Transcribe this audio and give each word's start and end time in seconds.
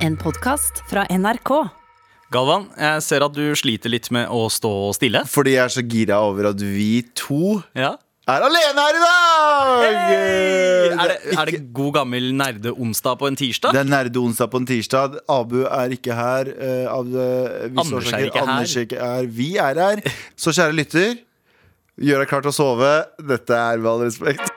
En 0.00 0.16
podkast 0.16 0.82
fra 0.90 1.04
NRK. 1.12 1.50
Galvan, 2.32 2.68
jeg 2.78 3.02
ser 3.04 3.24
at 3.26 3.34
du 3.34 3.42
sliter 3.58 3.90
litt 3.92 4.06
med 4.14 4.30
å 4.32 4.44
stå 4.52 4.70
stille. 4.96 5.24
Fordi 5.28 5.56
jeg 5.56 5.64
er 5.64 5.72
så 5.74 5.82
gira 5.84 6.20
over 6.24 6.52
at 6.52 6.62
vi 6.62 7.02
to 7.18 7.60
Ja. 7.76 7.96
er 8.30 8.44
alene 8.46 8.84
her 8.84 8.98
i 8.98 9.02
dag! 9.02 9.84
Er 11.00 11.08
det, 11.10 11.16
er 11.38 11.44
det 11.50 11.72
god 11.74 11.92
gammel 11.94 12.30
nerde-onsdag 12.38 13.18
på 13.18 13.26
en 13.26 13.36
tirsdag? 13.36 13.72
Det 13.74 13.80
er 13.80 13.90
nerde-onsdag 13.90 14.50
på 14.52 14.60
en 14.62 14.66
tirsdag. 14.68 15.18
Abu 15.28 15.64
er 15.66 15.90
ikke 15.96 16.14
her. 16.14 16.52
eh, 16.56 16.86
av 16.90 17.06
eh, 17.10 17.66
Anders 17.76 18.12
er 18.12 18.28
ikke 18.28 18.38
her. 18.38 18.48
Anders 18.54 18.76
er 18.76 18.86
ikke 18.86 19.00
her. 19.02 19.26
Vi 19.26 19.50
er 19.58 19.74
her. 19.74 20.02
Så 20.36 20.54
kjære 20.54 20.76
lytter, 20.78 21.18
gjør 21.98 22.22
deg 22.22 22.28
klar 22.30 22.46
til 22.46 22.54
å 22.54 22.58
sove. 22.60 22.92
Dette 23.18 23.50
er 23.58 23.78
med 23.82 23.90
all 23.90 24.06
respekt. 24.06 24.49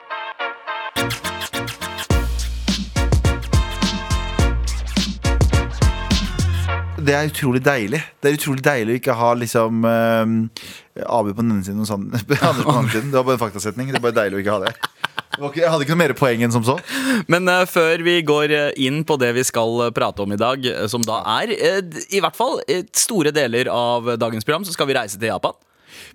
Det 7.04 7.14
er 7.14 7.28
utrolig 7.28 7.60
deilig. 7.64 8.00
Det 8.22 8.30
er 8.30 8.36
utrolig 8.38 8.64
deilig 8.64 8.94
å 8.94 9.00
ikke 9.00 9.16
ha 9.18 9.30
liksom 9.36 9.84
uh, 9.84 11.02
Abu 11.04 11.32
på 11.32 11.42
den 11.42 11.56
ene 11.56 11.66
siden 11.66 11.82
og 11.84 11.88
sånn, 11.88 12.06
Anders 12.10 12.24
på 12.28 12.36
den 12.36 12.78
andre 12.78 12.94
siden. 12.94 13.10
Det 13.12 13.18
var 13.18 13.26
bare 13.28 13.36
en 13.36 13.42
faktasetning. 13.42 13.90
Det 13.92 14.00
er 14.00 14.04
bare 14.04 14.16
deilig 14.20 14.38
å 14.38 14.42
ikke 14.44 14.54
ha 14.54 14.62
det. 14.64 14.72
ikke, 15.34 15.60
jeg 15.60 15.72
hadde 15.72 15.86
ikke 15.86 15.96
noe 15.96 16.02
mer 16.04 16.14
poeng 16.18 16.44
enn 16.46 16.54
som 16.54 16.64
så. 16.66 16.78
Men 17.32 17.50
uh, 17.50 17.64
før 17.68 18.04
vi 18.06 18.16
går 18.26 18.54
eh, 18.54 18.70
inn 18.86 19.02
på 19.06 19.18
det 19.20 19.34
vi 19.36 19.44
skal 19.46 19.88
prate 19.96 20.24
om 20.24 20.32
i 20.32 20.40
dag, 20.40 20.70
som 20.90 21.04
da 21.04 21.20
er 21.40 21.52
uh, 21.52 22.00
i 22.08 22.22
hvert 22.24 22.38
fall 22.38 22.62
store 22.96 23.34
deler 23.34 23.68
av 23.72 24.14
dagens 24.20 24.46
program, 24.46 24.64
så 24.64 24.76
skal 24.76 24.88
vi 24.88 24.96
reise 24.96 25.20
til 25.20 25.32
Japan. 25.32 25.58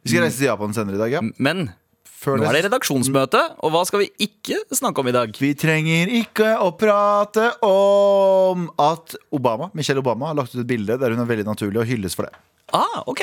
Vi 0.01 0.13
skal 0.13 0.26
reise 0.26 0.41
til 0.41 0.49
Japan 0.49 0.73
senere 0.76 0.98
i 0.98 1.03
dag, 1.03 1.20
ja. 1.20 1.23
Men 1.37 1.70
Før 2.19 2.35
nå 2.35 2.49
er 2.49 2.57
det 2.57 2.65
redaksjonsmøte, 2.65 3.39
og 3.63 3.71
hva 3.71 3.85
skal 3.87 4.01
vi 4.03 4.09
ikke 4.25 4.57
snakke 4.75 4.99
om 4.99 5.07
i 5.07 5.15
dag? 5.15 5.31
Vi 5.39 5.53
trenger 5.55 6.09
ikke 6.19 6.49
å 6.59 6.73
prate 6.75 7.45
om 7.63 8.65
at 8.83 9.15
Obama, 9.35 9.69
Michelle 9.77 10.03
Obama 10.03 10.33
har 10.33 10.39
lagt 10.41 10.51
ut 10.51 10.59
et 10.65 10.67
bilde 10.67 10.97
der 10.99 11.15
hun 11.15 11.23
er 11.23 11.29
veldig 11.29 11.47
naturlig 11.47 11.79
og 11.79 11.87
hylles 11.87 12.17
for 12.19 12.27
det. 12.27 12.35
Ah, 12.73 13.03
ok. 13.07 13.21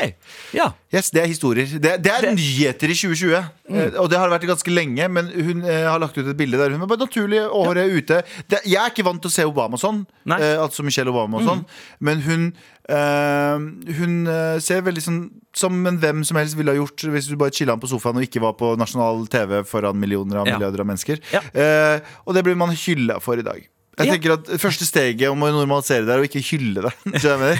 Ja. 0.54 0.72
Yes, 0.92 1.10
Det 1.10 1.22
er 1.22 1.26
historier. 1.26 1.66
Det, 1.66 2.02
det 2.02 2.12
er 2.12 2.20
Det- 2.22 2.34
nyheter 2.36 2.90
i 2.90 2.94
2020. 2.94 3.44
Mm. 3.68 3.96
Og 4.00 4.08
det 4.10 4.18
har 4.18 4.30
vært 4.30 4.46
ganske 4.46 4.70
lenge, 4.74 5.08
men 5.10 5.26
hun 5.30 5.64
eh, 5.64 5.84
har 5.90 5.98
lagt 5.98 6.16
ut 6.18 6.26
et 6.26 6.36
bilde 6.36 6.56
der 6.58 6.70
hun 6.70 6.82
er 6.82 6.86
bare 6.86 7.02
naturlig 7.06 7.40
året 7.50 7.82
er 7.84 7.96
ute. 7.96 8.22
Det, 8.48 8.60
jeg 8.64 8.78
er 8.82 8.90
ikke 8.90 9.04
vant 9.04 9.20
til 9.22 9.28
å 9.30 9.34
se 9.34 9.44
Obama 9.44 9.76
sånn, 9.76 10.04
eh, 10.30 10.56
altså 10.62 10.82
Michelle 10.86 11.10
Obama 11.10 11.38
og 11.38 11.46
sånn, 11.48 11.64
men 12.00 12.20
hun 12.22 12.52
eh, 12.88 13.58
Hun 13.98 14.26
eh, 14.30 14.58
ser 14.62 14.82
veldig 14.86 15.02
sånn 15.02 15.20
som 15.56 15.86
en 15.88 15.98
hvem 15.98 16.24
som 16.24 16.36
helst 16.38 16.56
ville 16.58 16.70
ha 16.74 16.76
gjort 16.78 17.06
hvis 17.10 17.28
du 17.30 17.36
bare 17.40 17.50
chilla 17.54 17.74
på 17.80 17.88
sofaen 17.90 18.16
og 18.20 18.26
ikke 18.26 18.42
var 18.44 18.52
på 18.60 18.74
nasjonal 18.78 19.26
TV 19.32 19.62
foran 19.64 19.96
millioner 19.98 20.42
av 20.42 20.46
Ja. 20.46 20.56
milliarder 20.58 20.80
av 20.84 20.86
mennesker. 20.86 21.18
Ja. 21.32 21.40
Eh, 21.54 22.00
og 22.26 22.34
det 22.34 22.44
blir 22.44 22.54
man 22.56 22.70
hylla 22.70 23.18
for 23.20 23.34
i 23.38 23.42
dag. 23.42 23.62
Jeg 23.96 24.10
tenker 24.12 24.32
at 24.34 24.48
Første 24.60 24.84
steget 24.84 25.30
om 25.32 25.40
å 25.40 25.48
normalisere 25.54 26.04
det 26.04 26.12
er 26.12 26.20
å 26.20 26.26
ikke 26.28 26.42
hylle 26.50 26.82
det. 26.84 26.90
Skjønner 27.22 27.56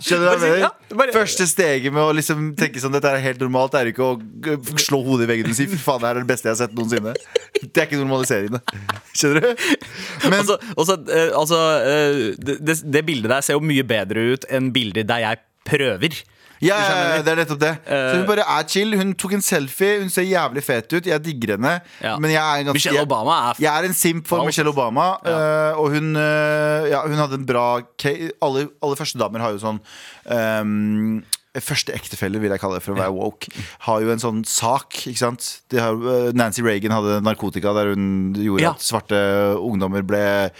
du 0.00 0.24
hva 0.24 0.32
jeg 0.34 0.40
mener? 0.42 0.62
Ja, 0.64 0.70
bare- 0.98 1.14
Første 1.14 1.46
steget 1.46 1.94
med 1.94 2.02
å 2.02 2.12
liksom 2.16 2.48
tenke 2.58 2.82
sånn 2.82 2.94
Dette 2.96 3.12
er 3.14 3.22
helt 3.22 3.42
normalt, 3.44 3.76
er 3.78 3.90
ikke 3.92 4.02
å 4.02 4.16
g- 4.18 4.56
slå 4.82 5.00
hodet 5.06 5.28
i 5.28 5.30
veggen 5.32 5.50
og 5.52 5.58
si 5.58 5.68
fy 5.70 5.78
faen, 5.78 6.02
det 6.02 6.10
er 6.10 6.20
det 6.22 6.28
beste 6.32 6.48
jeg 6.50 6.56
har 6.56 6.60
sett 6.64 6.74
noensinne. 6.78 7.14
Det 7.62 7.70
er 7.82 7.86
ikke 7.86 8.00
normaliserende. 8.02 8.60
Skjønner 9.14 9.46
du? 9.46 9.68
Men 10.26 10.38
Altså, 10.40 10.58
også, 10.78 10.98
eh, 11.10 11.30
altså 11.38 11.60
eh, 11.82 12.20
det, 12.38 12.58
det, 12.66 12.78
det 12.98 13.04
bildet 13.08 13.30
der 13.32 13.46
ser 13.46 13.58
jo 13.58 13.62
mye 13.64 13.86
bedre 13.86 14.26
ut 14.34 14.46
enn 14.54 14.72
bilder 14.74 15.06
der 15.08 15.22
jeg 15.24 15.42
prøver. 15.68 16.18
Ja, 16.60 16.76
ja, 16.78 16.94
ja, 17.16 17.22
det 17.22 17.32
er 17.32 17.36
nettopp 17.42 17.60
det. 17.60 17.72
Så 17.86 17.94
Eh. 17.98 18.16
hun 18.18 18.26
bare 18.26 18.44
er 18.58 18.64
chill. 18.68 18.96
Hun 18.98 19.12
tok 19.14 19.32
en 19.38 19.42
selfie. 19.42 20.00
Hun 20.00 20.08
ser 20.10 20.22
jævlig 20.26 20.62
fet 20.64 20.92
ut. 20.92 21.06
Jeg 21.06 21.22
digger 21.24 21.54
henne. 21.56 21.80
Ja. 22.02 22.16
Men 22.18 22.30
jeg 22.30 22.42
er, 22.42 22.64
ganske, 22.64 22.74
Michelle 22.74 23.02
Obama 23.06 23.36
jeg, 23.52 23.62
jeg 23.66 23.72
er 23.84 23.88
en 23.88 23.94
simp 23.94 24.26
for 24.26 24.38
falsk. 24.42 24.46
Michelle 24.52 24.70
Obama. 24.74 25.08
eh, 25.24 25.78
og 25.78 25.90
hun, 25.94 26.16
eh, 26.16 26.88
ja, 26.90 27.02
hun 27.06 27.14
hadde 27.20 27.34
en 27.34 27.46
bra 27.46 27.80
Alle, 28.42 28.68
alle 28.82 28.96
første 28.96 29.18
damer 29.18 29.40
har 29.40 29.50
jo 29.54 29.58
sånn 29.62 29.80
ehm, 30.30 31.22
Første 31.60 31.92
ektefelle, 31.94 32.38
vil 32.40 32.50
jeg 32.50 32.60
kalle 32.60 32.78
det 32.78 32.82
for 32.84 32.94
å 32.94 32.98
være 32.98 33.12
woke, 33.14 33.48
har 33.86 34.00
jo 34.00 34.10
en 34.10 34.18
sånn 34.22 34.44
sak. 34.46 34.90
ikke 35.08 35.18
sant? 35.18 35.60
Har, 35.72 35.92
eh, 35.94 36.32
Nancy 36.32 36.62
Reagan 36.62 36.90
hadde 36.92 37.20
narkotika 37.22 37.74
der 37.74 37.94
hun 37.94 38.34
gjorde 38.34 38.60
Ja. 38.62 38.70
at 38.70 38.80
svarte 38.80 39.18
ungdommer 39.58 40.02
ble 40.06 40.50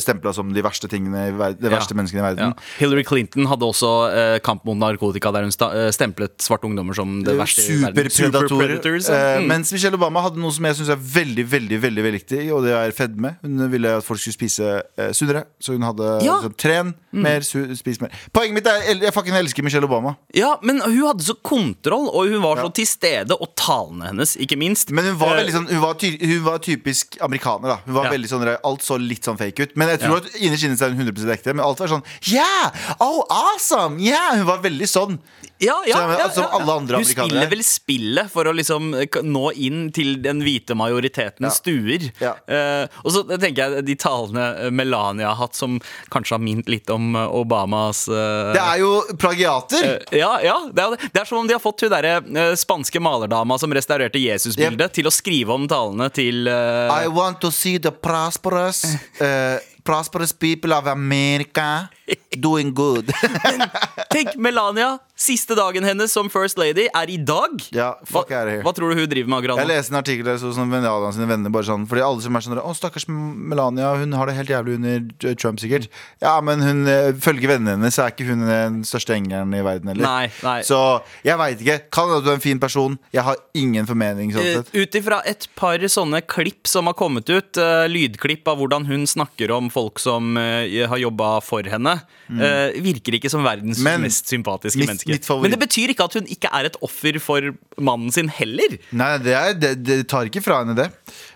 stempla 0.00 0.32
som 0.34 0.52
de 0.52 0.62
verste 0.62 0.88
tingene 0.88 1.28
de 1.58 1.68
verste 1.70 1.92
Ja. 1.92 1.96
menneskene 1.96 2.18
i 2.20 2.26
verden. 2.34 2.54
Ja. 2.54 2.54
Hillary 2.78 3.04
Clinton 3.04 3.46
hadde 3.46 3.62
også 3.66 3.90
eh, 4.12 4.38
kamp 4.40 4.64
mot 4.64 4.76
narkotika, 4.76 5.32
der 5.32 5.42
hun 5.42 5.50
eh, 5.52 5.90
stemplet 5.92 6.38
svarte 6.38 6.64
ungdommer 6.68 6.94
som 6.94 7.22
det 7.22 7.36
verste 7.36 7.60
i 7.68 7.80
verden. 7.82 8.10
Superpredatorer. 8.10 9.08
Eh, 9.10 9.38
Mm. 9.38 9.46
Mens 9.46 9.72
Michelle 9.72 9.94
Obama 9.94 10.22
hadde 10.22 10.36
noe 10.40 10.50
som 10.50 10.64
jeg 10.64 10.74
syns 10.76 10.88
er 10.90 10.96
veldig 10.96 11.44
veldig, 11.48 11.78
veldig, 11.80 12.04
viktig, 12.12 12.52
og 12.54 12.62
det 12.64 12.72
er 12.72 12.90
fedme. 12.92 13.36
Hun 13.42 13.70
ville 13.70 13.88
at 13.98 14.04
folk 14.04 14.18
skulle 14.20 14.34
spise 14.34 14.82
eh, 14.98 15.10
sunnere, 15.12 15.44
så 15.60 15.72
hun 15.72 15.82
hadde 15.82 16.22
Ja. 16.24 16.38
liksom, 16.40 16.54
tren 16.56 16.94
mer, 17.12 17.40
su 17.40 17.74
spis 17.76 18.00
mer. 18.00 18.10
Poenget 18.32 18.54
mitt 18.54 18.66
er 18.66 18.94
jeg 18.94 19.12
fucking 19.14 19.34
elsker 19.34 19.62
Michelle 19.62 19.84
Obama. 19.84 20.16
Ja, 20.38 20.52
men 20.62 20.78
hun 20.84 21.00
hadde 21.02 21.24
så 21.26 21.34
kontroll, 21.42 22.06
og 22.12 22.28
hun 22.30 22.42
var 22.44 22.60
så 22.62 22.70
til 22.78 22.86
stede, 22.88 23.34
og 23.34 23.50
talene 23.58 24.12
hennes, 24.12 24.36
ikke 24.38 24.58
minst. 24.60 24.92
Men 24.94 25.04
hun 25.10 25.18
var 25.18 25.34
Eh, 25.34 25.40
veldig 25.42 25.54
sånn 25.56 25.68
Hun 25.72 25.80
var, 25.82 25.94
ty 25.98 26.12
hun 26.20 26.44
var 26.46 26.58
typisk 26.64 27.18
amerikaner. 27.26 27.68
da 27.74 27.76
Hun 27.84 27.94
var 27.94 28.04
Ja. 28.06 28.10
veldig 28.16 28.28
sånn 28.30 28.46
Alt 28.64 28.82
så 28.86 28.98
litt 29.00 29.24
sånn 29.24 29.38
fake 29.38 29.60
ut. 29.66 29.76
Men 29.76 29.88
jeg 29.88 30.00
tror 30.00 30.20
Ja. 30.20 30.22
at 30.24 30.38
innerst 30.40 30.64
inne 30.64 30.76
så 30.78 30.86
er 30.86 30.94
hun 30.94 31.06
100 31.06 31.32
ekte. 31.34 31.54
Men 31.54 31.64
alt 31.64 31.78
var 31.80 31.88
sånn 31.88 32.04
Yeah! 32.22 32.70
Oh, 33.00 33.24
awesome! 33.28 33.98
Yeah! 33.98 34.36
Hun 34.36 34.46
var 34.46 34.58
veldig 34.62 34.88
sånn. 34.88 35.18
Ja, 35.60 35.74
ja, 35.86 35.96
Så, 35.96 36.02
ja, 36.02 36.18
ja, 36.22 36.28
Som 36.30 36.44
alle 36.54 36.72
andre 36.72 36.96
Hun 36.96 37.02
amerikanere. 37.04 37.28
spiller 37.28 37.50
vel 37.50 37.62
spillet 37.66 38.30
for 38.30 38.44
å 38.46 38.52
liksom 38.54 38.92
nå 39.26 39.44
inn 39.58 39.88
til 39.92 40.16
den 40.22 40.40
hvite 40.44 40.76
majoritetens 40.78 41.48
Ja. 41.48 41.50
stuer. 41.50 42.04
Ja. 42.22 42.32
Eh, 42.46 42.86
og 43.02 43.10
så 43.12 43.24
tenker 43.38 43.74
jeg 43.74 43.84
de 43.88 43.96
talene 43.98 44.44
eh, 44.66 44.70
Melania 44.70 45.32
har 45.32 45.40
hatt, 45.46 45.54
som 45.58 45.80
kanskje 46.14 46.36
har 46.36 46.42
mint 46.44 46.68
litt 46.70 46.88
om 46.94 47.16
eh, 47.16 47.26
Obamas 47.40 48.04
eh, 48.08 48.52
Det 48.54 48.62
er 48.62 48.78
jo 48.84 48.92
plagiater! 49.18 49.98
eh, 50.12 50.18
ja, 50.20 50.30
ja 50.44 50.56
det, 50.72 50.84
er, 50.84 51.08
det 51.12 51.22
er 51.22 51.24
som 51.28 51.38
om 51.42 51.46
de 51.50 51.56
har 51.56 51.62
fått 51.64 51.82
hun 51.86 51.90
derre 51.90 52.16
eh, 52.22 52.54
spanske 52.58 53.00
malerdama 53.02 53.58
som 53.58 53.72
restaurerte 53.74 54.18
Jesusbildet, 54.22 54.92
til 54.94 55.06
å 55.10 55.14
skrive 55.14 55.52
om 55.58 55.66
talene 55.68 56.06
til 56.14 56.46
I 56.48 57.08
want 57.10 57.40
to 57.42 57.50
see 57.50 57.78
the 57.78 57.90
prosperous 57.90 58.84
uh, 59.20 59.58
Prosperous 59.84 60.32
people 60.32 60.72
of 60.76 60.86
America 60.86 61.88
doing 62.36 62.74
good. 62.74 63.12
Tenk, 64.14 64.36
Melania! 64.36 64.98
Siste 65.18 65.56
dagen 65.58 65.82
hennes 65.82 66.12
som 66.14 66.30
First 66.30 66.58
Lady 66.58 66.86
er 66.94 67.10
i 67.10 67.16
dag. 67.18 67.58
Ja, 67.74 67.90
fuck 68.06 68.30
hva, 68.30 68.44
hva 68.62 68.72
tror 68.76 68.92
du 68.92 69.00
hun 69.00 69.08
driver 69.10 69.32
med 69.32 69.40
akkurat 69.40 69.62
Jeg 69.64 69.70
leste 69.72 69.94
en 69.94 69.98
artikkel 69.98 70.28
der 70.28 70.38
så 70.38 70.52
sånn 70.54 70.70
Melania 70.70 71.10
sine 71.14 71.26
venner 71.26 71.52
bare 71.52 71.66
sånn 71.66 71.88
Fordi 71.90 72.04
alle 72.06 72.22
som 72.22 72.38
er 72.38 72.44
sånn 72.44 72.60
Å, 72.62 72.74
stakkars 72.76 73.08
Melania, 73.10 73.90
hun 73.98 74.14
har 74.14 74.30
det 74.30 74.36
helt 74.38 74.52
jævlig 74.52 74.76
under 74.78 75.34
Trump, 75.34 75.58
sikkert. 75.62 75.88
Ja, 76.22 76.36
men 76.44 76.62
hun 76.62 76.86
følger 77.22 77.54
vennene 77.56 77.74
hennes 77.76 77.98
er 77.98 78.12
ikke 78.12 78.28
hun 78.30 78.46
den 78.48 78.80
største 78.86 79.16
engelen 79.16 79.54
i 79.56 79.62
verden 79.64 79.92
heller. 79.92 80.06
Nei, 80.06 80.30
nei. 80.44 80.58
Så 80.66 80.78
jeg 81.26 81.38
veit 81.40 81.62
ikke. 81.62 81.78
Kan 81.94 82.10
hende 82.12 82.24
du 82.24 82.30
er 82.32 82.38
en 82.38 82.44
fin 82.44 82.60
person. 82.62 82.96
Jeg 83.14 83.24
har 83.26 83.38
ingen 83.58 83.88
formening. 83.88 84.32
Sånn 84.34 84.62
uh. 84.62 84.72
Ut 84.78 84.98
ifra 84.98 85.20
et 85.28 85.48
par 85.58 85.82
sånne 85.90 86.22
klipp 86.28 86.68
som 86.70 86.90
har 86.90 86.96
kommet 86.98 87.30
ut, 87.30 87.60
uh, 87.60 87.86
lydklipp 87.90 88.48
av 88.50 88.60
hvordan 88.60 88.88
hun 88.88 89.06
snakker 89.08 89.52
om 89.54 89.70
folk 89.72 90.00
som 90.02 90.36
uh, 90.38 90.64
har 90.90 91.02
jobba 91.02 91.38
for 91.44 91.66
henne, 91.68 91.97
eh, 91.98 92.78
virker 92.84 93.16
ikke 93.18 93.30
som 93.32 93.44
verdens. 93.46 93.80
Men 93.84 94.04
mest 94.06 94.30
sympatiske 94.30 94.80
mitt- 94.80 94.92
menneske. 94.92 95.10
mitt 95.12 95.28
Men 95.44 95.54
det 95.54 95.60
betyr 95.62 95.94
ikke 95.94 96.06
at 96.08 96.18
hun 96.18 96.28
ikke 96.30 96.50
er 96.52 96.68
et 96.70 96.78
offer 96.84 97.18
for 97.22 97.50
mannen 97.78 98.12
sin 98.14 98.28
heller. 98.28 98.78
Nei, 98.92 99.10
det, 99.24 99.34
er, 99.34 99.54
det, 99.58 99.72
det 99.86 99.98
tar 100.10 100.28
ikke 100.30 100.42
fra 100.44 100.62
henne 100.62 100.76
det. 100.78 100.88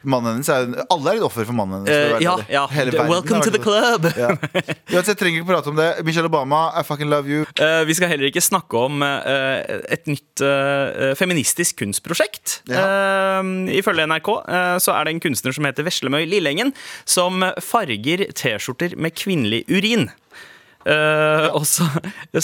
Mannen 0.02 0.36
hennes 0.40 0.48
er 0.50 0.84
Alle 0.90 1.12
er 1.14 1.20
et 1.20 1.26
offer 1.26 1.46
for 1.48 1.56
mannen 1.56 1.82
hennes. 1.82 2.18
være 2.18 2.22
ja, 2.22 2.36
ja. 2.50 3.06
Welcome 3.08 3.42
to 3.44 3.52
the 3.54 3.62
club. 3.62 4.08
Ja. 4.18 4.34
Uansett, 4.92 5.18
trenger 5.20 5.40
ikke 5.42 5.50
prate 5.52 5.70
om 5.72 5.78
det. 5.78 5.88
Michelle 6.06 6.28
Obama, 6.30 6.64
I 6.78 6.82
fucking 6.86 7.10
love 7.10 7.30
you. 7.30 7.46
Uh, 7.60 7.82
vi 7.88 7.94
skal 7.98 8.10
heller 8.12 8.28
ikke 8.28 8.42
snakke 8.44 8.78
om 8.88 9.02
et 9.02 10.06
nytt 10.10 10.42
feministisk 11.18 11.80
kunstprosjekt. 11.82 12.60
Eh, 12.70 13.50
ifølge 13.78 14.06
NRK 14.08 14.30
så 14.82 14.94
er 14.96 15.06
det 15.08 15.14
en 15.16 15.22
kunstner 15.22 15.54
som 15.56 15.66
heter 15.68 15.86
Veslemøy 15.86 16.26
Lillengen, 16.28 16.72
som 17.08 17.42
farger 17.62 18.26
T-skjorter 18.38 18.96
med 19.00 19.16
kvinnelig 19.18 19.64
urin. 19.70 20.08
Eh, 20.86 21.46
og 21.54 21.62
så 21.74 21.86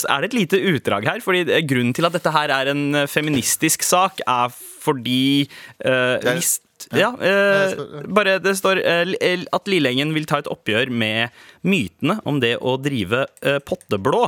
er 0.06 0.23
det 0.23 0.31
et 0.31 0.37
lite 0.38 0.61
utdrag 0.73 1.06
her, 1.08 1.20
fordi 1.25 1.44
grunnen 1.69 1.94
til 1.96 2.06
at 2.08 2.14
dette 2.14 2.32
her 2.35 2.52
er 2.55 2.70
en 2.73 2.82
eh, 3.02 3.06
feministisk 3.11 3.82
sak, 3.87 4.20
er 4.26 4.52
fordi 4.55 5.49
eh, 5.85 6.19
Jeg- 6.23 6.35
hvis 6.38 6.56
ja, 6.94 7.08
Jeg 7.19 7.75
bare 8.14 8.37
det 8.38 8.52
står 8.56 8.79
at 8.87 9.67
Lillengen 9.69 10.12
vil 10.14 10.29
ta 10.31 10.38
et 10.38 10.46
oppgjør 10.49 10.93
med 10.94 11.35
mytene 11.67 12.20
om 12.25 12.38
det 12.40 12.52
å 12.62 12.76
drive 12.81 13.25
potteblå. 13.67 14.20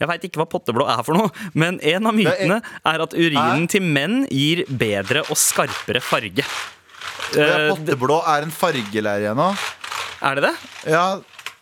Jeg 0.00 0.08
veit 0.08 0.24
ikke 0.24 0.40
hva 0.40 0.46
potteblå 0.48 0.86
er 0.88 1.02
for 1.04 1.18
noe, 1.20 1.28
men 1.60 1.76
en 1.84 2.08
av 2.08 2.16
er- 2.16 2.22
mytene 2.22 2.58
er 2.80 3.04
at 3.04 3.12
urinen 3.14 3.68
til 3.68 3.84
menn 3.84 4.22
gir 4.32 4.64
bedre 4.72 5.26
og 5.28 5.36
skarpere 5.36 6.00
farge. 6.02 6.48
Potteblå 7.36 8.18
er 8.24 8.46
en 8.46 8.52
fargelære 8.54 9.36
nå. 9.36 9.50
er 10.24 10.34
det 10.40 10.44
det? 10.48 10.54
Ja, 10.96 11.06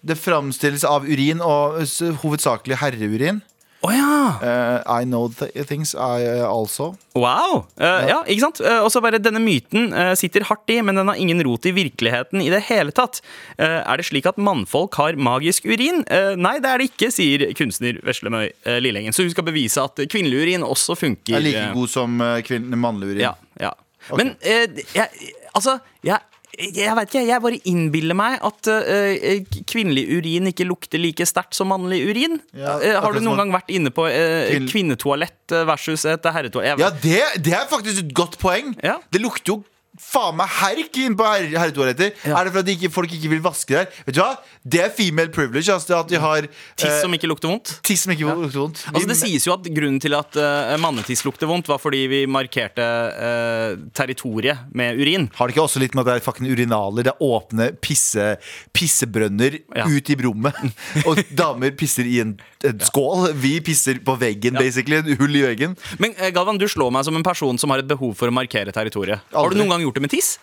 det 0.04 0.18
framstilles 0.20 0.84
av 0.88 1.08
urin, 1.08 1.42
og 1.44 1.82
hovedsakelig 2.22 2.80
herreurin. 2.82 3.42
Oh, 3.84 3.92
ja! 3.92 4.38
uh, 4.40 4.80
I 4.88 5.04
know 5.04 5.28
th 5.28 5.66
things, 5.68 5.92
I 5.92 6.24
uh, 6.24 6.46
also. 6.48 6.94
Wow! 7.12 7.66
Eh, 7.76 8.06
ja. 8.08 8.22
ikke 8.24 8.46
sant? 8.46 8.62
Og 8.80 8.88
så 8.90 9.02
bare 9.04 9.20
Denne 9.20 9.42
myten 9.44 9.92
sitter 10.16 10.46
hardt 10.48 10.72
i, 10.72 10.78
men 10.82 10.96
den 10.96 11.10
har 11.10 11.20
ingen 11.20 11.42
rot 11.44 11.68
i 11.68 11.74
virkeligheten 11.76 12.40
i 12.40 12.48
det 12.50 12.62
hele 12.70 12.94
tatt. 12.96 13.20
Er 13.60 14.00
det 14.00 14.08
slik 14.08 14.26
at 14.26 14.40
mannfolk 14.40 14.96
har 14.98 15.20
magisk 15.20 15.68
urin? 15.68 16.02
Nei, 16.40 16.56
det 16.64 16.72
er 16.72 16.80
det 16.80 16.88
ikke, 16.90 17.12
sier 17.14 17.46
kunstner 17.54 18.00
Veslemøy 18.08 18.48
Lillengen. 18.82 19.14
Så 19.14 19.26
hun 19.26 19.30
skal 19.36 19.46
bevise 19.46 19.84
at 19.84 20.02
kvinnelig 20.10 20.42
urin 20.42 20.66
også 20.66 20.96
funker. 20.98 21.38
Er 21.38 21.44
like 21.44 21.70
god 21.76 21.92
som 21.92 22.18
uh, 22.18 22.58
mannlig 22.74 23.12
urin. 23.12 23.24
Ja, 23.28 23.36
ja. 23.62 23.74
Men 24.12 24.34
eh, 24.44 24.66
jeg, 24.94 25.32
altså 25.54 25.78
jeg, 26.04 26.18
jeg 26.54 26.96
vet 26.98 27.10
ikke, 27.10 27.24
jeg 27.28 27.42
bare 27.44 27.60
innbiller 27.70 28.18
meg 28.18 28.38
at 28.44 28.70
uh, 28.70 29.60
kvinnelig 29.70 30.04
urin 30.18 30.50
ikke 30.50 30.66
lukter 30.68 31.02
like 31.02 31.26
sterkt 31.28 31.56
som 31.58 31.70
mannlig 31.72 32.02
urin. 32.08 32.38
Ja, 32.56 32.78
uh, 32.78 32.98
har 33.04 33.16
du 33.16 33.22
noen 33.24 33.42
gang 33.42 33.54
vært 33.54 33.72
inne 33.74 33.92
på 33.94 34.06
uh, 34.08 34.54
kvinnetoalett 34.70 35.54
versus 35.68 36.06
et 36.08 36.26
herretoalett? 36.34 36.82
Ja, 36.82 36.90
det, 37.04 37.22
det 37.44 37.56
er 37.58 37.70
faktisk 37.70 38.04
et 38.04 38.16
godt 38.16 38.38
poeng. 38.42 38.74
Ja. 38.84 38.98
Det 39.12 39.22
lukter 39.22 39.56
jo 39.56 39.62
faen 40.00 40.34
meg 40.38 40.50
herk 40.50 40.96
inn 40.98 41.14
på 41.18 41.26
her, 41.26 41.44
herretoaletter. 41.54 42.10
Ja. 42.26 42.38
Er 42.40 42.48
det 42.48 42.54
fordi 42.56 42.74
ikke, 42.78 42.90
folk 42.94 43.12
ikke 43.14 43.30
vil 43.30 43.42
vaske 43.44 43.76
der? 43.76 43.86
Vet 44.08 44.16
du 44.16 44.20
hva? 44.22 44.32
Det 44.64 44.80
er 44.82 44.90
female 44.94 45.30
privilege. 45.34 45.70
Altså, 45.70 45.98
at 46.00 46.08
de 46.10 46.18
har 46.18 46.48
Tiss 46.74 46.88
eh, 46.88 47.00
som 47.04 47.14
ikke 47.14 47.28
lukter 47.30 47.50
vondt? 47.52 47.76
tiss 47.86 48.02
som 48.06 48.12
ikke 48.14 48.26
lukter 48.26 48.58
vondt. 48.58 48.80
Altså 48.90 49.08
Det 49.10 49.16
sies 49.20 49.46
jo 49.46 49.54
at 49.54 49.68
grunnen 49.76 50.00
til 50.02 50.16
at 50.18 50.34
uh, 50.40 50.74
mannetiss 50.82 51.22
lukter 51.26 51.46
vondt, 51.50 51.68
var 51.70 51.78
fordi 51.82 52.00
vi 52.10 52.20
markerte 52.30 52.82
uh, 52.84 53.76
territoriet 53.94 54.66
med 54.74 54.98
urin. 54.98 55.28
Har 55.38 55.46
det 55.50 55.54
ikke 55.54 55.66
også 55.68 55.82
litt 55.82 55.94
med 55.94 56.04
at 56.04 56.10
det 56.10 56.16
er 56.22 56.24
fucking 56.26 56.50
urinaler? 56.50 57.06
Det 57.06 57.12
er 57.14 57.22
åpne 57.28 57.70
pisse, 57.84 58.32
pissebrønner 58.74 59.60
Ja. 59.76 59.86
ut 59.88 60.10
i 60.10 60.16
rommet. 60.20 60.58
Og 61.08 61.20
damer 61.36 61.72
pisser 61.78 62.06
i 62.08 62.18
en, 62.22 62.34
en 62.66 62.80
skål. 62.82 63.30
Vi 63.40 63.56
pisser 63.64 64.00
på 64.04 64.16
veggen, 64.20 64.58
basically. 64.58 65.00
En 65.02 65.18
hull 65.20 65.38
i 65.38 65.44
veggen. 65.46 65.76
Men 66.02 66.14
Galvan, 66.34 66.58
du 66.60 66.66
slår 66.70 66.92
meg 66.94 67.06
som 67.06 67.16
en 67.18 67.26
person 67.26 67.58
som 67.60 67.72
har 67.74 67.82
et 67.82 67.88
behov 67.90 68.14
for 68.18 68.30
å 68.30 68.34
markere 68.34 68.74
territoriet. 68.74 69.22
Har 69.34 69.50
du 69.54 69.58
noen 69.60 69.74
gang 69.76 69.83
gjort 69.86 70.00
det 70.00 70.02
med 70.08 70.12
tiss? 70.14 70.34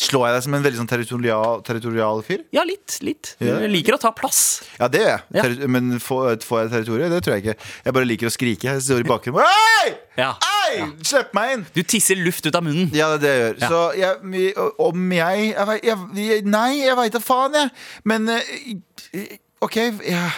Slår 0.00 0.28
jeg 0.28 0.34
deg 0.36 0.42
som 0.44 0.54
en 0.54 0.62
veldig 0.64 0.78
sånn 0.78 0.88
territorial, 0.88 1.62
territorial 1.66 2.20
fyr? 2.24 2.44
Ja, 2.54 2.62
litt. 2.64 2.94
litt 3.04 3.32
Du 3.40 3.48
Jeg 3.48 3.70
liker 3.72 3.96
å 3.96 3.98
ta 4.00 4.12
plass. 4.14 4.62
Ja, 4.78 4.86
det 4.88 5.00
gjør 5.02 5.10
jeg. 5.10 5.22
Ja. 5.34 5.42
Terri- 5.42 5.68
Men 5.74 5.88
får, 6.00 6.36
får 6.46 6.60
jeg 6.62 6.70
territoriet? 6.76 7.10
Det 7.10 7.18
tror 7.26 7.34
jeg 7.36 7.42
ikke. 7.44 7.66
Jeg 7.88 7.96
bare 7.96 8.08
liker 8.08 8.30
å 8.30 8.32
skrike. 8.32 8.68
Jeg 8.70 8.84
står 8.86 9.02
i 9.02 9.08
bakgrunnen 9.10 9.42
Hei! 9.50 9.90
Ja. 10.20 10.30
Hei! 10.46 10.86
Slipp 11.02 11.34
meg 11.36 11.52
inn! 11.56 11.66
Du 11.74 11.82
tisser 11.82 12.16
luft 12.22 12.46
ut 12.46 12.54
av 12.54 12.62
munnen. 12.64 12.88
Ja, 12.94 13.10
det 13.16 13.18
er 13.18 13.24
det 13.26 13.32
jeg 13.34 13.42
gjør. 13.42 13.58
Ja. 13.60 13.68
Så 13.74 13.82
jeg, 13.98 14.16
vi- 14.22 14.54
om 14.86 15.12
jeg, 15.18 15.48
jeg, 15.50 15.66
vet- 15.72 15.84
jeg, 15.90 15.98
jeg 16.30 16.44
Nei, 16.54 16.68
jeg 16.84 16.96
veit 17.02 17.12
da 17.18 17.22
faen, 17.26 17.58
jeg. 17.58 17.70
Men 18.04 18.28
eh, 18.38 19.36
OK. 19.66 19.76
Ja. 20.06 20.28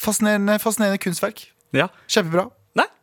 Fascinerende, 0.00 0.56
fascinerende 0.62 0.98
kunstverk. 1.02 1.44
Ja. 1.76 1.88
Kjempebra. 2.08 2.48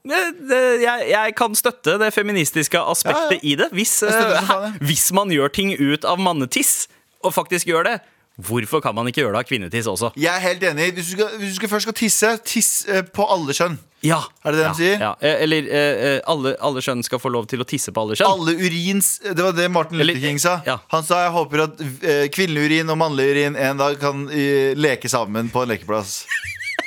Jeg, 0.05 1.07
jeg 1.11 1.33
kan 1.35 1.55
støtte 1.57 1.97
det 1.99 2.11
feministiske 2.15 2.79
aspektet 2.79 3.37
Ja, 3.37 3.39
ja. 3.41 3.47
i 3.49 3.55
det. 3.59 3.71
Hvis, 3.75 3.97
støtter 4.03 4.37
eh, 4.69 4.77
hvis 4.87 5.09
man 5.15 5.31
gjør 5.33 5.49
ting 5.51 5.73
ut 5.79 6.05
av 6.07 6.19
mannetiss, 6.21 6.85
og 7.25 7.33
faktisk 7.35 7.67
gjør 7.67 7.83
det, 7.89 7.95
hvorfor 8.37 8.79
kan 8.85 8.93
man 8.95 9.07
ikke 9.09 9.23
gjøre 9.23 9.33
det 9.33 9.39
av 9.41 9.47
kvinnetiss 9.49 9.87
også? 9.89 10.11
Jeg 10.15 10.29
er 10.29 10.43
helt 10.43 10.63
enig. 10.63 10.91
Hvis 10.93 11.09
du, 11.09 11.17
skal, 11.17 11.37
hvis 11.41 11.57
du 11.57 11.67
først 11.67 11.87
skal 11.89 11.95
tisse, 11.97 12.31
tiss 12.45 12.69
eh, 12.87 13.01
på 13.03 13.25
alle 13.25 13.55
kjønn. 13.57 13.79
Ja. 14.05 14.19
Er 14.45 14.53
det 14.53 14.59
det 14.59 14.65
ja, 14.67 14.69
de 14.69 14.77
sier? 14.77 14.99
Ja. 15.01 15.11
Eh, 15.25 15.39
Eller 15.43 15.69
eh, 15.73 16.19
alle, 16.29 16.51
alle 16.61 16.83
kjønn 16.85 17.01
skal 17.03 17.19
få 17.19 17.31
lov 17.33 17.47
til 17.49 17.63
å 17.63 17.65
tisse 17.67 17.89
på 17.91 18.03
alle 18.05 18.15
kjønn. 18.15 18.29
Alle 18.29 18.53
urins 18.61 19.15
Det 19.25 19.41
var 19.41 19.55
det 19.57 19.65
Martin 19.73 19.97
Luther 19.97 20.21
King 20.21 20.37
sa. 20.39 20.59
ja. 20.69 20.77
Han 20.93 21.03
sa 21.03 21.23
jeg 21.25 21.33
håper 21.33 21.63
at 21.65 21.81
eh, 21.81 22.27
kvinnelig 22.31 22.67
urin 22.69 22.93
og 22.93 22.99
mannlig 23.01 23.25
urin 23.33 23.57
en 23.57 23.81
dag 23.81 23.97
kan 23.99 24.27
uh, 24.29 24.71
leke 24.77 25.09
sammen 25.09 25.49
på 25.49 25.65
en 25.65 25.73
lekeplass. 25.73 26.19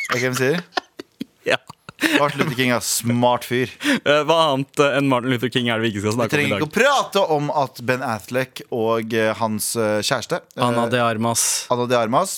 Er 0.07 0.15
det 0.15 0.21
ikke 0.23 0.31
det 0.31 0.39
de 0.39 0.45
sier? 0.45 0.63
Ja. 1.51 1.57
Martin 2.19 2.41
Luther 2.43 2.57
King 2.57 2.73
er 2.75 2.83
smart 2.85 3.45
fyr. 3.49 3.71
Eh, 4.01 4.23
Hva 4.27 4.37
annet 4.51 4.81
eh, 4.83 4.97
enn 4.99 5.09
Martin 5.11 5.33
Luther 5.33 5.51
King 5.53 5.69
er 5.71 5.81
det 5.81 5.87
vi 5.87 5.93
ikke 5.95 6.05
skal 6.05 6.17
snakke 6.17 6.37
om 6.37 6.41
i 6.41 6.43
dag? 6.43 6.43
Vi 6.43 6.49
trenger 6.51 6.65
ikke 6.65 6.69
å 6.69 6.75
prate 6.75 7.23
om 7.37 7.51
at 7.63 7.81
Ben 7.87 8.05
Affleck 8.07 8.63
og 8.75 9.15
eh, 9.17 9.31
hans 9.41 9.71
kjæreste 9.77 10.41
Anna 10.61 10.87
de 10.93 11.01
Armas. 11.03 11.45
Anna 11.73 11.87
de 11.91 11.99
Armas 11.99 12.37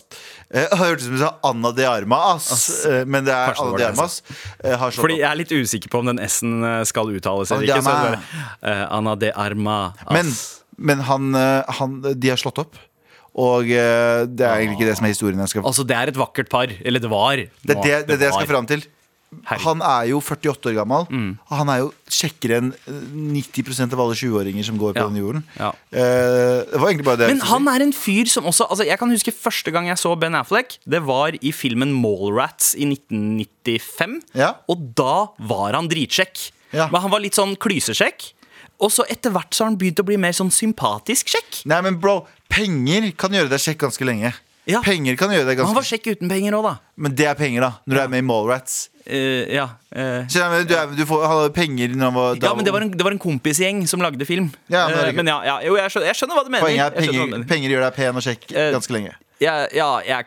eh, 0.50 0.68
hørtes 0.82 1.06
ut 1.06 1.08
som 1.08 1.16
du 1.18 1.22
sa 1.24 1.32
Anna 1.52 1.72
de 1.76 1.86
Armas, 1.88 2.48
men 3.06 3.28
det 3.28 3.34
er 3.34 3.52
Kanskje 3.52 3.66
Anna 3.68 3.80
de 3.82 3.88
Armas. 3.90 4.16
har 4.84 4.96
Fordi 4.98 5.18
jeg 5.20 5.28
er 5.30 5.40
litt 5.42 5.54
usikker 5.54 5.92
på 5.92 6.02
om 6.02 6.10
den 6.12 6.22
S-en 6.26 6.62
skal 6.88 7.12
uttales 7.12 7.52
eller 7.54 7.68
ikke. 7.68 7.82
Så 7.82 7.92
bare, 7.92 8.22
eh, 8.72 8.86
Anna 8.98 9.16
de 9.18 9.32
Armas. 9.32 10.00
Men, 10.10 10.32
men 10.78 11.04
han, 11.08 11.36
han 11.78 12.00
De 12.02 12.32
har 12.32 12.40
slått 12.40 12.62
opp. 12.62 12.80
Og 13.32 13.64
det 13.64 14.44
er 14.44 14.58
egentlig 14.58 14.76
ikke 14.76 14.88
det 14.90 14.96
som 14.98 15.06
er 15.08 15.12
historien 15.14 15.40
jeg 15.40 15.52
skal 15.54 15.64
Altså, 15.70 15.86
det 15.88 15.96
er 15.96 16.10
et 16.12 16.18
vakkert 16.20 16.50
par. 16.52 16.68
Eller 16.84 17.00
det 17.00 17.08
var. 17.08 17.40
Det 17.40 17.76
er 17.76 17.78
det, 17.80 17.94
det, 18.10 18.16
er 18.18 18.20
det 18.20 18.28
jeg 18.28 18.36
skal 18.36 18.50
fram 18.50 18.68
til. 18.68 18.84
Herregud. 19.48 19.64
Han 19.64 19.82
er 19.82 20.08
jo 20.10 20.20
48 20.20 20.68
år 20.70 20.74
gammel. 20.76 21.06
Og 21.48 21.54
han 21.56 21.70
er 21.72 21.78
jo 21.82 21.88
kjekkere 22.12 22.58
enn 22.60 22.68
eh, 22.72 22.98
90% 23.40 23.94
av 23.96 24.02
alle 24.04 24.14
20-åringer 24.18 24.66
som 24.68 24.76
går 24.78 24.92
på 24.94 25.00
Ja. 25.02 25.06
denne 25.08 25.22
jorden. 25.22 25.42
Ja. 25.58 25.70
Eh, 25.90 26.58
det 26.68 26.78
var 26.82 26.88
egentlig 26.90 27.06
bare 27.08 27.20
det. 27.22 27.28
Men 27.32 27.40
han 27.48 27.68
er 27.72 27.86
en 27.86 27.92
fyr 27.96 28.28
som 28.28 28.44
også 28.44 28.68
altså 28.68 28.84
Jeg 28.86 28.98
kan 29.00 29.10
huske 29.10 29.32
første 29.32 29.72
gang 29.72 29.88
jeg 29.88 29.96
så 29.98 30.12
Ben 30.20 30.34
Affleck. 30.38 30.78
Det 30.86 31.00
var 31.06 31.32
i 31.40 31.52
filmen 31.52 31.92
Mallrats 31.96 32.74
i 32.76 32.84
1995. 32.90 34.20
Ja. 34.38 34.52
Og 34.70 34.84
da 34.98 35.28
var 35.48 35.72
han 35.78 35.88
dritsjekk. 35.90 36.50
Men 36.72 37.00
han 37.04 37.10
var 37.12 37.20
litt 37.20 37.36
sånn 37.36 37.56
klysesjekk. 37.60 38.30
Og 38.82 38.90
så 38.90 39.04
etter 39.12 39.30
hvert 39.34 39.52
så 39.54 39.64
har 39.64 39.70
han 39.72 39.78
begynt 39.78 40.00
å 40.02 40.06
bli 40.06 40.16
mer 40.18 40.32
sånn 40.34 40.50
sympatisk 40.50 41.28
sjekk. 41.30 41.60
Nei, 41.70 41.80
men 41.86 42.00
bro, 42.02 42.22
penger 42.50 43.12
kan 43.20 43.30
gjøre 43.36 43.52
deg 43.52 43.60
kjekk 43.62 43.84
ganske 43.84 44.06
lenge. 44.08 44.32
Ja. 44.66 44.78
Penger 44.82 45.16
kan 45.18 45.30
gjøre 45.34 45.46
deg 45.48 45.58
Han 45.58 45.72
var 45.74 45.80
ganske 45.82 45.90
sjekk 45.96 46.04
uten 46.16 46.30
penger 46.30 46.54
òg, 46.54 46.66
da. 46.68 46.72
Men 46.96 47.14
det 47.18 47.26
er 47.26 47.34
penger, 47.38 47.64
da. 47.66 47.70
Når 47.86 47.98
du 47.98 48.00
er 48.04 48.10
med 48.14 48.22
i 48.22 48.26
Mallrats. 48.26 48.76
Eh, 49.06 49.48
ja. 49.54 49.64
eh. 49.90 50.26
Så, 50.30 50.44
men 50.50 50.66
du, 50.66 50.74
er, 50.78 50.86
du 50.94 51.02
får, 51.08 51.24
hadde 51.26 51.48
penger 51.56 51.94
når 51.96 52.04
han 52.06 52.14
var 52.14 52.36
da- 52.38 52.46
ja, 52.48 52.54
men 52.54 52.64
det 52.64 52.72
var, 52.72 52.84
en, 52.86 52.90
det 52.94 53.02
var 53.06 53.10
en 53.16 53.18
kompisgjeng 53.22 53.80
som 53.90 54.00
lagde 54.04 54.26
film. 54.28 54.52
Ja, 54.70 54.84
men 54.88 54.98
Eh, 55.08 55.12
men 55.18 55.26
ja, 55.32 55.38
ja, 55.48 55.56
jo, 55.66 55.74
jeg 55.80 55.90
skjønner, 55.90 56.06
jeg 56.12 56.18
skjønner 56.20 56.38
hva 56.38 56.44
du 56.46 56.50
mener. 56.54 56.66
Poenget 56.66 56.84
er 56.86 57.00
Jeg 57.00 57.08
skjønner 57.08 57.18
penger, 57.18 57.32
mener. 57.38 57.48
penger 57.50 57.74
gjør 57.74 57.82
deg 57.88 57.94
pen 57.98 58.20
og 58.20 58.26
kjekk 58.28 58.46
ganske 58.76 58.94
lenge. 58.94 59.16
Ja, 59.42 59.54
ja 59.74 59.88
jeg, 60.06 60.26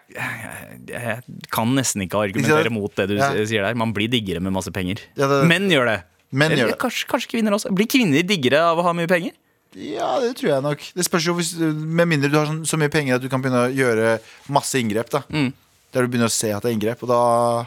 jeg, 0.92 1.22
kan 1.56 1.72
nesten 1.78 2.04
ikke 2.04 2.20
argumentere 2.28 2.72
mot 2.74 2.92
det 3.00 3.08
du 3.14 3.16
sier 3.48 3.64
der. 3.64 3.78
Man 3.80 3.94
blir 3.96 4.12
diggere 4.12 4.42
med 4.44 4.52
masse 4.58 4.74
penger. 4.76 5.00
Det- 5.16 5.30
Menn 5.48 5.70
gjør 5.72 5.88
det. 5.94 5.98
Menn 6.36 6.52
Eller 6.52 6.66
gjør 6.66 6.72
det. 6.74 6.80
Kanskje, 6.84 7.08
kanskje 7.08 7.32
kvinner 7.32 7.56
også. 7.56 7.72
Blir 7.72 7.88
kvinner 7.88 8.26
diggere 8.28 8.60
av 8.60 8.78
å 8.82 8.84
ha 8.84 8.92
mye 8.98 9.08
penger? 9.08 9.32
Ja, 9.76 10.20
det 10.24 10.36
tror 10.40 10.50
jeg 10.52 10.64
nok. 10.64 10.84
Det 10.96 11.04
spørs 11.08 11.26
jo 11.28 11.34
hvis, 11.36 11.54
Med 11.60 12.08
mindre 12.08 12.30
du 12.32 12.38
har 12.38 12.46
sånn, 12.48 12.62
så 12.68 12.78
mye 12.80 12.92
penger 12.92 13.16
at 13.18 13.24
du 13.24 13.28
kan 13.32 13.42
begynne 13.44 13.66
å 13.68 13.72
gjøre 13.76 14.20
masse 14.52 14.76
inngrep. 14.80 15.10
da 15.10 15.24
Mm. 15.32 15.54
Der 15.96 16.02
du 16.04 16.08
begynner 16.12 16.28
å 16.28 16.32
se 16.32 16.52
at 16.52 16.62
det 16.64 16.72
er 16.72 16.76
inngrep. 16.76 17.04
Og 17.04 17.08
da 17.08 17.66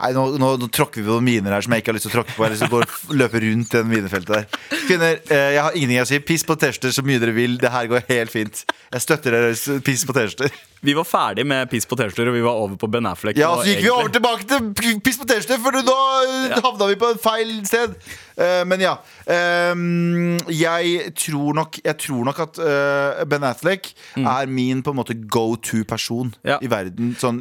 Nei, 0.00 0.12
nå, 0.16 0.24
nå, 0.40 0.52
nå 0.60 0.68
tråkker 0.72 1.02
vi 1.02 1.08
på 1.08 1.20
miner 1.24 1.52
her 1.56 1.64
som 1.66 1.72
jeg 1.76 1.82
ikke 1.84 1.92
har 1.92 1.98
lyst 1.98 2.08
til 2.08 2.14
å 2.14 2.16
tråkke 2.18 2.36
på. 2.36 2.46
Eller 2.46 2.60
så 2.60 2.68
går 2.72 2.86
løpe 3.16 3.42
rundt 3.44 3.70
den 3.76 3.88
minefeltet 3.90 4.32
der. 4.36 4.46
Kvinner, 4.86 5.20
eh, 5.30 5.50
jeg 5.56 5.62
har 5.66 5.76
ingenting 5.76 6.02
å 6.02 6.06
si. 6.08 6.18
Piss 6.20 6.44
på 6.46 6.56
T-skjorter 6.60 6.94
så 6.96 7.04
mye 7.06 7.20
dere 7.22 7.34
vil. 7.36 7.58
Det 7.62 7.70
her 7.74 7.86
går 7.90 8.06
helt 8.08 8.30
fint. 8.34 8.64
Jeg 8.92 9.02
støtter 9.04 9.34
deres 9.36 9.66
piss 9.86 10.04
på 10.08 10.14
T-skjorter. 10.16 10.52
Vi 10.86 10.92
var 10.94 11.06
ferdig 11.08 11.42
med 11.48 11.70
piss 11.72 11.86
på 11.88 11.96
T-skjorter, 11.98 12.28
og 12.30 12.36
vi 12.36 12.44
var 12.44 12.58
over 12.62 12.76
på 12.78 12.88
Ben 12.92 13.06
Affleck. 13.08 13.38
Ja, 13.40 13.54
så 13.58 13.66
gikk 13.66 13.80
vi 13.82 13.90
over 13.90 14.12
tilbake 14.14 14.46
til 14.46 15.00
piss 15.02 15.18
på 15.18 15.26
T-skjorter, 15.26 15.58
for 15.64 15.72
da 15.72 15.96
Ja. 16.46 16.60
havna 16.62 16.86
vi 16.92 16.98
på 17.00 17.10
et 17.14 17.20
feil 17.24 17.52
sted. 17.66 17.96
Eh, 18.36 18.62
men 18.68 18.80
ja. 18.84 18.98
ehm, 19.32 20.36
jeg 20.52 21.12
tror 21.16 21.54
nok 21.56 21.78
Jeg 21.84 21.96
tror 22.02 22.24
nok 22.28 22.40
at 22.44 22.58
eh, 22.60 23.24
Ben 23.28 23.44
Affleck 23.48 23.92
er 24.20 24.46
min 24.46 24.82
på 24.84 24.92
en 24.92 24.98
måte 25.00 25.16
go 25.26 25.56
to-person 25.56 26.34
Mm. 26.36 26.48
Ja. 26.48 26.56
i 26.62 26.68
verden, 26.70 27.14
sånn 27.18 27.40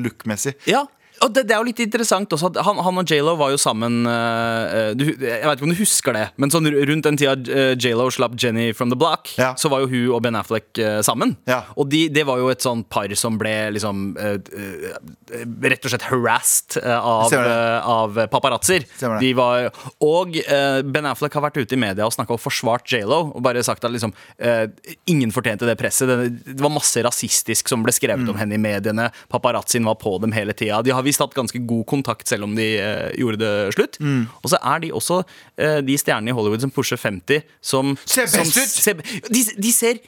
look-messig. 0.00 0.54
Ja, 0.68 0.84
og 1.24 1.32
det, 1.34 1.46
det 1.48 1.54
er 1.56 1.62
jo 1.62 1.66
litt 1.70 1.80
interessant 1.80 2.32
også 2.36 2.50
Han, 2.66 2.78
han 2.84 2.98
og 3.00 3.08
J.Lo 3.10 3.34
var 3.40 3.50
jo 3.54 3.58
sammen 3.60 4.02
uh, 4.06 4.92
du, 4.96 5.04
Jeg 5.14 5.40
vet 5.44 5.56
ikke 5.58 5.66
om 5.68 5.72
du 5.72 5.78
husker 5.80 6.16
det, 6.16 6.24
men 6.40 6.52
sånn 6.52 6.68
rundt 6.68 7.06
den 7.08 7.18
tida 7.20 7.34
uh, 7.34 7.72
J.Lo 7.80 8.10
slapp 8.12 8.36
Jenny 8.40 8.70
from 8.76 8.92
the 8.92 8.98
block, 9.00 9.32
Ja. 9.40 9.52
så 9.58 9.70
var 9.72 9.84
jo 9.84 9.88
hun 9.90 10.12
og 10.18 10.22
Ben 10.26 10.36
Affleck 10.38 10.68
uh, 10.82 11.00
sammen. 11.06 11.34
Ja. 11.48 11.62
Og 11.80 11.88
de, 11.92 12.04
det 12.12 12.26
var 12.28 12.38
jo 12.42 12.50
et 12.52 12.62
sånn 12.64 12.84
par 12.92 13.08
som 13.18 13.38
ble 13.40 13.54
liksom 13.76 14.04
uh, 14.20 14.36
eh, 14.36 15.44
rett 15.70 15.84
og 15.86 15.92
slett 15.92 16.06
harassed 16.08 16.78
eh, 16.82 16.98
av, 16.98 17.32
eh, 17.34 17.88
av 17.90 18.18
paparazzoer. 18.32 18.84
De 19.20 19.30
var, 19.36 19.68
og 20.04 20.36
eh, 20.40 20.80
Ben 20.86 21.08
Affleck 21.10 21.34
har 21.36 21.44
vært 21.46 21.58
ute 21.62 21.76
i 21.76 21.80
media 21.80 22.06
og 22.06 22.14
snakka 22.14 22.36
og 22.36 22.42
forsvart 22.42 22.88
J.Lo. 22.92 23.20
Og 23.34 23.42
bare 23.44 23.62
sagt 23.66 23.84
at 23.86 23.92
liksom, 23.94 24.12
eh, 24.38 24.66
ingen 25.10 25.32
fortjente 25.34 25.66
det 25.68 25.76
presset. 25.80 26.08
Det, 26.10 26.30
det 26.54 26.60
var 26.64 26.72
masse 26.74 27.02
rasistisk 27.04 27.70
som 27.72 27.84
ble 27.86 27.92
skrevet 27.94 28.24
Mm. 28.24 28.30
om 28.30 28.36
henne 28.38 28.54
i 28.54 28.60
mediene. 28.62 29.08
Paparazzien 29.32 29.84
var 29.84 29.96
på 30.00 30.12
dem 30.22 30.32
hele 30.36 30.54
tida. 30.56 30.78
De 30.86 30.92
har 30.94 31.02
visst 31.14 31.22
hatt 31.22 31.36
ganske 31.38 31.62
god 31.70 31.86
kontakt 31.86 32.28
selv 32.28 32.44
om 32.48 32.56
de 32.58 32.66
eh, 32.82 33.12
gjorde 33.22 33.38
det 33.40 33.52
slutt. 33.78 34.00
Mm. 34.02 34.24
Og 34.42 34.50
så 34.50 34.58
er 34.74 34.82
de 34.82 34.90
også 34.98 35.22
eh, 35.56 35.78
de 35.86 35.94
stjernene 36.02 36.34
i 36.34 36.36
Hollywood 36.36 36.66
som 36.66 36.74
pusher 36.74 36.98
50, 36.98 37.46
som 37.62 37.94
Ser 38.04 38.26
som 38.26 38.42
ut! 38.50 38.74
ser- 38.74 39.06
de, 39.30 39.44
de 39.62 39.72
ser 39.72 40.02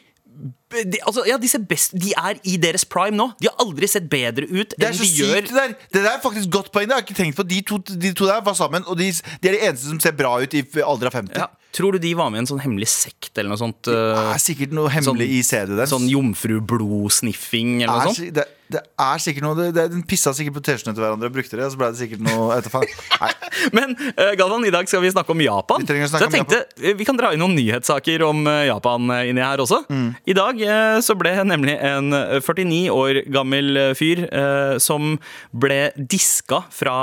de, 0.71 0.99
altså, 1.07 1.23
ja, 1.29 1.37
ser 1.47 1.63
best, 1.69 1.95
de 1.95 2.11
er 2.19 2.41
i 2.43 2.57
deres 2.59 2.85
prime 2.91 3.15
nå. 3.15 3.29
De 3.39 3.47
har 3.47 3.55
aldri 3.63 3.87
sett 3.91 4.09
bedre 4.11 4.49
ut 4.51 4.75
Det 4.75 4.89
enn 4.89 4.97
så 4.97 5.05
de 5.05 5.11
sykt, 5.13 5.21
gjør. 5.21 5.45
det 5.47 5.55
der. 5.55 5.77
Det 5.95 6.03
der 6.03 6.11
er 6.17 6.23
faktisk 6.25 6.51
godt 6.51 6.73
poeng. 6.75 6.89
Det 6.89 6.97
har 6.97 7.05
jeg 7.05 7.11
ikke 7.11 7.21
tenkt 7.21 7.39
på. 7.39 7.47
De 7.47 7.61
to, 7.69 7.79
de 7.87 8.11
to 8.19 8.27
der 8.27 8.43
var 8.47 8.57
sammen, 8.59 8.83
og 8.91 8.99
de, 8.99 9.13
de 9.13 9.53
er 9.53 9.55
de 9.59 9.63
eneste 9.69 9.93
som 9.93 10.03
ser 10.03 10.17
bra 10.19 10.35
ut 10.43 10.59
i 10.59 10.65
alder 10.83 11.13
av 11.13 11.21
50. 11.21 11.39
Ja. 11.39 11.49
Tror 11.77 11.93
du 11.93 12.01
de 12.01 12.13
var 12.17 12.31
med 12.33 12.41
i 12.41 12.43
en 12.45 12.49
sånn 12.49 12.63
hemmelig 12.63 12.89
sekt 12.89 13.37
eller 13.37 13.53
noe 13.53 13.61
sånt? 13.61 13.83
Det 13.85 13.95
uh, 13.95 14.33
er 14.33 14.41
sikkert 14.41 14.73
noe 14.77 14.91
hemmelig 14.93 15.27
i 15.29 15.41
CD 15.45 15.75
deres. 15.75 15.93
sånn 15.93 16.07
jomfrublodsniffing 16.09 17.83
eller 17.85 17.93
er, 17.93 18.07
noe 18.09 18.17
sånt? 18.17 18.31
det, 18.39 18.47
det 18.73 18.81
er 18.83 19.21
sikkert 19.23 19.45
noe 19.45 19.67
det, 19.75 19.85
Den 19.93 20.03
pissa 20.09 20.33
sikkert 20.35 20.57
på 20.57 20.63
T-skjortene 20.67 20.97
til 20.97 21.05
hverandre 21.05 21.29
og 21.29 21.37
brukte 21.37 21.59
det, 21.59 21.67
og 21.67 21.75
så 21.75 21.81
ble 21.81 21.91
det 21.93 22.01
sikkert 22.01 22.25
noe 22.25 22.57
Men 23.77 23.93
uh, 23.95 24.33
Galvan, 24.39 24.65
i 24.67 24.73
dag 24.73 24.89
skal 24.89 25.05
vi 25.05 25.13
snakke 25.13 25.35
om 25.35 25.43
Japan. 25.45 25.85
Vi 25.87 26.01
å 26.01 26.09
så 26.09 26.21
jeg 26.21 26.27
jeg 26.27 26.35
tenkte 26.39 26.63
Japan. 26.63 26.97
Vi 27.03 27.09
kan 27.09 27.21
dra 27.21 27.33
inn 27.35 27.43
noen 27.45 27.57
nyhetssaker 27.57 28.25
om 28.27 28.43
eh, 28.51 28.67
Japan 28.71 29.13
eh, 29.15 29.29
inni 29.31 29.45
her 29.45 29.61
også. 29.63 29.83
Mm. 29.93 30.09
I 30.27 30.37
dag 30.37 30.56
eh, 30.63 30.99
så 31.05 31.17
ble 31.19 31.33
nemlig 31.47 31.77
en 31.85 32.13
eh, 32.17 32.39
49 32.43 32.91
år 32.95 33.21
gammel 33.35 33.77
eh, 33.81 33.93
fyr 33.99 34.25
eh, 34.27 34.77
som 34.83 35.17
ble 35.53 35.91
diska 35.97 36.63
fra 36.73 36.97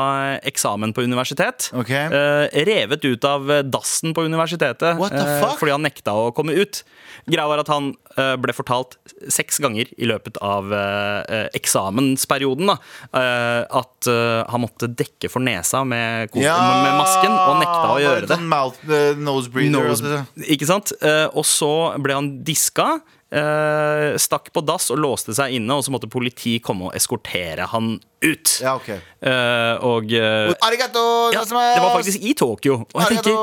eksamen 0.43 0.93
på 0.95 1.05
universitet, 1.05 1.69
Okay. 1.73 2.07
eh, 2.07 2.63
revet 2.67 3.05
ut 3.05 3.25
av 3.27 3.49
dassen 3.69 4.13
på 4.15 4.25
universitetet 4.27 4.99
eh, 4.99 5.45
fordi 5.59 5.73
han 5.73 5.83
nekta 5.85 6.13
å 6.15 6.31
komme 6.35 6.55
ut. 6.57 6.83
Greia 7.29 7.47
var 7.49 7.61
at 7.63 7.69
han 7.71 7.91
eh, 8.17 8.35
ble 8.41 8.53
fortalt 8.55 8.97
seks 9.31 9.59
ganger 9.63 9.89
i 9.97 10.07
løpet 10.09 10.37
av 10.43 10.73
eh, 10.73 11.19
eh, 11.27 11.47
eksamensperioden 11.59 12.71
da, 12.73 12.77
eh, 13.15 13.61
at 13.69 14.09
eh, 14.11 14.41
han 14.49 14.63
måtte 14.63 14.89
dekke 14.91 15.31
for 15.31 15.43
nesa 15.43 15.83
med, 15.87 16.33
ja! 16.39 16.57
med 16.83 16.97
masken, 16.99 17.33
og 17.33 17.59
nekta 17.61 17.87
å 17.93 17.99
gjøre 18.03 18.27
det. 18.27 18.37
Sånn 18.37 18.49
mouth, 18.51 18.79
uh, 18.89 19.11
nose 19.19 19.51
breather. 19.53 19.89
Nose, 19.89 20.23
ikke 20.47 20.67
sant? 20.69 20.93
Eh, 21.03 21.27
og 21.31 21.45
så 21.47 21.73
ble 22.03 22.17
han 22.17 22.31
diska. 22.47 22.97
Eh, 23.33 24.13
stakk 24.21 24.51
på 24.53 24.63
dass 24.65 24.89
og 24.93 25.01
låste 25.01 25.33
seg 25.35 25.55
inne, 25.57 25.77
og 25.77 25.85
så 25.85 25.93
måtte 25.93 26.09
politi 26.11 26.59
komme 26.63 26.89
og 26.89 26.97
eskortere 26.97 27.67
han 27.73 27.95
ut. 28.23 28.55
Ja, 28.63 28.77
ok 28.77 28.89
Eh, 28.93 29.75
og 29.87 30.11
eh, 30.11 30.51
Arigato! 30.67 31.31
ja, 31.33 31.43
det 31.47 31.53
var 31.55 31.93
faktisk 31.95 32.19
i 32.21 32.33
Tokyo. 32.37 32.81
Og 32.91 32.99
jeg 33.01 33.17
tenker, 33.17 33.37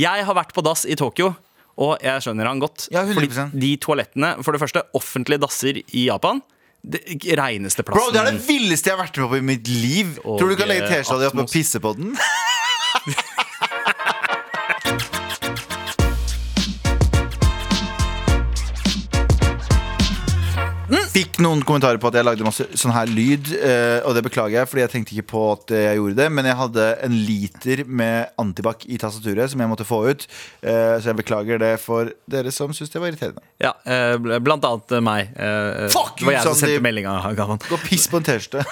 jeg 0.00 0.24
har 0.28 0.36
vært 0.38 0.54
på 0.56 0.64
dass 0.64 0.86
i 0.88 0.96
Tokyo. 0.98 1.34
Og 1.76 2.00
jeg 2.00 2.24
skjønner 2.24 2.48
han 2.48 2.60
godt. 2.62 2.86
Ja, 2.88 3.02
100%. 3.04 3.12
fordi 3.18 3.60
de 3.60 3.72
toalettene, 3.84 4.30
for 4.42 4.56
det 4.56 4.62
første, 4.62 4.82
offentlige 4.96 5.42
dasser 5.42 5.76
i 5.84 6.06
Japan. 6.06 6.40
Det 6.86 7.02
reneste 7.36 7.84
plassen. 7.84 7.98
Bro, 8.00 8.14
det 8.14 8.22
er 8.22 8.30
det 8.32 8.46
villeste 8.46 8.88
jeg 8.88 8.96
har 8.96 9.02
vært 9.04 9.18
med 9.20 9.28
på 9.28 9.36
i 9.36 9.44
mitt 9.44 9.68
liv. 9.68 10.14
Og, 10.24 10.38
Tror 10.40 10.48
du 10.48 10.54
du 10.54 10.60
kan 10.62 10.70
legge 10.70 10.88
T-skjorta 10.88 11.20
di 11.20 11.28
opp 11.28 11.42
og 11.44 11.52
pisse 11.52 11.82
på 11.82 11.92
den? 11.98 12.14
Fikk 21.16 21.38
noen 21.40 21.62
kommentarer 21.64 21.96
på 21.96 22.10
at 22.10 22.16
jeg 22.18 22.26
lagde 22.26 22.44
masse 22.44 22.64
sånn 22.76 22.92
her 22.92 23.08
lyd, 23.08 23.48
eh, 23.56 24.02
og 24.04 24.12
det 24.18 24.20
beklager 24.26 24.58
jeg, 24.58 24.68
fordi 24.68 24.82
jeg 24.82 24.90
tenkte 24.92 25.14
ikke 25.14 25.28
på 25.30 25.44
at 25.54 25.72
jeg 25.72 25.96
gjorde 25.96 26.16
det. 26.18 26.26
Men 26.36 26.44
jeg 26.50 26.58
hadde 26.58 26.84
en 27.06 27.14
liter 27.24 27.82
med 27.88 28.34
antibac 28.42 28.84
i 28.92 28.98
tastaturet 29.00 29.48
som 29.48 29.62
jeg 29.64 29.70
måtte 29.70 29.86
få 29.88 30.02
ut. 30.10 30.26
eh, 30.60 30.98
Så 31.00 31.08
jeg 31.08 31.16
beklager 31.22 31.58
det 31.62 31.70
for 31.80 32.10
dere 32.28 32.52
som 32.52 32.74
syns 32.76 32.92
det 32.92 33.00
var 33.00 33.08
irriterende. 33.08 33.40
Ja, 33.64 33.72
eh, 33.88 34.18
blant 34.44 34.66
annet 34.68 34.92
eh, 34.92 35.00
meg. 35.00 35.30
Eh, 35.40 35.86
Fuck 35.94 36.20
det 36.20 36.26
var 36.28 36.36
jeg 36.36 36.42
som 36.50 36.58
sendte 36.60 36.84
meldinga. 36.84 37.14
Galvan. 37.38 37.64
Gå 37.64 37.78
piss 37.86 38.04
på 38.12 38.20
en 38.20 38.26
T-skjorte. 38.28 38.66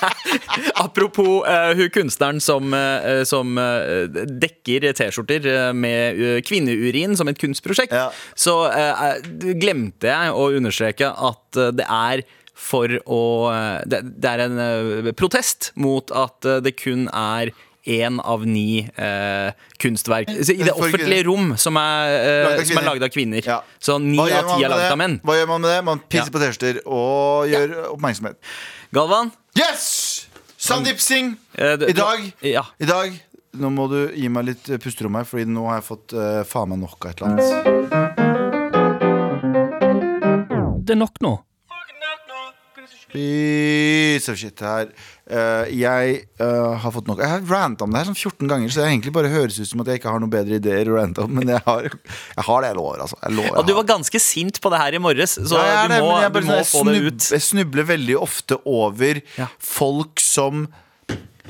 Apropos 0.82 1.46
eh, 1.46 1.76
hun 1.78 1.90
kunstneren 1.94 2.40
som, 2.42 2.74
eh, 2.74 3.22
som 3.30 3.54
eh, 3.62 4.10
dekker 4.42 4.90
T-skjorter 4.98 5.46
eh, 5.46 5.70
med 5.72 6.18
eh, 6.18 6.40
kvinneurin 6.42 7.14
som 7.16 7.30
et 7.30 7.38
kunstprosjekt, 7.38 7.94
Ja. 7.94 8.10
så 8.34 8.58
eh, 8.74 9.06
eh, 9.14 9.54
glemte 9.62 10.10
jeg 10.10 10.34
å 10.34 10.50
understreke 10.58 11.14
at 11.14 11.49
eh, 11.56 11.72
det 11.72 11.86
er 11.88 12.22
for 12.60 12.92
å 13.08 13.22
eh, 13.54 13.80
det, 13.88 14.02
det 14.20 14.30
er 14.36 14.44
en 14.46 14.58
eh, 14.60 15.10
protest 15.16 15.72
mot 15.80 16.10
at 16.12 16.44
det 16.64 16.74
kun 16.78 17.08
er 17.08 17.50
én 17.88 18.18
av 18.20 18.42
ni 18.44 18.82
eh, 18.84 19.52
kunstverk 19.80 20.28
så 20.44 20.52
I 20.52 20.66
det 20.68 20.74
offentlige 20.76 21.24
rom 21.24 21.54
som 21.58 21.78
er, 21.80 22.10
eh, 22.20 22.42
Laget 22.50 22.68
som 22.68 22.76
er 22.82 22.84
lagd 22.90 23.06
av 23.06 23.08
kvinner. 23.14 23.40
Ja. 23.46 23.62
Så 23.80 23.96
ni 23.98 24.18
av 24.20 24.50
ti 24.52 24.64
er 24.66 24.68
laget 24.68 24.92
av 24.92 24.98
menn. 25.00 25.16
Hva 25.24 25.38
gjør 25.38 25.48
man 25.54 25.64
med 25.64 25.72
det? 25.72 25.78
Man 25.88 26.02
pisser 26.04 26.28
Ja. 26.28 26.34
på 26.36 26.42
T-skjorter 26.44 26.82
og 26.84 27.48
gjør 27.48 27.74
oppmerksomhet. 27.94 28.36
Galvan? 28.92 29.32
Yes! 29.56 30.28
Sandeep 30.60 31.00
Singh! 31.00 31.38
I 31.56 31.96
dag, 31.96 32.28
Ja. 32.44 32.66
I 32.78 32.84
dag 32.86 33.16
Nå 33.56 33.66
må 33.74 33.88
du 33.90 34.12
gi 34.14 34.28
meg 34.30 34.44
litt 34.46 34.68
pusterom 34.78 35.16
her, 35.18 35.24
Fordi 35.26 35.48
nå 35.48 35.64
har 35.66 35.80
jeg 35.80 35.88
fått 35.88 36.12
eh, 36.14 36.44
faen 36.46 36.68
meg 36.70 36.84
nok 36.84 37.08
av 37.08 37.10
et 37.10 37.24
eller 37.24 37.32
annet. 37.32 38.09
Det 40.90 40.96
er 40.96 41.04
nok 41.04 41.22
nå. 41.22 41.36
Piece 43.10 44.30
of 44.30 44.38
shit 44.38 44.58
her. 44.62 44.88
Uh, 45.30 45.66
jeg 45.74 46.16
uh, 46.40 46.76
har 46.78 46.92
fått 46.94 47.08
nok. 47.10 47.20
Jeg 47.22 47.30
har 47.30 47.44
ranta 47.46 47.86
om 47.86 47.90
det 47.94 48.00
her 48.00 48.08
sånn 48.10 48.18
14 48.18 48.50
ganger, 48.50 48.70
så 48.70 48.80
det 48.82 48.88
egentlig 48.88 49.12
bare 49.14 49.30
høres 49.32 49.58
ut 49.58 49.70
som 49.70 49.82
at 49.82 49.90
jeg 49.90 50.00
ikke 50.00 50.12
har 50.14 50.22
noen 50.22 50.32
bedre 50.32 50.58
ideer 50.60 50.90
å 50.90 50.96
rante 50.98 51.22
om. 51.24 51.32
Men 51.38 51.50
jeg 51.54 51.62
har, 51.66 51.88
jeg 51.90 52.46
har 52.46 52.62
det, 52.64 52.70
jeg 52.70 52.78
lover. 52.78 53.02
Altså. 53.06 53.18
Jeg 53.22 53.36
lover, 53.38 53.56
Ja, 53.58 53.64
du 53.66 53.72
var 53.78 53.88
ganske 53.90 54.22
sint 54.22 54.60
på 54.62 54.72
det 54.74 54.82
her 54.82 54.98
i 54.98 55.02
morges, 55.02 55.34
så 55.38 55.58
Ja, 55.62 55.82
du 55.86 55.94
det, 55.94 56.00
må, 56.02 56.12
jeg 56.22 56.34
du 56.34 56.38
må 56.38 56.44
sånn, 56.46 56.60
jeg 56.60 56.70
få 56.70 56.84
det 56.86 57.00
ut. 57.06 57.30
Jeg 57.34 57.46
snubler 57.48 57.90
veldig 57.90 58.18
ofte 58.20 58.60
over 58.78 59.22
Ja. 59.38 59.50
folk 59.70 60.22
som 60.22 60.68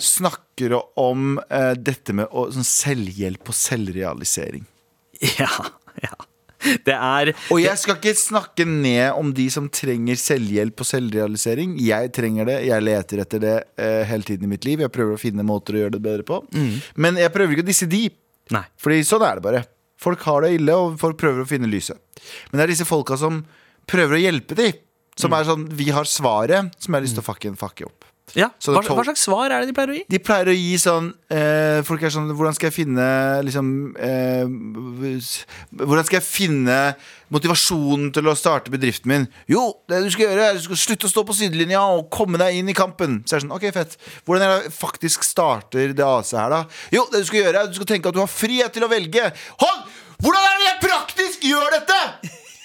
snakker 0.00 0.78
om 1.00 1.35
uh, 1.49 1.75
dette 1.76 2.16
med 2.16 2.32
sånn 2.56 2.68
selvhjelp 2.68 3.52
og 3.52 3.56
selvrealisering. 3.56 4.68
Ja, 5.37 5.52
ja. 6.00 6.14
Det 6.87 6.95
er 6.95 7.33
Og 7.50 7.61
jeg 7.62 7.81
skal 7.81 7.99
ikke 7.99 8.14
snakke 8.19 8.67
ned 8.69 9.17
om 9.17 9.33
de 9.37 9.47
som 9.52 9.69
trenger 9.73 10.19
selvhjelp 10.21 10.83
og 10.83 10.88
selvrealisering. 10.88 11.76
Jeg 11.81 12.12
trenger 12.17 12.49
det, 12.50 12.59
jeg 12.69 12.85
leter 12.85 13.25
etter 13.25 13.43
det 13.43 13.57
uh, 13.81 14.02
hele 14.09 14.26
tiden 14.26 14.49
i 14.49 14.52
mitt 14.52 14.67
liv. 14.69 14.83
Jeg 14.85 14.93
prøver 14.95 15.17
å 15.17 15.21
finne 15.21 15.47
måter 15.47 15.76
å 15.76 15.85
gjøre 15.85 15.97
det 15.97 16.02
bedre 16.05 16.26
på. 16.26 16.43
Men 17.00 17.21
jeg 17.21 17.33
prøver 17.35 17.57
ikke 17.57 17.67
å 17.67 17.71
disse 17.71 17.88
de. 17.90 18.07
Nei. 18.55 18.64
Fordi 18.81 19.00
sånn 19.07 19.25
er 19.26 19.38
det 19.38 19.47
bare. 19.47 19.64
Folk 20.00 20.23
har 20.29 20.45
det 20.47 20.55
ille, 20.57 20.76
og 20.76 21.00
folk 21.00 21.19
prøver 21.21 21.45
å 21.45 21.49
finne 21.49 21.69
lyset. 21.71 21.99
Men 22.50 22.61
det 22.61 22.67
er 22.67 22.75
disse 22.75 22.88
folka 22.88 23.19
som 23.21 23.43
prøver 23.90 24.17
å 24.17 24.23
hjelpe 24.23 24.57
de. 24.59 24.71
Som 25.21 25.35
er 25.37 25.45
sånn, 25.45 25.67
vi 25.76 25.90
har 25.93 26.09
svaret, 26.09 26.73
som 26.81 26.95
jeg 26.95 26.97
har 26.97 27.05
lyst 27.05 27.19
til 27.19 27.25
å 27.25 27.26
fucke, 27.26 27.52
fucke 27.61 27.88
opp. 27.88 28.10
Ja. 28.38 28.50
Så 28.62 28.75
Hva, 28.75 28.82
hva 28.84 29.04
slags 29.06 29.25
svar 29.26 29.50
er 29.50 29.62
det 29.62 29.70
de 29.70 29.75
pleier 29.76 29.92
å 29.92 29.96
gi? 29.96 30.02
De 30.12 30.20
pleier 30.22 30.50
å 30.50 30.54
gi 30.54 30.75
sånn 30.80 31.08
eh, 31.32 31.80
Folk 31.87 32.04
er 32.06 32.12
sånn 32.14 32.28
Hvordan 32.37 32.54
skal 32.56 32.68
jeg 32.68 32.76
finne 32.76 33.06
liksom 33.46 33.70
eh, 33.99 34.44
Hvordan 35.80 36.06
skal 36.06 36.20
jeg 36.20 36.26
finne 36.26 36.78
motivasjonen 37.30 38.10
til 38.14 38.26
å 38.30 38.34
starte 38.38 38.72
bedriften 38.75 39.10
min? 39.10 39.26
Jo, 39.50 39.64
det 39.90 40.00
du 40.02 40.08
skal 40.10 40.26
gjøre, 40.26 40.49
er 40.50 40.58
du 40.58 40.64
skal 40.64 40.80
slutte 40.82 41.06
å 41.06 41.12
stå 41.12 41.25
på 41.26 41.37
sidelinja 41.38 41.82
og 41.94 42.08
komme 42.10 42.40
deg 42.40 42.58
inn 42.58 42.72
i 42.72 42.75
kampen. 42.75 43.20
Så 43.22 43.37
er 43.37 43.38
det 43.38 43.46
sånn, 43.46 43.54
ok, 43.54 43.68
fett 43.76 43.94
Hvordan 44.26 44.46
er 44.46 44.64
det 44.66 44.75
faktisk 44.75 45.26
starter 45.26 45.94
det 45.94 46.06
AC 46.06 46.34
her, 46.34 46.50
da? 46.50 46.64
Jo, 46.94 47.06
det 47.12 47.22
du 47.22 47.30
skal 47.30 47.44
gjøre, 47.44 47.62
er 47.62 47.70
du 47.70 47.78
skal 47.78 47.90
tenke 47.92 48.10
at 48.10 48.18
du 48.18 48.22
har 48.25 48.30
frihet 48.30 48.75
til 48.75 48.87
å 48.87 48.90
velge. 48.90 49.30
Hold! 49.62 49.82
Hvordan 50.20 50.44
er 50.44 50.58
det 50.58 50.66
jeg 50.66 50.80
praktisk 50.88 51.46
gjør 51.49 51.78
dette? 51.78 52.00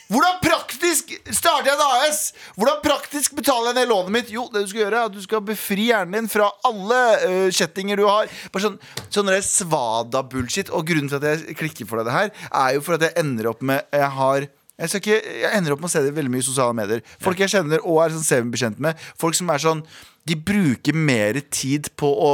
Hvordan 0.05 0.37
praktisk 0.43 1.13
starter 1.33 1.71
jeg 1.71 1.77
et 1.79 1.85
AS? 2.05 2.19
Hvordan 2.59 2.81
praktisk 2.83 3.33
betaler 3.37 3.71
jeg 3.71 3.79
ned 3.79 3.89
lånet 3.89 4.13
mitt? 4.13 4.33
Jo, 4.33 4.45
det 4.53 4.61
du 4.65 4.69
skal 4.69 4.83
gjøre 4.83 4.99
er 4.99 5.09
at 5.09 5.15
du 5.15 5.23
skal 5.23 5.41
befri 5.45 5.87
hjernen 5.89 6.19
din 6.19 6.29
fra 6.29 6.51
alle 6.67 6.99
uh, 7.23 7.47
kjettinger 7.49 7.97
du 7.97 8.05
har. 8.05 8.29
Bare 8.53 8.67
sånn, 8.67 8.77
sånn 9.09 9.33
svada-bullshit. 9.49 10.69
Og 10.69 10.85
grunnen 10.91 11.09
til 11.09 11.17
at 11.17 11.25
jeg 11.31 11.57
klikker 11.57 11.89
for 11.89 12.01
deg 12.01 12.11
det 12.11 12.19
her, 12.19 12.29
er 12.51 12.77
jo 12.77 12.85
for 12.85 12.99
at 12.99 13.07
jeg 13.07 13.17
ender 13.23 13.49
opp 13.49 13.65
med 13.65 13.81
Jeg 13.95 14.11
har 14.19 14.47
jeg, 14.75 14.99
ikke, 14.99 15.19
jeg 15.41 15.51
ender 15.55 15.75
opp 15.75 15.79
med 15.83 15.87
å 15.89 15.93
se 15.93 16.01
det 16.03 16.15
veldig 16.15 16.31
mye 16.33 16.43
i 16.43 16.47
sosiale 16.49 16.75
medier. 16.75 17.03
Folk 17.23 17.39
jeg 17.39 17.53
kjenner 17.53 17.83
og 17.85 18.01
er 18.03 18.15
sånn 18.15 18.27
semibekjent 18.27 18.81
med. 18.83 18.99
Folk 19.21 19.37
som 19.37 19.49
er 19.53 19.63
sånn 19.63 19.85
De 20.25 20.33
bruker 20.33 20.95
mer 20.97 21.37
tid 21.53 21.91
på 22.01 22.07
å 22.09 22.29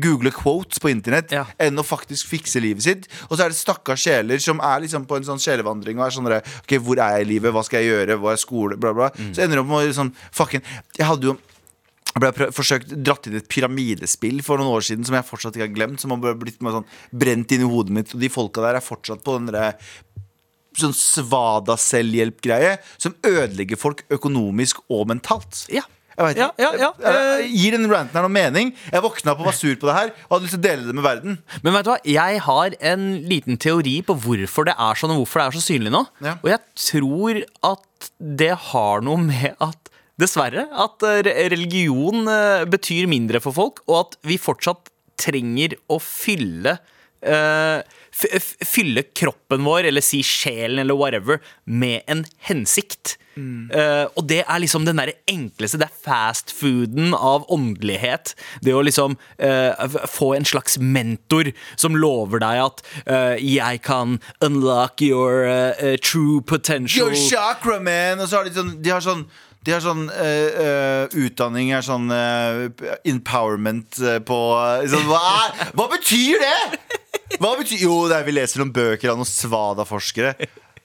google 0.00 0.30
quotes 0.32 0.80
på 0.80 0.88
internett 0.88 1.34
Ja. 1.36 1.42
enn 1.60 1.76
å 1.76 1.84
faktisk 1.84 2.26
fikse 2.30 2.60
livet 2.64 2.82
sitt. 2.86 3.04
Og 3.28 3.36
så 3.36 3.44
er 3.44 3.52
det 3.52 3.58
stakkars 3.60 4.00
sjeler 4.06 4.40
som 4.40 4.58
er 4.64 4.80
liksom 4.80 5.04
på 5.06 5.18
en 5.18 5.28
sånn 5.28 5.42
sjelevandring 5.44 6.00
og 6.00 6.06
er 6.06 6.16
sånn 6.16 6.30
Ok, 6.32 6.78
hvor 6.80 6.96
er 6.96 7.18
jeg 7.18 7.26
i 7.26 7.30
livet? 7.34 7.52
Hva 7.52 7.62
skal 7.64 7.82
jeg 7.84 7.92
gjøre? 7.92 8.16
Hva 8.18 8.32
er 8.32 8.40
skole? 8.40 8.80
Bla, 8.80 8.94
bla. 8.96 9.10
Så 9.12 9.44
ender 9.44 9.56
det 9.60 9.64
opp 9.64 9.68
med 9.68 9.92
å 9.92 9.92
sånn 9.92 10.14
Fucking 10.32 10.64
Jeg 10.96 11.06
hadde 11.06 11.28
jo 11.34 11.36
ble 12.18 12.30
prøv, 12.34 12.52
forsøkt 12.56 12.92
dratt 13.04 13.28
inn 13.28 13.36
i 13.36 13.40
et 13.42 13.48
pyramidespill 13.50 14.40
for 14.42 14.58
noen 14.60 14.72
år 14.78 14.86
siden 14.88 15.06
som 15.06 15.16
jeg 15.18 15.26
fortsatt 15.28 15.56
ikke 15.56 15.66
har 15.68 15.74
glemt. 15.76 16.02
Som 16.02 16.14
har 16.14 16.34
blitt 16.40 16.60
med 16.64 16.74
sånn 16.74 16.88
brent 17.12 17.52
inn 17.54 17.64
i 17.64 17.68
hodet 17.68 17.94
mitt. 17.94 18.14
Og 18.14 18.22
de 18.22 18.30
folka 18.32 18.64
der 18.64 18.78
er 18.80 18.84
fortsatt 18.84 19.22
på 19.26 19.36
den 19.36 19.50
derre 19.50 19.74
sånn 20.80 20.96
svada-selvhjelp-greie 20.96 22.78
som 23.00 23.14
ødelegger 23.26 23.78
folk 23.80 24.04
økonomisk 24.14 24.82
og 24.90 25.06
mentalt. 25.12 25.64
Ja. 25.72 25.84
Ja, 26.18 26.32
ja, 26.34 26.50
ja. 26.58 26.92
Jeg- 26.98 26.98
jeg- 26.98 27.50
Gir 27.54 27.70
den 27.76 27.86
ranten 27.88 28.12
her 28.14 28.22
noe 28.22 28.28
mening? 28.28 28.72
Jeg 28.90 29.00
våkna 29.02 29.30
opp 29.32 29.38
og 29.38 29.46
var 29.46 29.52
sur 29.52 29.76
på 29.76 29.86
det 29.86 29.94
her 29.94 30.08
og 30.28 30.30
hadde 30.40 30.42
lyst 30.48 30.50
til 30.50 30.58
å 30.58 30.62
dele 30.66 30.86
det 30.86 30.94
med 30.96 31.04
verden. 31.04 31.38
Men 31.62 31.72
vet 31.74 31.84
du 31.84 31.90
hva, 31.90 31.98
jeg 32.04 32.40
har 32.40 32.70
en 32.80 33.22
liten 33.22 33.56
teori 33.56 34.02
på 34.02 34.18
hvorfor 34.18 34.64
det 34.64 34.74
er 34.76 34.94
sånn, 34.98 35.12
og 35.14 35.22
hvorfor 35.22 35.38
det 35.38 35.46
er 35.46 35.58
så 35.60 35.62
synlig 35.62 35.92
nå. 35.92 36.08
Ja. 36.20 36.34
Og 36.42 36.50
jeg 36.50 36.58
tror 36.74 37.44
at 37.62 38.10
det 38.18 38.50
har 38.58 39.00
noe 39.00 39.16
med 39.16 39.54
at 39.60 39.76
Dessverre. 40.18 40.66
At 40.72 41.00
eh, 41.04 41.22
religion 41.48 42.26
eh, 42.26 42.64
betyr 42.64 43.06
mindre 43.06 43.38
for 43.40 43.52
folk, 43.52 43.78
og 43.86 44.00
at 44.00 44.16
vi 44.26 44.36
fortsatt 44.36 44.88
trenger 45.16 45.76
å 45.88 46.00
fylle 46.02 46.72
eh, 46.74 46.78
f 47.22 48.48
fylle 48.66 49.02
kroppen 49.14 49.64
vår, 49.66 49.88
eller 49.90 50.04
si 50.04 50.22
sjelen, 50.26 50.78
eller 50.82 50.98
whatever, 50.98 51.40
med 51.64 52.02
en 52.06 52.24
hensikt. 52.48 53.16
Eh, 53.38 54.04
og 54.16 54.26
det 54.28 54.40
er 54.42 54.60
liksom 54.62 54.86
den 54.86 54.98
der 55.00 55.12
enkleste. 55.30 55.78
Det 55.80 55.88
er 55.88 56.00
fastfooden 56.04 57.14
av 57.14 57.46
åndelighet. 57.52 58.34
Det 58.64 58.74
å 58.74 58.82
liksom 58.82 59.16
uh, 59.42 59.98
få 60.10 60.32
en 60.36 60.48
slags 60.48 60.78
mentor 60.82 61.52
som 61.78 61.96
lover 61.98 62.42
deg 62.42 62.62
at 62.64 62.82
uh, 63.06 63.36
'jeg 63.38 63.82
kan 63.86 64.18
unlock 64.44 65.02
your 65.02 65.46
true 66.02 66.40
potential'. 66.42 67.14
Your 67.14 67.14
chakra, 67.14 67.78
man! 67.80 68.20
Og 68.20 68.28
så 68.28 68.40
har 68.40 68.48
de 68.48 68.54
sånn 68.56 68.82
De 68.82 68.90
har 68.90 69.04
sånn 69.04 69.28
de 69.68 69.74
har 69.74 69.82
sånn 69.84 70.06
uh, 70.08 70.50
uh, 70.64 71.16
utdanning 71.20 71.74
er 71.76 71.84
sånn 71.84 72.08
uh, 72.08 72.70
empowerment 73.04 73.98
på 74.24 74.38
sånn, 74.88 75.04
hva, 75.10 75.20
er, 75.44 75.74
hva 75.76 75.90
betyr 75.92 76.40
det?! 76.40 76.96
Hva 77.36 77.52
betyr 77.58 77.82
Jo, 77.82 77.98
det 78.08 78.16
er 78.16 78.24
vi 78.24 78.32
leser 78.32 78.62
noen 78.62 78.72
bøker 78.72 79.12
av 79.12 79.18
noen 79.20 79.28
Svada-forskere. 79.28 80.32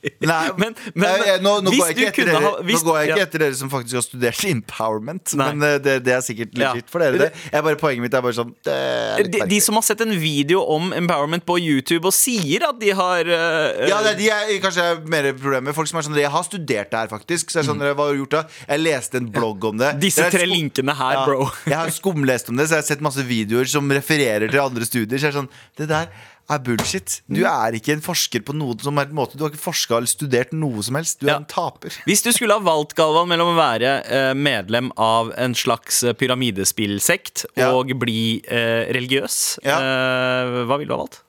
Nei, 0.21 0.49
Men- 0.57 0.75
men- 0.95 1.09
jeg- 1.09 1.25
jeg- 1.27 1.41
nå, 1.43 1.51
nå, 1.63 1.71
går 1.71 1.87
jeg 1.91 1.95
ikke 1.97 2.07
etter 2.11 2.25
dere, 2.31 2.41
ha- 2.43 2.61
hvis- 2.67 2.83
nå 2.83 2.87
går 2.89 2.97
jeg 2.99 3.09
ikke 3.09 3.17
ja. 3.21 3.25
etter 3.27 3.39
dere 3.45 3.55
som 3.55 3.69
faktisk 3.71 3.93
har 3.99 4.03
studert 4.05 4.43
empowerment. 4.49 5.33
Nei. 5.39 5.47
Men 5.53 5.63
eh, 5.67 5.77
det, 5.79 5.93
det 6.03 6.13
er 6.17 6.21
sikkert 6.25 6.51
litt 6.57 6.63
Ja. 6.63 6.73
for 6.91 6.99
dere, 7.03 7.17
det. 7.21 7.29
Jeg 7.53 7.63
bare, 7.63 7.75
poenget 7.79 8.01
mitt 8.05 8.13
er 8.13 8.21
bare 8.25 8.35
sånn 8.35 8.51
er 8.67 9.23
de, 9.23 9.39
de 9.47 9.59
som 9.63 9.75
har 9.79 9.85
sett 9.87 10.01
en 10.03 10.11
video 10.19 10.61
om 10.75 10.91
empowerment 10.95 11.45
på 11.47 11.57
YouTube 11.61 12.05
og 12.09 12.13
sier 12.15 12.65
at 12.67 12.79
de 12.81 12.91
har 12.95 13.23
uh, 13.23 13.87
Ja, 13.87 14.01
det 14.03 14.13
er 14.13 14.19
de 14.19 14.29
er 14.29 14.59
kanskje 14.63 14.87
mer 15.07 15.29
problemet. 15.39 15.73
Folk 15.77 15.87
som 15.87 15.99
er 16.01 16.07
sånn 16.07 16.19
Jeg 16.19 16.31
har 16.33 16.43
studert 16.47 16.91
det 16.91 16.99
her, 16.99 17.07
faktisk. 17.11 17.49
Så 17.53 17.61
jeg 17.61 17.69
sånn, 17.69 17.79
mm. 17.81 17.93
Hva 17.95 18.09
har 18.09 18.15
gjort 18.19 18.35
da? 18.37 18.43
Jeg 18.67 18.79
leste 18.83 19.19
en 19.21 19.31
blogg 19.33 19.63
om 19.71 19.77
det. 19.81 19.93
Disse 20.03 20.27
tre 20.33 20.45
linkene 20.49 20.95
her, 20.95 21.13
Ja, 21.19 21.25
bro. 21.25 21.49
jeg 21.65 21.75
har 21.79 21.87
skumlest 21.93 22.49
om 22.49 22.57
det, 22.59 22.67
så 22.67 22.77
jeg 22.77 22.83
har 22.83 22.89
sett 22.91 23.01
masse 23.05 23.23
videoer 23.27 23.67
som 23.69 23.89
refererer 23.89 24.49
til 24.51 24.59
andre 24.59 24.85
studier. 24.87 25.17
Så 25.19 25.29
jeg 25.29 25.33
er 25.35 25.39
sånn 25.41 25.49
Det 25.77 25.87
der 25.89 26.07
er 26.49 26.59
bullshit. 26.59 27.21
Du 27.29 27.41
Mm. 27.41 27.45
er 27.47 27.71
ikke 27.79 27.93
en 27.93 28.01
forsker 28.01 28.41
på 28.43 28.53
noen 28.53 28.79
som 28.81 28.97
helst 28.97 29.13
måte. 29.13 29.37
Du 29.37 29.43
har 29.45 29.49
ikke 29.51 29.63
forska 29.63 29.95
eller 29.97 30.07
studert 30.07 30.51
noe 30.53 30.81
som 30.83 30.95
helst. 30.95 31.19
Du 31.19 31.27
er 31.27 31.31
Ja. 31.31 31.37
en 31.37 31.45
taper. 31.45 31.89
Hvis 32.05 32.21
du 32.23 32.31
skulle 32.31 32.51
ha 32.53 32.59
valgt 32.59 32.95
Galvan 32.95 33.27
mellom 33.27 33.55
å 33.55 33.57
være 33.57 34.03
eh, 34.05 34.33
medlem 34.33 34.91
av 34.97 35.31
en 35.37 35.53
slags 35.53 36.03
eh, 36.03 36.13
pyramidespillsekt 36.13 37.45
Ja. 37.55 37.71
og 37.73 37.87
bli 37.99 38.41
eh, 38.47 38.91
religiøs, 38.93 39.59
Ja. 39.63 39.77
eh, 39.79 40.65
hva 40.67 40.77
ville 40.77 40.87
du 40.89 40.95
ha 40.97 41.03
valgt? 41.05 41.21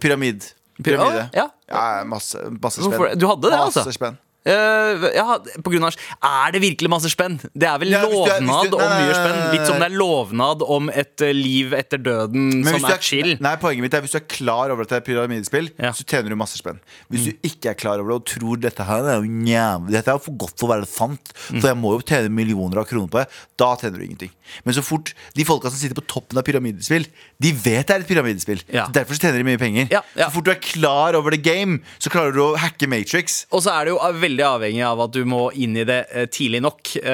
Pyramid. 0.00 0.52
Pyramide. 0.82 1.30
Ja, 1.34 1.50
Ja, 1.68 2.04
masse, 2.04 2.34
masse 2.60 2.80
spenn. 2.82 3.18
Du 3.18 3.26
hadde 3.28 3.42
det, 3.50 3.52
altså? 3.58 3.84
Masse 3.84 3.92
spenn. 3.98 4.18
Eh, 4.40 5.02
ja, 5.18 5.34
på 5.60 5.68
grunn 5.68 5.84
av 5.84 5.92
Er 6.24 6.52
det 6.54 6.62
virkelig 6.62 6.88
masse 6.88 7.10
spenn? 7.12 7.34
Det 7.52 7.66
er 7.68 7.76
vel 7.82 7.90
Ja, 7.92 8.00
lovnad 8.08 8.70
du- 8.70 8.76
om 8.78 8.88
mye 8.88 9.12
spenn. 9.12 9.40
Litt 9.52 9.66
som 9.68 9.76
det 9.78 9.90
er 9.90 9.96
lovnad 10.00 10.62
om 10.64 10.88
et 10.88 11.20
eh, 11.20 11.34
liv 11.36 11.74
etter 11.76 11.98
døden 12.00 12.62
Men 12.64 12.72
som 12.80 12.86
er, 12.88 12.94
er 12.94 13.02
chill. 13.04 13.36
Nei, 13.38 13.52
poenget 13.60 13.84
mitt 13.84 13.92
er 13.94 14.00
Hvis 14.00 14.12
du 14.12 14.16
er 14.16 14.24
klar 14.32 14.70
over 14.72 14.82
at 14.86 14.88
det 14.88 14.96
er 14.96 15.04
pyramidespill, 15.04 15.68
Ja. 15.78 15.90
så 15.92 16.04
tjener 16.08 16.30
du 16.32 16.36
masse 16.40 16.56
spenn. 16.56 16.80
Hvis 17.12 17.26
du 17.28 17.32
ikke 17.44 17.70
er 17.70 17.74
klar 17.74 18.00
over 18.00 18.14
det 18.14 18.16
og 18.16 18.24
tror 18.32 18.56
dette 18.64 18.82
her 18.88 19.04
er 19.12 19.20
jo 19.20 19.90
Dette 19.90 20.08
er 20.08 20.18
for 20.18 20.32
godt 20.32 20.56
for 20.58 20.68
å 20.68 20.72
være 20.72 20.86
sant, 20.88 21.32
for 21.36 21.60
jeg 21.68 21.76
må 21.76 21.92
jo 21.98 22.00
tjene 22.00 22.30
millioner 22.32 22.78
av 22.80 22.86
kroner 22.88 23.08
på 23.12 23.20
det, 23.20 23.28
da 23.58 23.76
tjener 23.76 23.98
du 23.98 24.04
ingenting. 24.06 24.30
Men 24.64 24.72
så 24.74 24.82
fort 24.82 25.12
de 25.36 25.44
folka 25.44 25.68
som 25.68 25.76
sitter 25.78 25.94
på 26.00 26.06
toppen 26.08 26.38
av 26.38 26.44
pyramidespill, 26.48 27.04
de 27.38 27.52
vet 27.52 27.86
det 27.86 27.94
er 27.94 28.00
et 28.00 28.08
pyramidespill. 28.08 28.62
Ja. 28.72 28.86
Så 28.86 28.92
Derfor 28.96 29.14
så 29.14 29.20
tjener 29.28 29.38
de 29.44 29.44
mye 29.44 29.58
penger. 29.60 29.88
Så 30.16 30.30
fort 30.32 30.44
du 30.44 30.50
er 30.50 30.60
klar 30.64 31.14
over 31.14 31.30
the 31.30 31.36
game, 31.36 31.80
så 32.00 32.08
klarer 32.08 32.32
du 32.32 32.40
å 32.40 32.56
hacke 32.56 32.88
Matrix. 32.88 33.44
Og 33.52 33.60
så 33.62 33.70
er 33.76 33.84
det 33.84 33.92
jo 33.94 33.98
veldig 33.98 34.29
avhengig 34.38 34.84
av 34.86 35.00
at 35.06 35.12
du 35.14 35.24
må 35.28 35.48
inn 35.58 35.74
i 35.80 35.86
det 35.88 35.98
eh, 36.10 36.28
tidlig 36.30 36.60
nok. 36.62 36.92
Uh, 37.00 37.10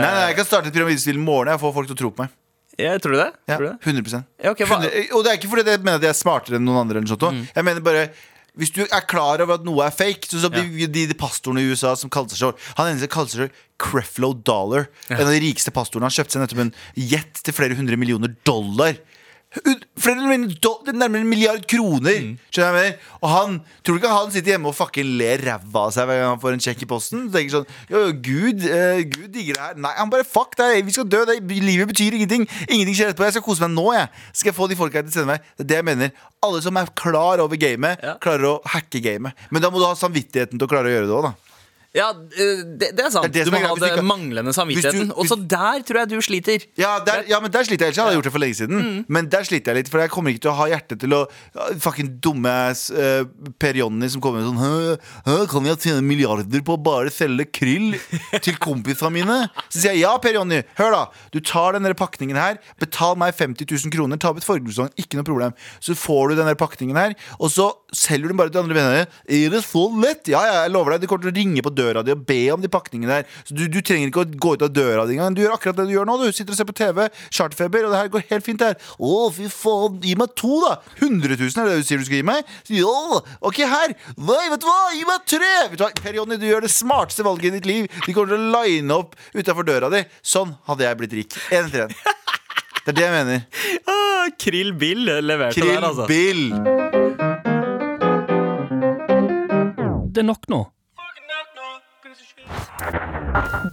Nei, 0.00 0.10
nei, 0.14 0.26
Jeg 0.30 0.38
kan 0.38 0.48
starte 0.48 0.70
et 0.70 0.76
pyramidespill 0.76 1.18
i 1.18 1.24
morgen 1.24 1.50
jeg 1.50 1.62
får 1.62 1.74
folk 1.76 1.90
til 1.90 1.96
å 1.96 2.00
tro 2.04 2.10
på 2.14 2.24
meg. 2.24 2.36
ja, 2.78 2.96
tror 3.02 3.16
du 3.16 3.20
det? 3.20 3.30
Ja, 3.50 3.56
Tror 3.56 3.66
du 3.66 3.70
det? 3.72 3.78
100 3.84 4.22
Ja, 4.44 4.50
okay, 4.54 4.66
100 4.66 5.14
Og 5.16 5.24
det 5.24 5.32
er 5.32 5.40
ikke 5.40 5.50
fordi 5.52 5.66
jeg 5.66 5.82
mener 5.82 5.98
at 5.98 6.06
jeg 6.06 6.14
er 6.14 6.20
smartere 6.20 6.60
enn 6.60 6.64
noen 6.64 6.84
andre. 6.84 7.02
Mm. 7.02 7.42
Jeg 7.54 7.66
mener 7.66 7.84
bare 7.84 8.10
hvis 8.58 8.72
du 8.74 8.80
er 8.82 9.04
klar 9.06 9.40
over 9.44 9.60
at 9.60 9.66
noe 9.66 9.84
er 9.86 9.94
fake 9.94 10.26
Så 10.26 10.40
som 10.42 10.52
de, 10.52 10.64
de, 10.90 11.04
de 11.06 11.16
pastorene 11.18 11.62
i 11.62 11.70
USA 11.70 11.92
som 11.96 12.10
kalte 12.12 12.34
seg 12.34 12.56
Han 12.78 12.90
eneste 12.90 13.10
kalte 13.12 13.36
seg 13.36 13.60
Creflo 13.80 14.32
Dollar. 14.34 14.88
En 15.08 15.22
av 15.22 15.30
de 15.32 15.40
rikeste 15.40 15.72
pastorene. 15.72 16.10
Han 16.10 16.12
kjøpte 16.12 16.36
seg 16.36 16.42
nettopp 16.42 16.64
en 16.66 16.74
jet 17.00 17.40
til 17.46 17.56
flere 17.56 17.78
hundre 17.78 17.96
millioner 17.96 18.34
dollar. 18.44 18.98
Flere 20.00 20.14
millioner 20.22 20.54
do- 20.62 20.78
det 20.86 20.92
er 20.94 20.98
nærmere 21.00 21.24
en 21.24 21.28
milliard 21.28 21.64
kroner. 21.66 22.20
Mm. 22.22 22.34
Skjønner 22.54 22.68
jeg 22.70 22.76
mener? 22.76 23.08
Og 23.18 23.30
han 23.32 23.56
Tror 23.82 23.96
du 23.96 23.98
ikke 23.98 24.12
han 24.12 24.30
sitter 24.30 24.52
hjemme 24.52 24.70
og 24.70 24.76
fucking 24.78 25.08
ler 25.18 25.42
ræva 25.42 25.82
av 25.88 25.90
seg 25.96 26.06
hver 26.06 26.20
gang 26.20 26.30
han 26.30 26.40
får 26.44 26.54
en 26.54 26.62
sjekk 26.62 26.84
i 26.86 26.88
posten? 26.92 27.24
Og 27.26 27.34
tenker 27.34 27.56
sånn 27.56 27.66
jo, 27.90 28.02
Gud, 28.22 28.62
uh, 28.70 29.00
Gud 29.10 29.26
digger 29.34 29.58
det 29.58 29.64
her. 29.64 29.74
Nei, 29.82 29.92
han 29.98 30.12
bare 30.14 30.28
fuck 30.28 30.54
deg. 30.60 30.84
Vi 30.86 30.94
skal 30.94 31.08
dø. 31.10 31.24
Det, 31.26 31.40
livet 31.50 31.90
betyr 31.90 32.14
ingenting. 32.20 32.46
Ingenting 32.68 32.94
skjer 32.94 33.10
etterpå. 33.10 33.26
Jeg 33.26 33.36
skal 33.40 33.46
kose 33.50 33.66
meg 33.66 33.74
nå, 33.74 33.88
jeg. 33.98 34.08
Skal 34.32 34.52
jeg 34.52 34.58
få 34.60 34.70
de 34.70 34.78
folka 34.78 35.00
her 35.02 35.08
til 35.08 35.12
å 35.12 35.18
sende 35.18 35.32
meg? 35.34 35.50
Det 35.58 35.66
er 35.66 35.70
det 35.74 35.80
jeg 35.82 35.88
mener. 35.90 36.14
Alle 36.46 36.62
som 36.64 36.78
er 36.80 36.94
klar 36.96 37.42
over 37.42 37.58
gamet, 37.60 37.98
Ja. 38.06 38.14
klarer 38.22 38.46
å 38.54 38.56
hacke 38.70 39.02
gamet. 39.02 39.34
Men 39.50 39.62
da 39.66 39.68
må 39.74 39.82
du 39.82 39.84
ha 39.90 39.94
samvittigheten 39.98 40.56
til 40.56 40.66
å 40.66 40.70
klare 40.70 40.86
å 40.88 40.94
gjøre 40.94 41.10
det 41.10 41.16
òg, 41.18 41.26
da. 41.26 41.34
Ja, 41.90 42.12
eh, 42.14 42.60
det, 42.78 42.92
det 42.94 43.02
er 43.02 43.10
sant. 43.10 43.26
Det 43.26 43.40
er 43.40 43.48
det 43.48 43.50
du 43.50 43.54
må 43.56 43.60
ha 43.64 43.74
den 43.74 43.96
det 43.98 44.04
manglende 44.06 44.52
samvittigheten. 44.54 45.08
Og 45.18 45.26
så 45.26 45.34
der 45.34 45.82
tror 45.86 45.98
jeg 46.04 46.10
du 46.12 46.20
sliter. 46.22 46.66
Ja, 46.78 46.92
der, 47.02 47.24
ja, 47.26 47.40
men 47.42 47.50
der 47.50 47.66
sliter 47.66 47.88
jeg 47.88 47.96
ikke. 47.96 47.98
Jeg 47.98 48.06
hadde 48.06 48.18
gjort 48.20 48.28
det 48.28 48.32
for 48.36 48.44
lenge 48.44 48.58
siden. 48.60 48.84
Mm. 48.84 49.00
Men 49.10 49.30
der 49.32 49.46
sliter 49.48 49.74
jeg 49.74 49.82
litt, 49.82 49.90
for 49.90 50.02
jeg 50.02 50.12
kommer 50.14 50.30
ikke 50.30 50.44
til 50.46 50.52
å 50.52 50.56
ha 50.60 50.68
hjerte 50.70 50.98
til 51.00 51.16
å 51.16 51.20
Fucking 51.82 52.12
dumme 52.22 52.52
eh, 52.70 53.24
Per 53.60 53.78
Jonny 53.80 54.10
som 54.12 54.22
kommer 54.22 54.44
sånn 54.46 54.60
hø, 54.60 54.94
hø, 55.26 55.36
Kan 55.50 55.66
jeg 55.66 55.80
tjene 55.82 56.04
milliarder 56.06 56.62
på 56.66 56.76
å 56.76 56.80
bare 56.80 57.10
selge 57.14 57.48
kryll 57.50 57.98
til 58.44 58.60
kompisene 58.62 59.10
mine? 59.18 59.40
Så 59.66 59.82
sier 59.82 59.96
jeg 59.96 60.04
ja, 60.04 60.14
Per 60.22 60.38
Jonny. 60.38 60.62
Hør, 60.78 60.94
da. 60.94 61.02
Du 61.34 61.40
tar 61.42 61.74
den 61.74 61.90
pakningen 61.98 62.38
her. 62.38 62.62
Betal 62.78 63.18
meg 63.18 63.34
50 63.34 63.66
000 63.66 63.94
kroner. 63.96 64.20
Ta 64.20 64.30
opp 64.30 64.38
et 64.38 64.46
forbrukslån. 64.46 64.94
Ikke 65.00 65.18
noe 65.18 65.26
problem. 65.26 65.58
Så 65.82 65.98
får 65.98 66.30
du 66.30 66.38
den 66.38 66.54
pakningen 66.60 66.98
her, 66.98 67.18
og 67.40 67.50
så 67.50 67.70
selger 67.96 68.30
du 68.30 68.36
bare 68.38 68.52
til 68.52 68.62
andre 68.62 68.76
venner. 68.76 69.06
Er 69.30 69.52
det 69.52 69.62
så 69.66 69.82
lett? 70.02 70.28
Ja, 70.30 70.42
ja, 70.46 70.56
jeg 70.64 70.72
lover 70.74 70.94
deg. 70.94 71.04
De 71.04 71.10
kommer 71.10 71.26
til 71.26 71.32
å 71.32 71.36
ringe 71.38 71.64
på 71.64 71.72
døra 71.74 72.04
di 72.06 72.14
og 72.14 72.24
be 72.28 72.38
om 72.54 72.62
de 72.62 72.70
pakningene 72.72 73.20
der. 73.20 73.38
Så 73.48 73.56
du, 73.56 73.64
du 73.72 73.80
trenger 73.82 74.10
ikke 74.10 74.24
å 74.24 74.30
gå 74.46 74.54
ut 74.56 74.64
av 74.66 74.72
døra 74.74 75.06
di 75.08 75.16
engang. 75.16 75.36
Du 75.36 75.42
gjør 75.44 75.56
akkurat 75.56 75.78
det 75.80 75.88
du 75.90 75.94
gjør 75.96 76.08
nå. 76.08 76.18
Du 76.22 76.28
sitter 76.36 76.54
og 76.54 76.60
ser 76.60 76.68
på 76.68 76.76
TV, 76.80 77.02
charterfeber, 77.28 77.86
og 77.88 77.94
det 77.94 78.02
her 78.02 78.12
går 78.14 78.26
helt 78.30 78.46
fint 78.46 78.64
her. 78.64 78.78
Å, 78.98 79.14
fy 79.34 79.48
faen, 79.52 79.98
gi 80.04 80.16
meg 80.20 80.34
to, 80.38 80.60
da! 80.66 80.76
100 81.00 81.36
000 81.40 81.50
er 81.64 81.70
det 81.72 81.80
du 81.80 81.88
sier 81.88 82.02
du 82.02 82.06
skal 82.08 82.20
gi 82.20 82.28
meg? 82.30 82.54
Ja, 82.72 83.20
ok, 83.46 83.62
her! 83.74 83.96
Nei, 84.18 84.44
vet 84.52 84.62
du 84.62 84.68
hva? 84.70 84.78
Gi 84.96 85.04
meg 85.08 85.26
tre! 85.28 85.52
Vet 85.72 85.78
du 85.80 85.86
hva? 85.86 85.92
Per 86.00 86.20
Jonny, 86.20 86.38
du 86.40 86.46
gjør 86.48 86.66
det 86.66 86.72
smarteste 86.74 87.26
valget 87.26 87.50
i 87.50 87.58
ditt 87.58 87.68
liv. 87.70 87.90
De 88.06 88.14
kommer 88.14 88.34
til 88.34 88.40
å 88.40 88.54
line 88.60 88.96
opp 88.96 89.18
utafor 89.34 89.66
døra 89.68 89.92
di. 89.92 90.04
Sånn 90.22 90.54
hadde 90.70 90.86
jeg 90.86 91.00
blitt 91.02 91.18
rik. 91.20 91.38
Én 91.50 91.68
etter 91.68 91.88
én. 91.88 91.96
Det 92.80 92.94
er 92.94 92.96
det 92.96 93.04
jeg 93.04 93.12
mener. 93.12 93.42
Ah, 93.92 94.30
Krill 94.40 94.72
Bill 94.80 95.04
leverte 95.04 95.60
Krill 95.60 95.74
der, 95.76 95.84
altså. 95.90 96.08
Bill. 96.08 96.99
Det 100.10 100.24
er 100.24 100.26
nok 100.26 100.48
nå. 100.50 100.64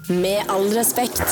Med 0.09 0.51
all 0.53 0.67
respekt. 0.75 1.23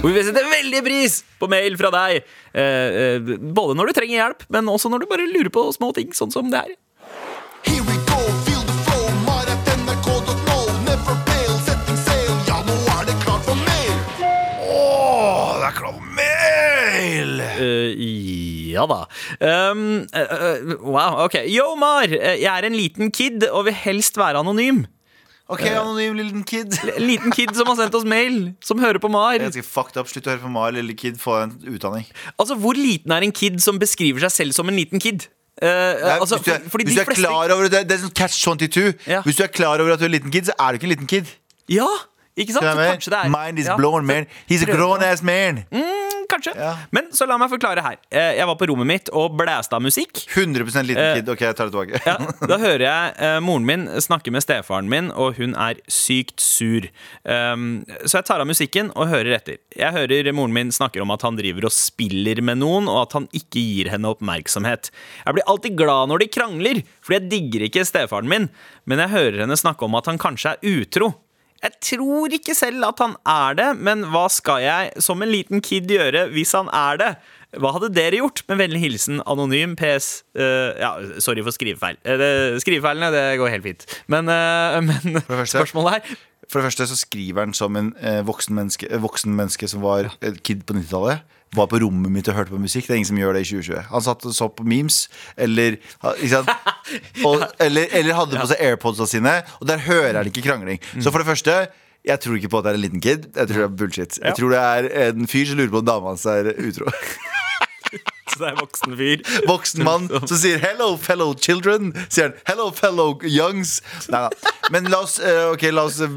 Og 0.00 0.08
vi 0.08 0.14
vil 0.16 0.24
sette 0.26 0.42
veldig 0.50 0.80
pris 0.82 1.20
på 1.38 1.48
mail 1.52 1.76
fra 1.78 1.92
deg. 1.94 2.32
Eh, 2.50 2.96
eh, 3.04 3.34
både 3.38 3.76
når 3.78 3.92
du 3.92 3.98
trenger 4.00 4.18
hjelp, 4.18 4.46
men 4.56 4.72
også 4.72 4.90
når 4.90 5.04
du 5.04 5.10
bare 5.12 5.28
lurer 5.30 5.52
på 5.54 5.68
små 5.76 5.92
ting, 5.94 6.10
sånn 6.16 6.34
som 6.34 6.50
det 6.50 6.64
her. 6.64 6.74
Here 7.64 7.94
Ja, 18.74 18.86
det 18.86 18.94
det 18.94 19.04
da. 19.40 19.70
Um, 19.72 19.84
uh, 20.14 20.74
wow, 20.82 21.20
ok. 21.26 21.38
Yo, 21.50 21.74
Mar. 21.78 22.04
eh, 22.10 22.40
Jeg 22.42 22.50
er 22.50 22.66
en 22.68 22.76
liten 22.76 23.10
kid 23.14 23.46
og 23.50 23.66
vil 23.68 23.76
helst 23.84 24.18
være 24.20 24.42
anonym. 24.42 24.84
Ok, 25.48 25.60
anonym 25.68 26.16
liten 26.16 26.44
kid. 26.48 26.72
En 26.96 27.06
liten 27.06 27.34
kid 27.34 27.54
som 27.56 27.68
har 27.70 27.76
sendt 27.76 27.94
oss 27.94 28.06
mail, 28.08 28.54
som 28.64 28.80
hører 28.80 28.98
på 29.02 29.10
Mar. 29.12 29.36
Jeg 29.38 29.52
skal 29.58 29.66
fucked 29.68 30.00
up, 30.00 30.08
Slutt 30.08 30.26
å 30.26 30.34
høre 30.34 30.44
på 30.46 30.52
Mar, 30.52 30.72
lille 30.74 30.96
kid. 30.96 31.18
Få 31.20 31.42
en 31.42 31.54
utdanning. 31.68 32.06
Altså, 32.38 32.56
Hvor 32.60 32.76
liten 32.78 33.12
er 33.12 33.26
en 33.26 33.34
kid 33.34 33.60
som 33.64 33.78
beskriver 33.80 34.24
seg 34.26 34.32
selv 34.38 34.56
som 34.56 34.68
en 34.68 34.76
liten 34.78 35.02
kid? 35.02 35.28
Nei, 35.62 36.16
altså, 36.18 36.40
hvis 36.42 36.48
du 36.48 36.50
er, 36.50 36.64
hvis 36.82 36.96
du 36.96 37.00
er 37.04 37.14
klar 37.14 37.52
over 37.54 37.68
det, 37.70 37.84
det 37.86 37.94
er 37.94 38.00
sånn 38.02 38.16
catch 38.16 38.40
22. 38.42 38.88
Ja. 39.06 39.20
Hvis 39.22 39.36
du 39.38 39.44
er 39.46 39.52
klar 39.54 39.78
over 39.78 39.94
at 39.94 40.00
du 40.02 40.08
er 40.08 40.10
en 40.10 40.16
liten 40.16 40.32
kid, 40.34 40.48
så 40.50 40.56
er 40.58 40.74
du 40.74 40.80
ikke 40.80 40.88
en 40.88 40.94
liten 40.96 41.10
kid. 41.12 41.30
Ja, 41.70 41.86
ikke 42.36 42.52
sant? 42.56 42.66
Så 42.66 42.88
kanskje 42.90 43.12
det 43.14 43.20
er? 43.24 43.30
Mind 43.30 43.58
is 43.62 43.68
ja. 43.70 43.76
blown, 43.78 44.06
man. 44.06 44.26
He's 44.50 44.62
a 44.66 44.70
grown 44.70 45.02
ass 45.06 45.22
man. 45.22 45.62
Mm, 45.70 46.24
Kanskje. 46.30 46.54
Ja. 46.56 46.72
Men 46.90 47.10
så 47.14 47.26
la 47.28 47.36
meg 47.38 47.50
forklare 47.52 47.82
her. 47.84 47.96
Eh, 48.10 48.30
Jeg 48.38 48.46
var 48.48 48.56
på 48.58 48.66
rommet 48.70 48.88
mitt 48.88 49.10
og 49.12 49.36
blæste 49.38 49.76
av 49.76 49.82
musikk. 49.84 50.22
100% 50.32 50.88
liten 50.88 51.02
Eh, 51.04 51.14
kid. 51.20 51.28
Ok, 51.28 51.42
jeg 51.44 51.54
tar 51.56 51.68
det 51.68 51.74
tilbake. 51.74 52.00
Ja, 52.06 52.16
da 52.50 52.58
hører 52.58 52.84
jeg 52.86 53.14
eh, 53.22 53.38
moren 53.44 53.66
min 53.68 53.84
snakke 54.02 54.32
med 54.34 54.42
stefaren 54.42 54.88
min, 54.90 55.10
og 55.12 55.36
hun 55.38 55.54
er 55.54 55.78
sykt 55.86 56.40
sur. 56.42 56.88
Um, 57.22 57.84
så 58.04 58.18
jeg 58.18 58.26
tar 58.30 58.42
av 58.42 58.48
musikken 58.48 58.90
og 58.96 59.12
hører 59.12 59.36
etter. 59.36 59.60
Jeg 59.76 59.92
hører 59.94 60.32
moren 60.34 60.56
min 60.56 60.72
snakker 60.74 61.04
om 61.04 61.12
at 61.14 61.22
han 61.28 61.36
driver 61.38 61.68
og 61.68 61.76
spiller 61.76 62.40
med 62.42 62.58
noen, 62.64 62.88
og 62.90 63.02
at 63.04 63.18
han 63.20 63.28
ikke 63.36 63.60
gir 63.62 63.92
henne 63.92 64.10
oppmerksomhet. 64.10 64.90
Jeg 65.26 65.36
blir 65.38 65.46
alltid 65.46 65.76
glad 65.78 66.10
når 66.10 66.24
de 66.24 66.32
krangler, 66.34 66.82
fordi 67.04 67.20
jeg 67.20 67.30
digger 67.36 67.68
ikke 67.68 67.84
stefaren 67.86 68.30
min, 68.32 68.48
men 68.88 69.04
jeg 69.04 69.12
hører 69.14 69.44
henne 69.44 69.60
snakke 69.60 69.86
om 69.86 69.94
at 70.00 70.08
han 70.10 70.18
kanskje 70.18 70.56
er 70.56 70.80
utro. 70.80 71.12
Jeg 71.64 71.78
tror 71.80 72.34
ikke 72.36 72.52
selv 72.56 72.84
at 72.90 72.98
han 73.00 73.14
er 73.24 73.56
det, 73.56 73.70
men 73.80 74.02
hva 74.12 74.26
skal 74.32 74.60
jeg 74.60 75.04
som 75.04 75.22
en 75.24 75.30
liten 75.32 75.62
kid 75.64 75.88
gjøre 75.88 76.26
hvis 76.34 76.52
han 76.56 76.68
er 76.76 77.00
det? 77.00 77.10
Hva 77.62 77.70
hadde 77.76 77.88
dere 77.94 78.18
gjort? 78.18 78.42
Med 78.50 78.58
vennlig 78.60 78.80
hilsen 78.82 79.20
anonym 79.30 79.76
PS. 79.78 80.24
uh, 80.36 80.74
ja, 80.76 80.90
sorry 81.22 81.44
for 81.46 81.54
skrivefeil. 81.54 81.96
Uh, 82.04 82.16
det, 82.20 82.30
skrivefeilene 82.64 83.12
det 83.14 83.24
går 83.40 83.52
helt 83.54 83.68
fint. 83.68 83.86
Men, 84.10 84.28
uh, 84.28 84.76
men 84.88 85.22
første- 85.22 85.62
spørsmålet 85.62 85.96
her 86.00 86.16
For 86.50 86.60
det 86.60 86.66
første 86.68 86.88
så 86.90 86.98
skriver 87.00 87.46
han 87.46 87.54
som 87.56 87.76
en 87.80 87.94
eh, 88.04 88.20
voksen, 88.26 88.52
menneske, 88.58 88.84
eh, 88.90 89.00
voksen 89.00 89.32
menneske 89.32 89.64
som 89.70 89.80
var 89.80 90.10
kid 90.44 90.66
på 90.68 90.76
90-tallet. 90.76 91.22
Var 91.54 91.68
på 91.70 91.80
rommet 91.82 92.12
mitt 92.12 92.28
og 92.30 92.38
hørte 92.38 92.54
på 92.54 92.60
musikk. 92.62 92.88
Det 92.88 92.94
er 92.94 93.00
ingen 93.02 93.12
som 93.12 93.20
gjør 93.20 93.36
det 93.36 93.44
i 93.44 93.48
2020. 93.52 93.86
Han 93.92 94.04
satt 94.06 94.26
og 94.26 94.34
så 94.34 94.48
på 94.50 94.66
memes, 94.66 95.04
eller? 95.36 95.78
Og, 97.24 97.40
eller, 97.62 97.88
eller 97.96 98.16
hadde 98.18 98.36
på 98.36 98.48
seg 98.50 98.60
AirPodsa 98.60 99.06
sine, 99.08 99.38
og 99.60 99.68
der 99.70 99.80
hører 99.86 100.18
han 100.18 100.28
ikke 100.28 100.44
krangling. 100.44 100.82
Så 101.00 101.08
for 101.10 101.22
det 101.22 101.28
første 101.30 101.54
jeg 102.04 102.20
tror 102.20 102.36
ikke 102.36 102.50
på 102.52 102.60
at 102.60 102.66
det 102.66 102.72
er 102.74 102.76
en 102.76 102.84
liten 102.84 103.00
kid. 103.00 103.30
Jeg 103.32 103.48
tror 103.48 103.62
det 103.62 103.64
er 103.64 103.76
bullshit. 103.80 104.18
Jeg 104.20 104.36
tror 104.36 104.50
det 104.52 104.58
er 104.60 104.88
en 105.08 105.28
fyr 105.30 105.46
som 105.48 105.56
lurer 105.56 105.70
på 105.72 105.80
om 105.80 105.86
dama 105.88 106.12
hans 106.12 106.26
er 106.28 106.50
utro. 106.52 106.90
Så 108.34 108.40
det 108.40 108.46
er 108.48 108.52
en 108.54 108.60
voksen 108.60 108.96
fyr. 108.98 109.22
Voksen 109.48 109.84
mann 109.86 110.08
som 110.10 110.36
sier 110.36 110.58
'hello, 110.58 110.96
fellow 110.96 111.34
children'. 111.34 111.92
Sier 112.08 112.28
han 112.28 112.34
'hello, 112.48 112.70
fellow 112.74 113.20
youngs'. 113.22 113.80
Nei 114.10 114.20
da. 114.26 114.52
Men 114.70 114.90
la 114.90 115.00
oss, 115.04 115.20
okay, 115.52 115.70
la 115.70 115.84
oss 115.84 116.00
eh, 116.00 116.08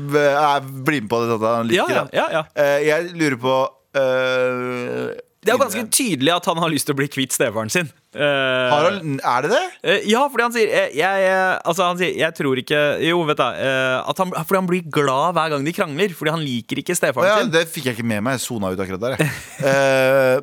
bli 0.84 1.02
med 1.02 1.10
på 1.10 1.21
det. 1.23 1.38
Liker, 1.71 1.95
ja, 1.95 2.08
ja, 2.13 2.28
ja. 2.32 2.43
Eh, 2.56 2.88
jeg 2.88 3.12
lurer 3.13 3.38
på 3.38 3.56
eh, 4.02 5.15
Det 5.47 5.53
er 5.53 5.57
jo 5.57 5.63
ganske 5.63 5.83
tydelig 5.95 6.33
at 6.33 6.47
han 6.49 6.60
har 6.60 6.71
lyst 6.71 6.88
til 6.89 6.95
å 6.95 6.99
bli 6.99 7.07
kvitt 7.12 7.36
stefaren 7.36 7.71
sin. 7.71 7.89
Eh, 8.17 8.71
Harald, 8.73 9.03
er 9.15 9.45
det 9.45 9.51
det? 9.51 9.63
Uh, 9.83 10.05
ja, 10.10 10.23
fordi 10.31 10.45
han 10.45 10.53
sier 10.55 10.71
eh, 10.73 10.93
jeg, 10.97 11.23
jeg, 11.23 11.41
altså 11.69 11.86
han 11.86 11.99
sier, 11.99 12.13
jeg 12.17 12.33
tror 12.38 12.62
ikke 12.62 12.79
Jo, 13.03 13.19
vet 13.27 13.41
du 13.41 13.43
Uh, 13.47 14.03
han, 14.07 14.31
Fordi 14.33 14.57
han 14.57 14.67
blir 14.69 14.88
glad 14.91 15.36
hver 15.38 15.51
gang 15.53 15.65
de 15.65 15.73
krangler. 15.75 16.13
Fordi 16.17 16.33
han 16.33 16.43
liker 16.43 16.81
ikke 16.81 16.95
stefaren 16.97 17.29
ja, 17.29 17.38
sin. 17.41 17.51
det 17.53 17.63
fikk 17.71 17.89
jeg 17.89 17.97
ikke 17.97 18.07
med 18.07 18.25
meg. 18.25 18.38
Jeg 18.38 18.45
sona 18.47 18.71
ut 18.73 18.81
akkurat 18.83 19.03
der. 19.03 19.23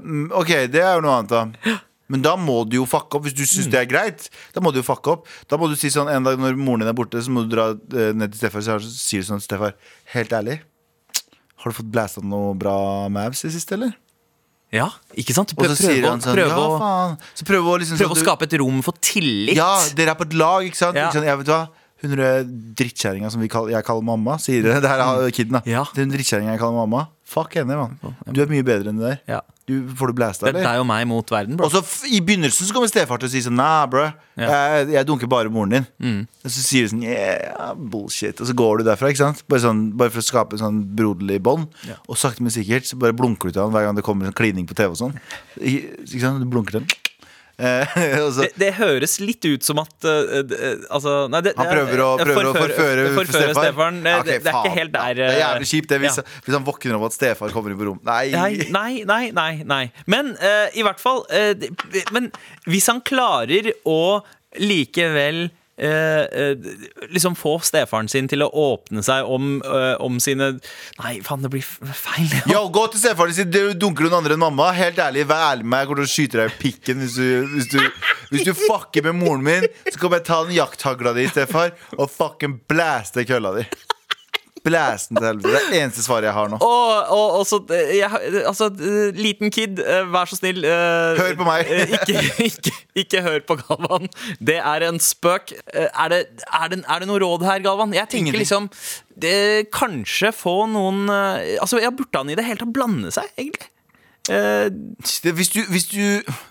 mm, 0.01 0.29
ok, 0.41 0.53
det 0.73 0.83
er 0.83 0.97
jo 0.97 1.05
noe 1.05 1.19
annet, 1.19 1.35
da. 1.35 1.77
Men 2.13 2.25
da 2.25 2.35
må 2.41 2.57
du 2.69 2.79
jo 2.79 2.87
fucke 2.89 3.19
opp. 3.19 3.27
Hvis 3.27 3.37
du 3.37 3.45
syns 3.49 3.69
det 3.73 3.81
er 3.83 3.91
greit, 3.91 4.29
da 4.57 4.63
må 4.65 4.73
du 4.73 4.81
jo 4.81 4.87
fucke 4.87 5.17
opp. 5.17 5.29
Da 5.51 5.59
må 5.61 5.69
du 5.71 5.77
si 5.79 5.93
sånn 5.93 6.11
en 6.13 6.27
dag 6.27 6.41
når 6.41 6.57
moren 6.59 6.85
din 6.85 6.93
er 6.93 6.97
borte, 6.97 7.23
så 7.25 7.33
må 7.33 7.45
du 7.45 7.55
dra 7.55 7.73
ned 7.75 8.33
til 8.33 8.41
Steffar 8.41 8.65
så 8.65 8.79
sier 8.85 9.25
du 9.25 9.31
sånn 9.31 9.43
Steffar, 9.45 9.77
helt 10.15 10.35
ærlig, 10.37 10.61
har 11.65 11.73
du 11.73 11.79
fått 11.79 11.93
blæsta 11.93 12.21
noe 12.21 12.53
bra 12.61 12.77
Mavs 13.13 13.47
i 13.49 13.53
siste, 13.53 13.79
eller? 13.79 13.95
Ja, 14.75 14.89
ikke 15.15 15.35
sant? 15.37 15.55
Og 15.57 15.65
så 15.71 15.77
sier 15.79 16.03
han 16.03 16.19
å- 16.19 16.25
sånn 16.25 16.35
prøve, 16.35 16.51
Ja, 16.59 16.79
faen. 16.83 17.17
Så 17.39 17.47
prøve 17.47 17.71
å 17.71 17.79
liksom 17.79 17.97
prøve 18.01 18.11
sånn, 18.11 18.19
å 18.19 18.25
skape 18.27 18.43
et 18.49 18.59
rom 18.59 18.83
for 18.83 18.93
tillit. 19.01 19.55
Ja, 19.57 19.71
dere 19.95 20.11
er 20.13 20.19
på 20.19 20.27
et 20.27 20.35
lag, 20.35 20.67
ikke 20.67 20.77
sant? 20.83 20.97
Ja. 20.99 21.07
Ikke 21.09 21.21
sant? 21.21 21.27
Jeg 21.31 21.39
vet 21.39 21.47
du 21.47 21.53
hva 21.55 21.65
Hun 22.05 22.19
er 22.21 22.43
drittkjerringa 22.45 23.31
som 23.33 23.41
vi 23.41 23.49
kaller, 23.49 23.71
jeg 23.73 23.85
kaller 23.87 24.03
mamma, 24.05 24.35
sier 24.37 24.61
det. 24.63 24.75
Det 24.85 24.91
her 24.91 25.01
er 25.01 25.31
kiden, 25.33 25.53
da. 25.57 25.63
Ja. 25.65 25.85
Er 25.97 26.05
drittkjerringa 26.11 26.51
jeg 26.53 26.61
kaller 26.61 26.77
mamma. 26.85 27.07
Fuck 27.25 27.55
henne, 27.57 27.79
mann. 27.79 27.97
Du 28.31 28.43
er 28.43 28.47
mye 28.51 28.63
bedre 28.67 28.91
enn 28.93 28.99
det 29.01 29.07
der. 29.09 29.21
Ja. 29.39 29.41
Du, 29.67 29.79
får 29.97 30.11
du 30.11 30.13
blæsta, 30.19 30.45
Det 30.45 30.57
er 30.57 30.61
jo 30.61 30.67
deg 30.69 30.81
og 30.83 30.87
meg 30.91 31.07
mot 31.09 31.31
verden, 31.33 31.57
bro. 31.57 31.65
Og 31.65 31.73
så 31.73 31.81
f- 31.81 32.05
I 32.13 32.19
begynnelsen 32.21 32.67
så 32.69 32.75
kommer 32.77 32.91
stefar 32.91 33.17
til 33.23 33.31
å 33.31 33.33
si 33.33 33.41
sånn 33.47 33.57
Nah, 33.57 33.87
bro, 33.89 34.11
jeg, 34.37 34.91
jeg 34.93 35.07
dunker 35.09 35.31
bare 35.33 35.49
moren 35.49 35.71
din. 35.73 35.87
Mm. 36.05 36.19
Og 36.45 36.51
så 36.53 36.61
sier 36.67 36.85
du 36.85 36.93
sånn 36.93 37.03
Yeah, 37.07 37.73
bullshit. 37.75 38.43
Og 38.45 38.51
så 38.51 38.57
går 38.59 38.83
du 38.83 38.85
derfra, 38.91 39.09
ikke 39.09 39.23
sant? 39.25 39.41
Bare, 39.49 39.63
sånn, 39.65 39.81
bare 39.97 40.13
for 40.13 40.21
å 40.21 40.27
skape 40.27 40.59
en 40.59 40.63
sånn 40.67 40.83
broderlig 40.99 41.41
bånd. 41.49 41.73
Og 42.09 42.21
sakte, 42.21 42.45
men 42.45 42.53
sikkert 42.53 42.85
så 42.91 42.99
bare 43.01 43.17
blunker 43.17 43.49
du 43.49 43.57
til 43.57 43.63
han 43.65 43.73
hver 43.73 43.87
gang 43.89 43.97
det 43.97 44.05
kommer 44.05 44.29
en 44.29 44.37
klining 44.37 44.69
på 44.69 44.77
TV 44.77 44.91
og 44.93 45.01
sånn. 45.01 45.17
I- 45.63 45.81
Ikke 46.05 46.21
sant? 46.27 46.45
Du 46.45 46.51
blunker 46.53 46.77
til 46.77 46.85
han. 46.85 46.89
Eh, 47.55 47.99
det, 48.41 48.49
det 48.59 48.71
høres 48.81 49.13
litt 49.23 49.45
ut 49.47 49.63
som 49.63 49.79
at 49.79 50.07
uh, 50.09 50.41
Altså 50.91 51.29
nei, 51.31 51.39
det, 51.47 51.53
han 51.55 51.69
prøver 51.71 52.01
å, 52.03 52.09
prøver 52.19 52.49
å 52.51 52.55
forføre, 52.57 53.05
forføre 53.15 53.45
Stefan 53.53 53.61
stefaren. 53.61 54.01
Det, 54.03 54.15
okay, 54.25 54.41
det, 54.43 54.51
er 54.51 54.59
ikke 54.59 54.75
helt 54.75 54.95
der. 54.97 55.19
Det 55.21 55.29
er 55.29 55.39
jævlig 55.39 55.69
kjipt 55.71 55.93
det 55.93 56.01
hvis, 56.03 56.19
ja. 56.19 56.25
hvis 56.47 56.57
han 56.59 56.67
våkner 56.67 56.99
om 56.99 57.07
at 57.07 57.15
stefar 57.15 57.55
kommer 57.55 57.75
inn 57.75 57.79
på 57.79 57.89
rom. 57.91 58.01
Nei. 58.07 58.25
Nei, 58.75 59.05
nei, 59.07 59.23
nei, 59.37 59.51
nei. 59.71 59.85
Men 60.11 60.35
uh, 60.41 60.67
i 60.75 60.83
hvert 60.87 61.03
fall 61.03 61.23
Men 62.15 62.31
hvis 62.67 62.89
han 62.91 63.05
klarer 63.07 63.71
å 63.87 64.01
likevel 64.59 65.47
eh, 65.77 66.25
eh, 66.31 66.57
liksom 67.11 67.35
få 67.39 67.57
stefaren 67.67 68.09
sin 68.11 68.29
til 68.31 68.45
å 68.45 68.51
åpne 68.51 69.03
seg 69.05 69.27
om, 69.27 69.57
eh, 69.65 69.95
om 70.03 70.21
sine 70.23 70.53
Nei, 71.01 71.21
faen, 71.25 71.43
det 71.43 71.51
blir 71.51 71.65
feil. 71.65 72.29
feil. 72.29 72.53
Yo, 72.53 72.69
gå 72.75 72.87
til 72.93 73.01
stefaren 73.03 73.35
din. 73.35 73.51
Du 73.51 73.75
dunker 73.87 74.07
noen 74.07 74.21
andre 74.21 74.37
enn 74.37 74.45
mamma. 74.45 74.71
Helt 74.77 75.01
ærlig, 75.03 75.27
Vær 75.31 75.51
ærlig 75.53 75.65
med 75.67 75.73
meg. 75.75 75.81
Jeg 75.85 75.89
kommer 75.91 76.03
til 76.03 76.11
å 76.11 76.15
skyte 76.15 76.41
deg 76.41 76.53
i 76.53 76.61
pikken 76.63 77.03
hvis 77.03 77.17
du, 77.19 77.29
hvis 77.55 77.71
du, 77.73 77.81
hvis 78.31 78.47
du 78.47 78.53
fucker 78.55 79.09
med 79.09 79.19
moren 79.23 79.45
min. 79.47 79.69
Så 79.91 79.99
kommer 79.99 80.21
jeg 80.21 80.29
ta 80.31 80.43
den 80.45 80.57
jakthagla 80.57 81.15
di, 81.17 81.27
stefar, 81.33 81.75
og 81.99 82.11
fucking 82.13 82.61
blæste 82.71 83.27
kølla 83.29 83.55
di. 83.59 83.67
Blæste 84.65 85.13
til 85.13 85.27
helvete. 85.27 85.51
Det 85.51 85.59
er 85.59 85.67
det 85.73 85.81
eneste 85.83 86.03
svaret 86.05 86.25
jeg 86.25 86.33
har 86.33 86.49
nå. 86.49 86.59
Og, 86.65 87.11
og, 87.13 87.35
og 87.41 87.43
så 87.49 87.59
eh, 87.77 87.99
jeg, 87.99 88.45
Altså, 88.49 88.71
eh, 88.73 89.11
liten 89.19 89.53
kid, 89.53 89.83
eh, 89.83 90.07
vær 90.09 90.31
så 90.31 90.39
snill 90.39 90.65
uh, 90.65 91.19
Hør 91.21 91.35
på 91.37 91.45
meg. 91.49 91.69
ikke, 91.99 92.23
ikke, 92.49 92.73
ikke 93.05 93.23
hør 93.27 93.39
på 93.49 93.59
Galvan. 93.61 94.09
Det 94.41 94.57
er 94.57 94.87
en 94.89 95.01
spøk. 95.05 95.53
Er 95.75 96.09
det, 96.15 96.23
er 96.49 96.73
det, 96.73 96.81
er 96.89 97.05
det 97.05 97.11
noe 97.11 97.21
råd 97.21 97.45
her, 97.45 97.61
Galvan? 97.67 97.93
Jeg 97.93 98.09
tenker 98.09 98.33
Ingenting. 98.33 98.41
liksom 98.47 98.71
det, 99.21 99.69
Kanskje 99.75 100.33
få 100.35 100.65
noen 100.73 101.05
Altså, 101.13 101.79
jeg 101.83 101.93
Burde 101.95 102.25
han 102.25 102.33
i 102.33 102.39
det 102.39 102.49
hele 102.49 102.65
tatt 102.65 102.73
blande 102.75 103.13
seg, 103.15 103.29
egentlig? 103.37 103.69
Uh, 104.31 104.73
Det, 105.21 105.35
hvis 105.37 105.53
du, 105.53 105.61
hvis 105.69 105.91
du 105.93 106.01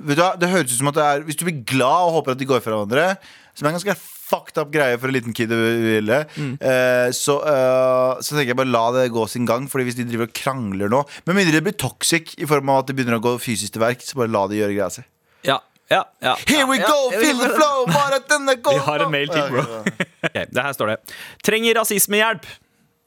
vet 0.06 0.20
du, 0.20 0.22
Det 0.38 0.50
høres 0.52 0.70
ut 0.70 0.78
som 0.78 0.92
at 0.92 1.00
det 1.00 1.06
er 1.10 1.24
Hvis 1.26 1.40
du 1.42 1.48
blir 1.48 1.64
glad 1.66 2.12
og 2.12 2.20
håper 2.20 2.36
at 2.36 2.40
de 2.44 2.46
går 2.46 2.62
fra 2.62 2.76
hverandre, 2.78 3.16
som 3.58 3.66
er 3.66 3.74
en 3.74 3.80
ganske 3.82 3.96
fucked 4.34 4.60
up 4.62 4.72
greie 4.74 4.98
for 4.98 5.12
en 5.12 5.18
liten 5.18 5.36
kid 5.38 5.54
å 5.54 5.60
ville, 5.60 6.20
eh, 6.58 7.10
så, 7.16 7.38
eh, 7.54 8.22
så 8.24 8.36
tenker 8.36 8.54
jeg 8.54 8.60
bare 8.64 8.74
la 8.74 8.86
det 8.98 9.12
gå 9.14 9.28
sin 9.30 9.46
gang. 9.50 9.68
Fordi 9.70 9.88
hvis 9.88 10.00
de 10.00 10.08
driver 10.10 10.30
og 10.30 10.34
krangler 10.38 10.90
nå 10.92 11.04
Med 11.28 11.38
mindre 11.38 11.60
det 11.60 11.64
blir 11.66 11.78
toxic 11.78 12.34
i 12.42 12.48
form 12.50 12.72
av 12.74 12.84
at 12.84 12.90
det 12.90 12.98
begynner 12.98 13.20
å 13.20 13.24
gå 13.24 13.36
fysisk 13.42 13.76
til 13.76 13.84
verk, 13.86 14.02
så 14.02 14.18
bare 14.20 14.34
la 14.34 14.48
de 14.50 14.60
gjøre 14.62 14.76
greia 14.78 14.90
si. 14.94 15.06
ja, 15.48 15.60
ja, 15.92 16.04
ja. 16.24 16.36
Here 16.48 16.66
we 16.66 16.80
ja, 16.80 16.88
go, 16.88 17.12
ja, 17.12 17.20
feel 17.20 17.40
the 17.40 17.50
flow! 17.54 17.86
Bare 17.92 18.20
denne 18.30 18.56
går 18.56 18.74
Vi 18.80 18.86
har 18.88 19.06
en 19.06 19.12
mail 19.14 19.30
til, 19.30 19.44
bro. 19.52 19.64
okay, 20.26 20.46
det 20.50 20.66
her 20.68 20.74
står 20.74 20.94
det. 20.94 21.16
Trenger 21.46 21.82
rasismehjelp. 21.82 22.48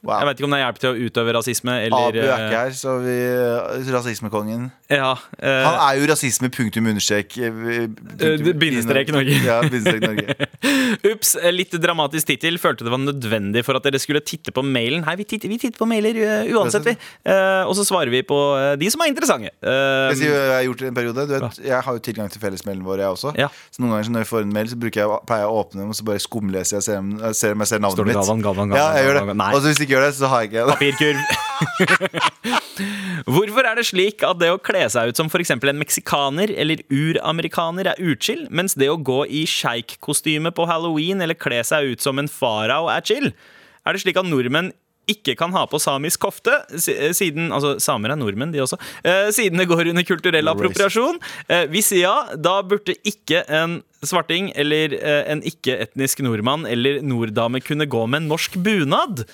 Wow. 0.05 0.21
Jeg 0.21 0.29
vet 0.29 0.41
ikke 0.41 0.49
om 0.49 0.53
det 0.55 0.61
hjelper 0.61 0.77
hjelp 0.77 0.83
til 0.83 0.91
å 0.93 1.09
utøve 1.09 1.35
rasisme 1.37 1.75
eller 1.87 2.09
Abu 2.11 2.19
er 2.21 2.29
eh, 2.29 2.47
ikke 2.47 2.61
her, 2.61 2.75
så 2.77 2.97
vi 3.03 3.17
Rasismekongen. 3.97 4.69
Ja, 4.93 5.15
uh, 5.17 5.65
Han 5.67 5.79
er 5.83 6.01
jo 6.01 6.11
rasisme, 6.13 6.51
punktum 6.53 6.87
understrek. 6.91 7.37
eh, 7.39 7.87
Eh, 8.17 8.53
bindestrek 8.55 9.11
Norge. 9.15 9.39
Ja, 9.45 9.61
bindestrek 9.65 10.05
Norge. 10.05 10.37
Ups, 11.13 11.35
litt 11.53 11.75
dramatisk 11.81 12.29
tittel. 12.31 12.59
Følte 12.61 12.87
det 12.87 12.93
var 12.93 13.01
nødvendig 13.03 13.65
for 13.67 13.79
at 13.79 13.87
dere 13.87 14.01
skulle 14.03 14.23
titte 14.25 14.53
på 14.55 14.65
mailen. 14.65 15.05
Hei, 15.07 15.17
vi 15.21 15.27
titter, 15.29 15.51
vi 15.51 15.59
titter 15.61 15.81
på 15.81 15.89
mailer 15.89 16.17
uansett, 16.55 16.87
vi. 16.87 16.95
Uh, 17.27 17.67
og 17.67 17.75
så 17.79 17.85
svarer 17.87 18.13
vi 18.13 18.23
på 18.27 18.37
eh, 18.57 18.75
de 18.81 18.91
som 18.93 19.03
er 19.05 19.11
interessante. 19.13 19.53
Uh, 19.65 20.13
Jeg, 20.13 20.21
sier, 20.23 20.37
jeg 20.37 20.55
har 20.55 20.65
gjort 20.69 20.85
i 20.85 20.89
en 20.91 20.97
periode 20.97 21.27
vet, 21.31 21.61
Jeg 21.67 21.83
har 21.89 21.99
jo 21.99 22.03
tilgang 22.05 22.33
til 22.33 22.43
fellesmailen 22.43 22.85
vår, 22.87 23.03
jeg 23.05 23.17
også. 23.17 23.35
Ja. 23.39 23.51
Så 23.73 23.83
noen 23.83 23.97
ganger 23.97 24.15
når 24.15 24.25
jeg 24.25 24.31
får 24.33 24.47
en 24.47 24.55
mail, 24.55 24.71
så 24.71 24.79
jeg, 24.79 25.21
pleier 25.29 25.45
jeg 25.45 25.53
å 25.53 25.59
åpne 25.63 25.83
dem 25.83 25.93
og 25.93 25.99
så 25.99 26.07
bare 26.09 26.23
skumleser 26.23 26.79
jeg 26.79 26.87
ser 26.87 27.03
om 27.03 27.13
jeg 27.17 27.39
ser, 27.39 27.57
om 27.57 27.65
jeg 27.65 27.73
ser 27.73 27.83
navnet 27.85 28.11
mitt. 28.11 28.19
Galvan, 28.21 28.45
Galvan, 28.45 28.75
ja, 28.75 28.87
Galvan, 28.87 28.97
jeg 28.97 29.09
gjør 29.09 29.19
det. 29.21 29.37
Nei. 29.43 29.51
Og 29.53 29.61
så 29.63 29.73
hvis 29.73 29.83
ikke 29.85 29.96
gjør 29.97 30.07
det, 30.07 30.15
så 30.19 30.31
har 30.31 30.45
jeg 30.45 30.53
ikke 30.53 30.63
det. 30.63 30.77
Papirkurv. 30.77 31.21
Hvorfor 33.33 33.65
er 33.67 33.79
det 33.79 33.87
slik 33.89 34.23
at 34.27 34.39
det 34.41 34.51
å 34.53 34.61
kle 34.63 34.85
seg 34.93 35.11
ut 35.11 35.19
som 35.19 35.31
f.eks. 35.33 35.55
en 35.57 35.81
meksikaner 35.81 36.53
eller 36.53 36.83
uramerikaner 36.93 37.91
er 37.93 38.03
utskill, 38.13 38.45
mens 38.53 38.77
det 38.79 38.91
å 38.93 38.99
gå 39.01 39.23
i 39.27 39.47
sjeikkostyme 39.49 40.53
på 40.55 40.69
halloween 40.69 41.25
eller 41.25 41.39
kle 41.39 41.63
seg 41.67 41.95
ut 41.95 42.05
som 42.05 42.21
en 42.21 42.31
farao 42.31 42.91
er 42.93 43.05
chill? 43.09 43.33
Er 43.87 43.97
det 43.97 44.03
slik 44.05 44.19
at 44.21 44.29
nordmenn 44.29 44.73
ikke 45.11 45.37
kan 45.39 45.55
ha 45.55 45.65
på 45.71 45.79
samisk 45.83 46.25
kofte, 46.27 46.53
eh, 46.75 47.13
siden 47.15 47.53
Altså, 47.55 47.77
samer 47.83 48.13
er 48.13 48.19
nordmenn, 48.19 48.53
de 48.53 48.63
også. 48.63 48.79
Eh, 49.05 49.31
siden 49.35 49.59
det 49.59 49.69
går 49.71 49.93
under 49.93 50.07
kulturell 50.07 50.51
appropriasjon. 50.51 51.21
Eh, 51.49 51.67
hvis 51.71 51.93
ja, 51.97 52.35
da 52.35 52.61
burde 52.67 52.97
ikke 53.07 53.45
en 53.49 53.83
svarting 54.07 54.51
eller 54.59 54.93
eh, 54.99 55.23
en 55.33 55.41
ikke-etnisk 55.47 56.21
nordmann 56.27 56.67
eller 56.69 57.01
norddame 57.07 57.63
kunne 57.65 57.87
gå 57.87 58.03
med 58.07 58.23
en 58.23 58.29
norsk 58.35 58.59
bunad. 58.63 59.25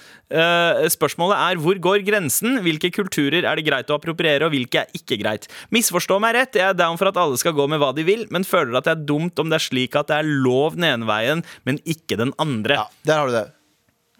Spørsmålet 0.92 1.36
er 1.36 1.58
hvor 1.60 1.76
går 1.82 2.04
grensen? 2.06 2.56
Hvilke 2.64 2.88
kulturer 2.94 3.44
er 3.44 3.58
det 3.58 3.66
greit 3.66 3.90
å 3.92 3.98
appropriere, 3.98 4.46
og 4.46 4.54
hvilke 4.54 4.84
er 4.84 4.96
ikke 4.96 5.18
greit? 5.20 5.48
Misforstå 5.74 6.16
meg 6.22 6.36
rett, 6.38 6.56
jeg 6.56 6.70
er 6.70 6.78
down 6.78 6.96
for 7.00 7.10
at 7.10 7.18
alle 7.20 7.36
skal 7.40 7.56
gå 7.56 7.66
med 7.68 7.82
hva 7.82 7.90
de 7.96 8.06
vil, 8.06 8.24
men 8.32 8.46
føler 8.48 8.78
at 8.78 8.88
det 8.88 8.94
er 8.94 9.04
dumt 9.10 9.42
om 9.42 9.52
det 9.52 9.58
er 9.58 9.66
slik 9.66 9.98
at 9.98 10.08
det 10.08 10.22
er 10.22 10.32
lov 10.46 10.78
den 10.78 10.88
ene 10.88 11.08
veien, 11.10 11.44
men 11.68 11.82
ikke 11.84 12.16
den 12.22 12.32
andre. 12.40 12.80
Ja, 12.80 12.88
der 13.08 13.20
har 13.20 13.28
du 13.28 13.36
det. 13.36 13.46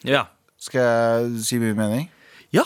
Ja. 0.05 0.27
Skal 0.63 0.83
jeg 0.83 1.47
si 1.49 1.59
min 1.63 1.79
mening? 1.79 2.07
ja. 2.55 2.65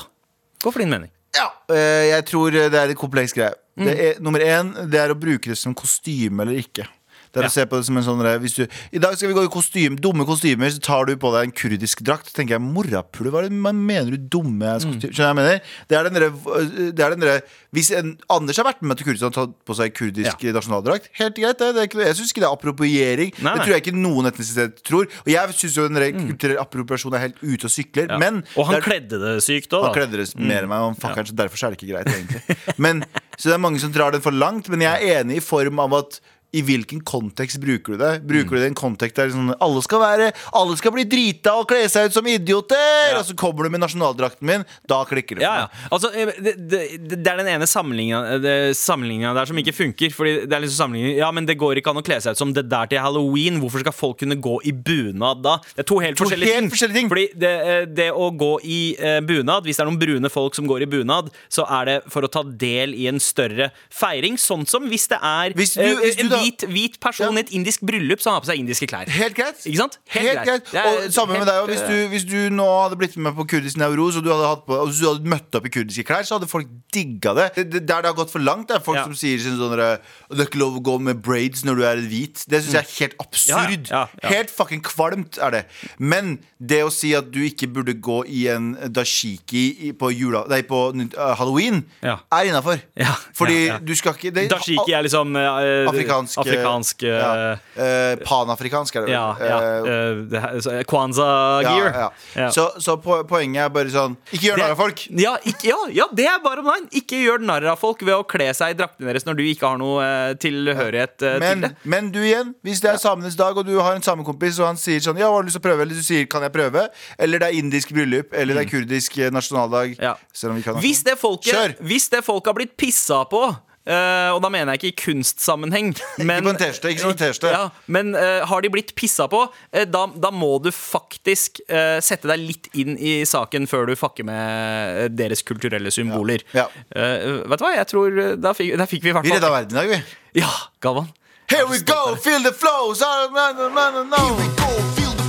Gå 0.62 0.72
for 0.72 0.82
din 0.82 0.90
mening. 0.90 1.10
Ja, 1.36 1.46
eh, 1.70 2.08
jeg 2.10 2.24
tror 2.30 2.54
det 2.54 2.74
er 2.74 2.90
en 2.90 2.98
kompleks 2.98 3.34
greie. 3.36 3.54
Mm. 3.76 3.84
Det 3.84 3.94
er, 4.06 4.20
nummer 4.24 4.40
én 4.40 4.72
det 4.88 5.00
er 5.02 5.12
å 5.12 5.18
bruke 5.20 5.52
det 5.52 5.58
som 5.60 5.74
kostyme 5.76 6.42
eller 6.42 6.62
ikke. 6.62 6.86
Det 7.36 7.42
er 7.44 7.46
Ja. 7.46 7.52
å 7.52 7.52
se 7.52 7.66
på 7.68 7.76
det 7.76 7.84
som 7.84 7.96
en 8.00 8.06
sånn 8.06 8.24
hvis 8.40 8.54
du, 8.56 8.62
I 8.96 8.98
dag 9.02 9.14
skal 9.16 9.28
vi 9.28 9.34
gå 9.36 9.44
i 9.44 9.52
kostyme, 9.52 9.98
dumme 10.00 10.24
kostymer, 10.24 10.70
så 10.72 10.80
tar 10.80 11.04
du 11.04 11.16
på 11.20 11.28
deg 11.34 11.44
en 11.44 11.52
kurdisk 11.52 12.00
drakt. 12.02 12.32
Tenker 12.32 12.56
jeg, 12.56 12.62
Morapule, 12.64 13.28
hva 13.30 13.44
er 13.44 13.48
det 13.50 13.52
man 13.60 13.76
mener 13.86 14.16
du 14.16 14.18
dumme 14.40 14.64
Mm. 14.76 15.00
Skjønner 15.00 15.30
jeg 15.30 15.36
mener? 15.36 15.60
Det 15.88 15.96
er 15.98 16.02
den 16.08 16.14
derre- 16.16 16.92
det 16.96 17.00
er 17.04 17.10
den 17.10 17.20
derre 17.20 17.42
Hvis 17.76 17.90
en, 17.92 18.16
Anders 18.30 18.56
har 18.56 18.64
vært 18.64 18.80
med 18.80 18.96
til 18.96 19.04
Kurdistan 19.06 19.28
og 19.28 19.34
tatt 19.34 19.52
på 19.66 19.74
seg 19.76 19.92
kurdisk 19.92 20.40
Ja. 20.42 20.52
nasjonaldrakt, 20.52 21.08
helt 21.18 21.34
greit. 21.36 21.58
Det, 21.58 21.74
det 21.74 21.92
jeg 21.92 22.16
syns 22.16 22.32
ikke 22.32 22.40
det 22.40 22.48
er 22.48 22.56
appropriering. 22.56 23.32
Nei, 23.42 23.54
Det 23.54 23.62
tror 23.66 23.74
jeg 23.74 23.82
ikke 23.84 23.96
noen 24.00 24.26
etnisitet 24.32 24.82
tror. 24.82 25.04
Og 25.04 25.26
jeg 25.28 25.48
syns 25.52 25.76
jo 25.76 25.88
den 25.88 25.94
der 26.00 26.12
kulturelle 26.12 26.58
appropriasjonen 26.64 27.14
er 27.18 27.24
helt 27.28 27.36
ute 27.42 27.64
og 27.68 27.70
sykler. 27.70 28.08
Ja. 28.08 28.16
Men 28.18 28.44
og 28.56 28.66
han 28.66 28.74
det 28.76 28.80
er- 28.80 28.88
kledde 28.88 29.20
det 29.20 29.42
sykt 29.44 29.68
òg, 29.76 29.84
han 29.84 29.94
kledde 29.94 30.16
det 30.16 30.38
mer 30.40 30.62
enn 30.62 30.68
meg, 30.68 30.80
og 30.80 30.96
så 30.96 31.34
derfor 31.36 31.66
er 31.66 31.74
det 31.74 31.78
ikke 31.82 31.92
greit, 31.92 32.06
egentlig. 32.08 32.56
Men 32.78 33.04
Så 33.38 33.50
det 33.50 33.54
er 33.54 33.58
mange 33.58 33.78
som 33.78 33.92
drar 33.92 34.12
den 34.12 34.22
for 34.22 34.32
langt, 34.32 34.66
men 34.70 34.80
jeg 34.80 34.96
er 35.10 35.22
enig 35.22 35.36
i 35.36 35.40
form 35.40 35.78
av 35.78 35.92
at 35.92 36.20
i 36.56 36.62
hvilken 36.64 37.02
kontekst 37.06 37.60
bruker 37.62 37.94
du 37.94 38.00
det? 38.00 38.12
Bruker 38.26 38.56
du 38.56 38.60
det 38.62 38.68
i 38.68 38.72
en 38.72 38.78
kontekst 38.78 39.18
der 39.20 39.30
sånn, 39.34 39.52
alle 39.62 39.82
skal 39.84 40.00
være 40.02 40.30
Alle 40.56 40.76
skal 40.80 40.94
bli 40.94 41.04
drita 41.08 41.52
og 41.60 41.68
kle 41.70 41.84
seg 41.92 42.08
ut 42.08 42.16
som 42.16 42.26
idioter! 42.30 43.12
Ja. 43.12 43.18
Og 43.20 43.26
så 43.28 43.36
kommer 43.38 43.66
du 43.66 43.70
med 43.74 43.82
nasjonaldrakten 43.84 44.46
min. 44.48 44.64
Da 44.88 45.02
klikker 45.08 45.36
det. 45.38 45.44
Ja, 45.44 45.66
ja. 45.66 45.88
Altså, 45.92 46.10
eh, 46.16 46.32
det, 46.40 46.54
det, 46.70 46.80
det 47.12 47.26
er 47.32 47.42
den 47.42 47.50
ene 47.56 47.68
sammenligninga 47.68 49.32
der 49.36 49.48
som 49.48 49.58
ikke 49.60 49.74
funker. 49.76 50.12
Fordi 50.16 50.34
det 50.46 50.56
er 50.56 50.64
liksom 50.64 50.80
sammenligning 50.86 51.18
Ja, 51.20 51.30
men 51.34 51.46
det 51.48 51.56
går 51.60 51.80
ikke 51.80 51.92
an 51.92 52.00
å 52.00 52.04
kle 52.06 52.18
seg 52.22 52.36
ut 52.36 52.40
som 52.40 52.52
det 52.56 52.66
der 52.70 52.88
til 52.90 53.02
halloween. 53.02 53.60
Hvorfor 53.62 53.82
skal 53.84 53.94
folk 53.96 54.20
kunne 54.22 54.38
gå 54.42 54.56
i 54.68 54.72
bunad 54.72 55.42
da? 55.44 55.56
Det 55.74 55.84
er 55.84 55.88
to 55.90 55.98
helt, 56.02 56.18
To 56.18 56.24
forskjellige, 56.26 56.52
helt 56.54 56.64
ting. 56.66 56.72
forskjellige 56.74 57.00
ting. 57.00 57.10
Fordi 57.12 57.26
det, 57.44 57.52
eh, 57.66 57.84
det 58.00 58.08
å 58.16 58.28
gå 58.36 58.52
i 58.64 58.80
uh, 59.00 59.18
bunad, 59.26 59.66
hvis 59.66 59.78
det 59.78 59.84
er 59.84 59.90
noen 59.90 60.00
brune 60.00 60.30
folk 60.32 60.56
som 60.58 60.68
går 60.68 60.86
i 60.86 60.90
bunad, 60.96 61.30
så 61.52 61.66
er 61.80 61.90
det 61.90 61.96
for 62.12 62.26
å 62.26 62.30
ta 62.32 62.42
del 62.46 62.94
i 62.96 63.08
en 63.10 63.20
større 63.22 63.70
feiring. 63.92 64.38
Sånn 64.40 64.66
som 64.68 64.86
hvis 64.90 65.08
det 65.12 65.18
er 65.22 65.54
Hvis 65.56 65.74
du- 65.76 65.82
eh, 65.82 65.94
hvis 66.02 66.16
du 66.20 66.28
da- 66.28 66.42
hvit, 66.46 66.64
hvit 66.70 66.98
person 67.02 67.36
i 67.36 67.42
et 67.42 67.52
indisk 67.56 67.84
bryllup 67.86 68.22
som 68.22 68.36
har 68.36 68.44
på 68.44 68.50
seg 68.50 68.60
indiske 68.60 68.88
klær. 68.90 69.10
Helt 69.12 69.36
greit. 69.36 69.60
Ikke 69.66 69.80
sant? 69.80 69.98
Helt, 70.14 70.42
greit. 70.46 70.70
Det 70.70 70.80
er 70.80 70.88
Og 71.06 71.14
samme 71.14 71.38
med 71.40 71.48
deg. 71.48 71.60
Hvis 71.70 71.82
eh, 71.82 71.90
du, 71.90 72.08
hvis 72.12 72.26
du 72.28 72.36
nå 72.54 72.66
hadde 72.82 72.98
blitt 73.00 73.16
med 73.22 73.36
på 73.36 73.46
kurdisk 73.50 73.80
Nauros, 73.80 74.18
og 74.20 74.26
du 74.26 74.32
hadde, 74.32 74.50
på, 74.66 74.78
og 74.78 74.92
du 74.92 75.04
hadde 75.08 75.32
møtt 75.32 75.58
opp 75.58 75.68
i 75.68 75.72
kurdiske 75.74 76.06
klær, 76.08 76.26
så 76.26 76.38
hadde 76.38 76.50
folk 76.50 76.70
digga 76.94 77.34
det. 77.36 77.48
Der 77.76 77.80
det 77.86 78.10
har 78.10 78.16
gått 78.16 78.32
for 78.32 78.42
langt, 78.42 78.68
det 78.70 78.78
er 78.78 78.84
folk 78.84 79.00
Ja. 79.00 79.04
som 79.04 79.16
sier 79.18 79.40
sånn 79.42 79.58
sånn 79.60 79.74
Det 79.76 80.40
er 80.40 80.46
ikke 80.46 80.62
lov 80.62 80.78
å 80.78 80.84
gå 80.84 80.96
med 81.02 81.22
braids 81.24 81.64
når 81.66 81.80
du 81.80 81.84
er 81.88 82.02
hvit. 82.06 82.44
Det 82.48 82.62
syns 82.62 82.76
jeg 82.78 82.84
er 82.84 82.92
helt 83.00 83.16
absurd. 83.26 83.90
Ja, 83.90 84.04
ja. 84.22 84.28
Helt 84.30 84.52
fucking 84.52 84.82
kvalmt 84.86 85.40
er 85.42 85.50
det. 85.50 85.64
Men 85.98 86.38
det 86.58 86.82
å 86.86 86.92
si 86.92 87.12
at 87.16 87.30
du 87.32 87.40
ikke 87.44 87.68
burde 87.72 87.96
gå 88.00 88.22
i 88.28 88.46
en 88.52 88.72
dashiki 88.92 89.92
på, 89.98 90.10
jula, 90.14 90.44
nei, 90.50 90.62
på 90.66 90.80
uh, 90.94 91.34
halloween, 91.38 91.82
er 92.02 92.48
innafor. 92.48 92.80
Ja, 92.96 93.14
Fordi 93.36 93.58
du 93.84 93.94
skal 93.98 94.16
ikke 94.16 94.32
det, 94.34 94.48
Dashiki 94.50 94.94
er 94.94 95.04
liksom 95.06 95.36
eh, 95.36 95.88
Afrikansk, 96.26 97.02
afrikansk 97.02 97.02
eh, 97.06 97.16
ja. 97.16 98.14
uh, 98.16 98.24
Panafrikansk 98.26 98.96
er 98.96 99.04
det 99.04 99.08
vel. 99.08 99.14
Ja, 99.14 99.36
ja. 99.40 99.58
Eh, 99.60 99.92
eh, 99.92 100.20
det 100.30 100.40
her- 100.42 100.60
så, 100.60 100.74
Kwanza 100.88 101.26
gear. 101.62 101.90
Ja, 101.94 102.08
ja. 102.34 102.50
Så, 102.50 102.66
så 102.82 102.96
poenget 103.00 103.62
er 103.64 103.68
bare 103.72 103.92
sånn 103.92 104.16
Ikke 104.32 104.50
gjør 104.50 104.60
narr 104.62 104.74
av 104.74 104.80
folk. 104.80 105.04
Ja, 105.10 105.36
ikke, 105.44 105.68
ja, 105.70 105.78
ja, 106.00 106.06
det 106.16 106.26
er 106.30 106.40
bare 106.44 106.62
om 106.64 106.68
veien. 106.70 106.88
Ikke 106.96 107.20
gjør 107.22 107.44
narr 107.46 107.68
av 107.72 107.78
folk 107.80 108.02
ved 108.06 108.14
å 108.16 108.24
kle 108.28 108.48
seg 108.56 108.74
i 108.74 108.78
draktene 108.78 109.10
deres 109.10 109.26
når 109.28 109.38
du 109.38 109.44
ikke 109.46 109.70
har 109.70 109.80
noe 109.80 110.02
uh, 110.02 110.34
tilhørighet 110.42 111.16
eh, 111.22 111.36
til 111.36 111.44
Men, 111.44 111.64
det. 111.66 111.72
men 111.84 112.10
du 112.14 112.20
igjen, 112.24 112.54
hvis 112.66 112.82
det 112.84 112.92
er 112.94 113.00
samenes 113.02 113.36
dag, 113.38 113.56
og 113.56 113.66
du 113.68 113.76
har 113.78 113.96
en 113.96 114.04
samekompis, 114.04 114.60
og 114.62 114.70
han 114.72 114.80
sier 114.80 115.02
sånn 115.04 115.20
Ja, 115.20 115.30
har 115.32 115.44
du 115.44 115.50
lyst 115.50 115.58
til 115.58 115.64
å 115.64 115.68
prøve? 115.68 115.86
Eller 115.86 115.98
du 115.98 116.04
sier 116.06 116.26
kan 116.30 116.44
jeg 116.46 116.54
prøve? 116.54 116.86
Eller 117.18 117.42
det 117.42 117.50
er 117.50 117.60
indisk 117.60 117.94
bryllup, 117.96 118.34
eller 118.34 118.58
det 118.58 118.66
er 118.66 118.70
kurdisk 118.70 119.18
eh, 119.18 119.32
nasjonaldag. 119.34 119.96
Mm. 119.96 120.02
Ja. 120.02 120.16
Selv 120.32 120.54
om 120.54 120.60
vi 120.60 120.66
kan 120.66 120.80
Hvis 120.82 121.04
det 121.06 121.16
folket, 121.20 121.52
Kjør! 121.54 121.76
hvis 121.86 122.10
det 122.12 122.24
folket 122.26 122.52
har 122.52 122.58
blitt 122.58 122.76
pissa 122.80 123.22
på 123.30 123.42
eh, 123.86 124.30
og 124.34 124.42
da 124.44 124.50
mener 124.52 124.74
jeg 124.74 124.82
ikke 124.82 124.92
i 124.92 124.98
kunstsammenheng. 125.04 125.94
Men, 126.28 126.44
på 126.44 126.54
en 126.54 126.60
T-skjorte, 126.60 126.92
ikke 126.92 127.06
som 127.06 127.14
en. 127.14 127.54
Ja, 127.56 127.64
men 127.86 128.14
uh, 128.16 128.42
har 128.48 128.62
de 128.62 128.70
blitt 128.72 128.94
pissa 128.98 129.26
på, 129.30 129.44
uh, 129.46 129.84
da, 129.88 130.04
da 130.18 130.30
må 130.34 130.56
du 130.62 130.70
faktisk 130.74 131.62
sette 131.66 132.28
deg 132.28 132.40
litt 132.40 132.68
inn 132.78 132.96
i 132.98 133.18
saken 133.28 133.66
før 133.70 133.86
du 133.90 133.94
fucker 133.98 134.26
med 134.26 135.16
deres 135.16 135.42
kulturelle 135.46 135.90
symboler. 135.94 136.44
Ja. 136.56 136.66
Eh, 136.90 137.42
vet 137.46 137.60
du 137.60 137.64
hva, 137.64 137.74
jeg 137.76 137.88
tror 137.90 138.18
Da 138.40 138.52
fikk, 138.56 138.74
da 138.80 138.88
fikk 138.88 139.04
vi 139.04 139.12
i 139.12 139.16
hvert 139.16 139.26
Vi 139.26 139.34
redda 139.34 139.52
verden 139.52 139.76
i 139.76 139.80
dag, 139.80 139.92
vi. 139.94 140.40
Ja, 140.40 140.52
Galvan. 140.80 141.12
Here 141.48 141.66
we 141.66 141.78
go, 141.78 142.16
feel 142.16 142.42
the 142.42 142.52
flow! 142.52 142.92
No, 143.00 143.52
no, 143.52 143.68
no, 143.68 143.90
no, 143.90 144.02
no. 144.02 144.16
Here 144.16 144.34
we 144.34 144.48
go, 144.56 144.68
feel 144.96 145.12
the 145.14 145.25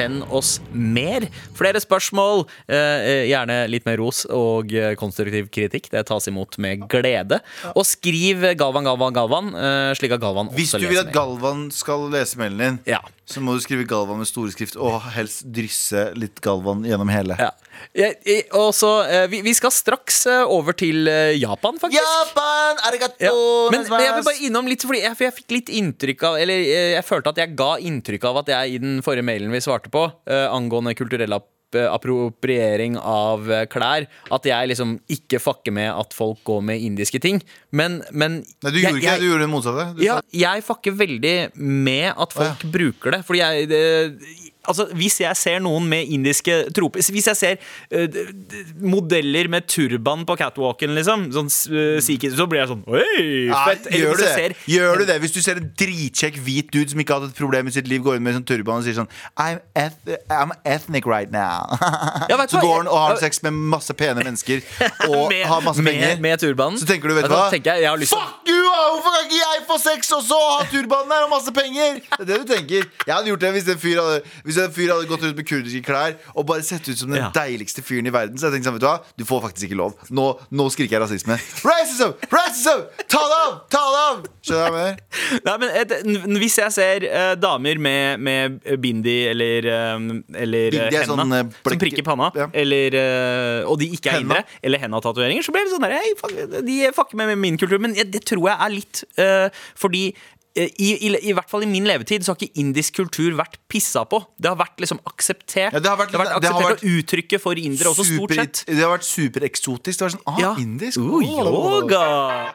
Send 0.00 0.24
oss 0.32 0.56
mer. 0.72 1.26
Flere 1.58 1.80
spørsmål, 1.82 2.46
eh, 2.68 3.28
gjerne 3.30 3.60
litt 3.70 3.86
mer 3.88 4.00
ros 4.00 4.24
og 4.26 4.72
eh, 4.72 4.94
konstruktiv 5.00 5.50
kritikk. 5.52 5.90
Det 5.92 6.06
tas 6.08 6.28
imot 6.30 6.56
med 6.62 6.86
glede. 6.90 7.40
Og 7.74 7.84
skriv 7.88 8.44
Galvan, 8.58 8.86
Galvan, 8.88 9.14
Galvan, 9.16 9.54
eh, 9.54 9.92
slik 9.98 10.16
at 10.16 10.22
Galvan 10.22 10.50
Hvis 10.56 10.74
også 10.74 10.84
du 10.84 10.90
vil 10.90 11.02
at. 11.04 11.12
Galvan 11.14 11.68
skal 11.74 12.08
lese 12.12 12.40
mailen 12.40 12.60
din, 12.60 12.78
Ja. 12.94 13.00
Så 13.30 13.40
må 13.44 13.54
du 13.56 13.60
skrive 13.62 13.84
Galvan 13.88 14.18
med 14.20 14.26
store 14.28 14.50
skrift, 14.52 14.74
og 14.80 15.00
helst 15.14 15.44
drysse 15.54 16.08
litt 16.18 16.40
Galvan 16.44 16.82
gjennom 16.86 17.10
hele. 17.12 17.36
Ja. 17.38 17.50
Jeg- 17.96 18.18
jeg- 18.26 18.48
Og 18.52 18.72
så, 18.74 18.90
eh, 19.08 19.26
vi, 19.30 19.40
vi 19.46 19.52
skal 19.54 19.70
straks 19.70 20.26
eh, 20.26 20.42
over 20.44 20.72
til 20.76 21.06
eh, 21.08 21.36
Japan, 21.38 21.78
faktisk. 21.78 22.02
Japan! 22.02 22.76
Arigato! 22.90 23.22
Ja. 23.22 23.70
Men, 23.70 23.86
men 23.88 24.00
jeg 24.04 24.14
vil 24.18 24.26
bare 24.26 24.44
innom 24.50 24.66
litt, 24.68 24.82
fordi 24.82 25.00
jeg, 25.04 25.16
for 25.16 25.24
jeg 25.28 25.36
fikk 25.38 25.50
litt 25.56 25.68
inntrykk 25.80 26.22
av 26.28 26.36
Eller 26.42 26.60
jeg 26.96 27.04
følte 27.06 27.28
at 27.32 27.36
jeg 27.44 27.54
ga 27.56 27.70
inntrykk 27.78 28.24
av 28.24 28.36
at 28.42 28.46
jeg 28.52 28.74
i 28.74 28.78
den 28.82 29.00
forrige 29.06 29.24
mailen 29.24 29.50
vi 29.54 29.60
svarte 29.64 29.88
på, 29.90 30.04
uh, 30.10 30.46
angående 30.52 30.94
kulturell 30.98 31.32
app 31.38 31.46
eh, 31.46 31.59
appropriering 31.78 32.96
av 32.98 33.50
eh, 33.50 33.66
klær. 33.70 34.06
At 34.32 34.44
jeg 34.48 34.68
liksom 34.72 34.98
ikke 35.10 35.40
fucker 35.40 35.72
med 35.72 35.90
at 35.92 36.12
folk 36.16 36.42
går 36.44 36.62
med 36.62 36.80
indiske 36.82 37.20
ting. 37.22 37.40
Men, 37.70 38.02
men 38.12 38.40
Nei, 38.62 38.70
du 38.70 38.78
jeg- 38.80 38.90
gjorde 38.90 38.98
ikke 38.98 39.06
jeg- 39.06 39.20
det, 39.20 39.26
du 39.26 39.30
gjorde 39.30 39.44
det 39.46 39.50
motsatte. 39.54 39.86
Du 39.96 40.02
ja, 40.04 40.20
jeg 40.32 40.64
fucker 40.66 40.92
veldig 40.92 41.36
med 41.56 42.12
at 42.16 42.32
folk 42.32 42.64
ja. 42.64 42.70
bruker 42.70 43.10
det. 43.16 43.24
Fordi 43.24 43.38
jeg 43.44 43.68
det, 43.68 44.49
Altså, 44.68 44.84
Hvis 44.92 45.20
jeg 45.22 45.36
ser 45.40 45.60
noen 45.64 45.86
med 45.88 46.10
indiske 46.12 46.56
troper 46.76 47.00
Hvis 47.00 47.28
jeg 47.30 47.38
ser 47.38 47.56
eh, 47.90 48.04
d- 48.10 48.64
modeller 48.84 49.48
med 49.48 49.64
turban 49.70 50.26
på 50.28 50.36
catwalken, 50.36 50.92
liksom, 50.98 51.28
sånn 51.32 51.48
uh, 51.48 51.96
sikker, 52.04 52.34
så 52.36 52.44
blir 52.50 52.60
jeg 52.60 52.70
sånn 52.72 52.82
Oi, 52.90 53.48
Nei, 53.48 53.62
fett! 53.70 53.88
Eller 53.88 54.04
gjør, 54.04 54.20
du 54.20 54.24
det? 54.24 54.32
ser 54.34 54.56
gjør 54.74 55.00
du 55.00 55.06
det? 55.08 55.16
Hvis 55.24 55.34
du 55.36 55.40
ser 55.44 55.60
en 55.62 55.70
dritkjekk 55.80 56.36
hvit 56.44 56.68
dude 56.74 56.92
som 56.92 57.00
ikke 57.00 57.16
har 57.16 57.24
hatt 57.24 57.32
et 57.32 57.40
problem 57.40 57.70
i 57.70 57.74
sitt 57.74 57.88
liv, 57.90 58.02
går 58.04 58.18
inn 58.18 58.26
med 58.26 58.36
sånn 58.36 58.46
turban 58.48 58.82
og 58.82 58.86
sier 58.86 58.98
sånn 59.00 59.08
I'm, 59.40 59.62
eth 59.78 59.96
I'm 60.28 60.52
ethnic 60.68 61.08
right 61.08 61.32
now. 61.32 61.64
Ja, 62.30 62.36
så 62.46 62.60
går 62.60 62.82
han 62.82 62.88
og 62.90 62.98
har 63.00 63.16
sex 63.20 63.40
med 63.42 63.56
masse 63.72 63.94
pene 63.96 64.22
mennesker 64.22 64.60
og 65.10 65.30
med, 65.32 65.42
har 65.48 65.64
masse 65.64 65.82
med, 65.82 65.96
penger. 65.96 66.20
med 66.22 66.42
turbanen. 66.42 66.78
Så 66.80 66.86
tenker 66.88 67.10
du, 67.10 67.16
vet 67.16 67.26
du 67.26 67.34
hva? 67.34 67.48
jeg, 67.54 67.64
jeg 67.64 67.88
har 67.88 67.98
lyst 68.00 68.14
Fuck 68.14 68.48
you! 68.50 68.60
ah! 68.70 68.88
Hvorfor 68.90 69.14
kan 69.14 69.26
ikke 69.26 69.40
jeg 69.40 69.64
få 69.68 69.76
sex 69.82 70.10
også 70.14 70.36
og 70.36 70.50
ha 70.54 70.64
turbanen 70.70 71.12
her 71.14 71.26
og 71.26 71.32
masse 71.32 71.52
penger? 71.54 71.98
Det 72.16 72.20
er 72.20 72.28
det 72.30 72.38
du 72.42 72.46
tenker. 72.50 72.86
Jeg 73.06 73.12
hadde 73.14 73.30
gjort 73.32 73.44
det 73.44 73.50
hvis 73.56 73.68
en 73.74 73.80
fyr 73.82 74.00
hadde, 74.00 74.20
hvis 74.50 74.58
en 74.60 74.74
fyr 74.74 74.90
hadde 74.92 75.06
gått 75.10 75.22
rundt 75.24 75.38
med 75.38 75.46
kurdiske 75.48 75.82
klær 75.86 76.16
og 76.34 76.46
bare 76.50 76.62
sett 76.66 76.88
ut 76.90 76.98
som 76.98 77.10
den 77.14 77.22
Ja. 77.22 77.30
deiligste 77.34 77.82
fyren 77.86 78.06
i 78.10 78.14
verden. 78.14 78.36
Så 78.36 78.50
jeg 78.50 78.58
tenkte 78.58 78.70
sånn, 78.70 78.78
vet 78.80 78.84
du 78.84 78.90
hva? 78.90 78.98
Du 79.16 79.24
får 79.28 79.42
faktisk 79.46 79.68
ikke 79.70 79.78
lov. 79.78 79.94
Nå, 80.10 80.26
nå 80.50 80.66
skriker 80.74 80.98
jeg 80.98 81.02
rasisme. 81.04 81.38
Racism! 81.64 82.14
Racism! 82.34 82.84
Ta 83.08 83.22
det 83.30 83.38
av! 83.46 83.52
Ta 83.70 83.82
det 83.94 84.00
av! 84.04 84.20
Skjønner 84.42 84.66
du 84.66 84.74
hva 84.74 84.84
jeg 84.84 84.96
mener? 84.96 85.42
Nei, 85.46 85.56
men 85.62 85.68
et, 85.80 85.92
n- 86.04 86.38
Hvis 86.40 86.56
jeg 86.58 86.72
ser 86.74 87.04
eh, 87.06 87.34
damer 87.40 87.78
med, 87.78 88.20
med 88.20 88.58
bindi 88.80 89.16
eller, 89.30 89.66
eh, 89.68 90.08
eller 90.42 90.70
Bindi 90.74 90.96
er 90.96 91.04
henna 91.04 91.06
sånn, 91.26 91.36
eh, 91.36 91.44
som 91.70 91.78
prikker 91.84 92.02
panna, 92.06 92.30
ja. 92.34 92.48
eller, 92.52 92.96
eh, 92.96 93.68
og 93.70 93.78
de 93.78 93.90
ikke 93.94 94.10
er 94.10 94.18
Henna. 94.18 94.40
indre, 94.40 94.44
eller 94.64 94.78
henna-tatoveringer, 94.82 95.44
så 95.46 95.52
blir 95.54 95.68
det 95.68 95.74
sånn 95.76 95.86
der 95.86 95.96
hey, 96.00 96.14
fuck, 96.18 96.34
De 96.66 96.80
fucker 96.96 97.16
med 97.20 97.36
min 97.38 97.58
kultur. 97.60 97.78
Men 97.78 97.94
jeg- 97.94 98.10
det 98.10 98.24
tror 98.24 98.48
jeg 98.48 98.56
er 98.58 98.70
litt 98.74 99.04
eh, 99.20 99.48
fordi 99.76 100.08
eh, 100.10 100.16
i, 100.56 100.66
i, 101.06 101.10
I 101.30 101.32
hvert 101.36 101.48
fall 101.50 101.62
i 101.62 101.68
min 101.70 101.84
levetid 101.86 102.24
så 102.26 102.32
har 102.32 102.40
ikke 102.40 102.58
indisk 102.58 102.96
kultur 102.98 103.36
vært 103.38 103.54
pissa 103.70 104.02
på. 104.10 104.18
Det 104.40 104.50
har 104.50 104.58
vært 104.58 104.82
liksom 104.82 104.98
akseptert. 105.06 105.72
Ja, 105.72 105.78
det 105.78 105.86
har 105.92 105.96
vært- 106.00 106.10
det 106.10 106.18
har 106.18 106.26
akseptert 106.26 106.66
vært 106.66 106.82
å 106.82 106.94
uttrykke 106.98 107.40
for 107.40 107.54
indere 107.54 107.92
også, 107.92 108.04
stort 108.04 108.30
Super, 108.30 108.34
sett. 108.34 108.64
det 108.66 108.82
har 108.82 108.90
vært 108.98 109.06
supereksotisk. 109.06 109.98
Det 109.98 110.06
var 110.08 110.10
sånn, 110.16 110.26
ah, 110.26 110.40
Ja. 110.40 110.54
indisk 110.58 110.98
Uh, 110.98 111.22
yoga! 111.22 112.54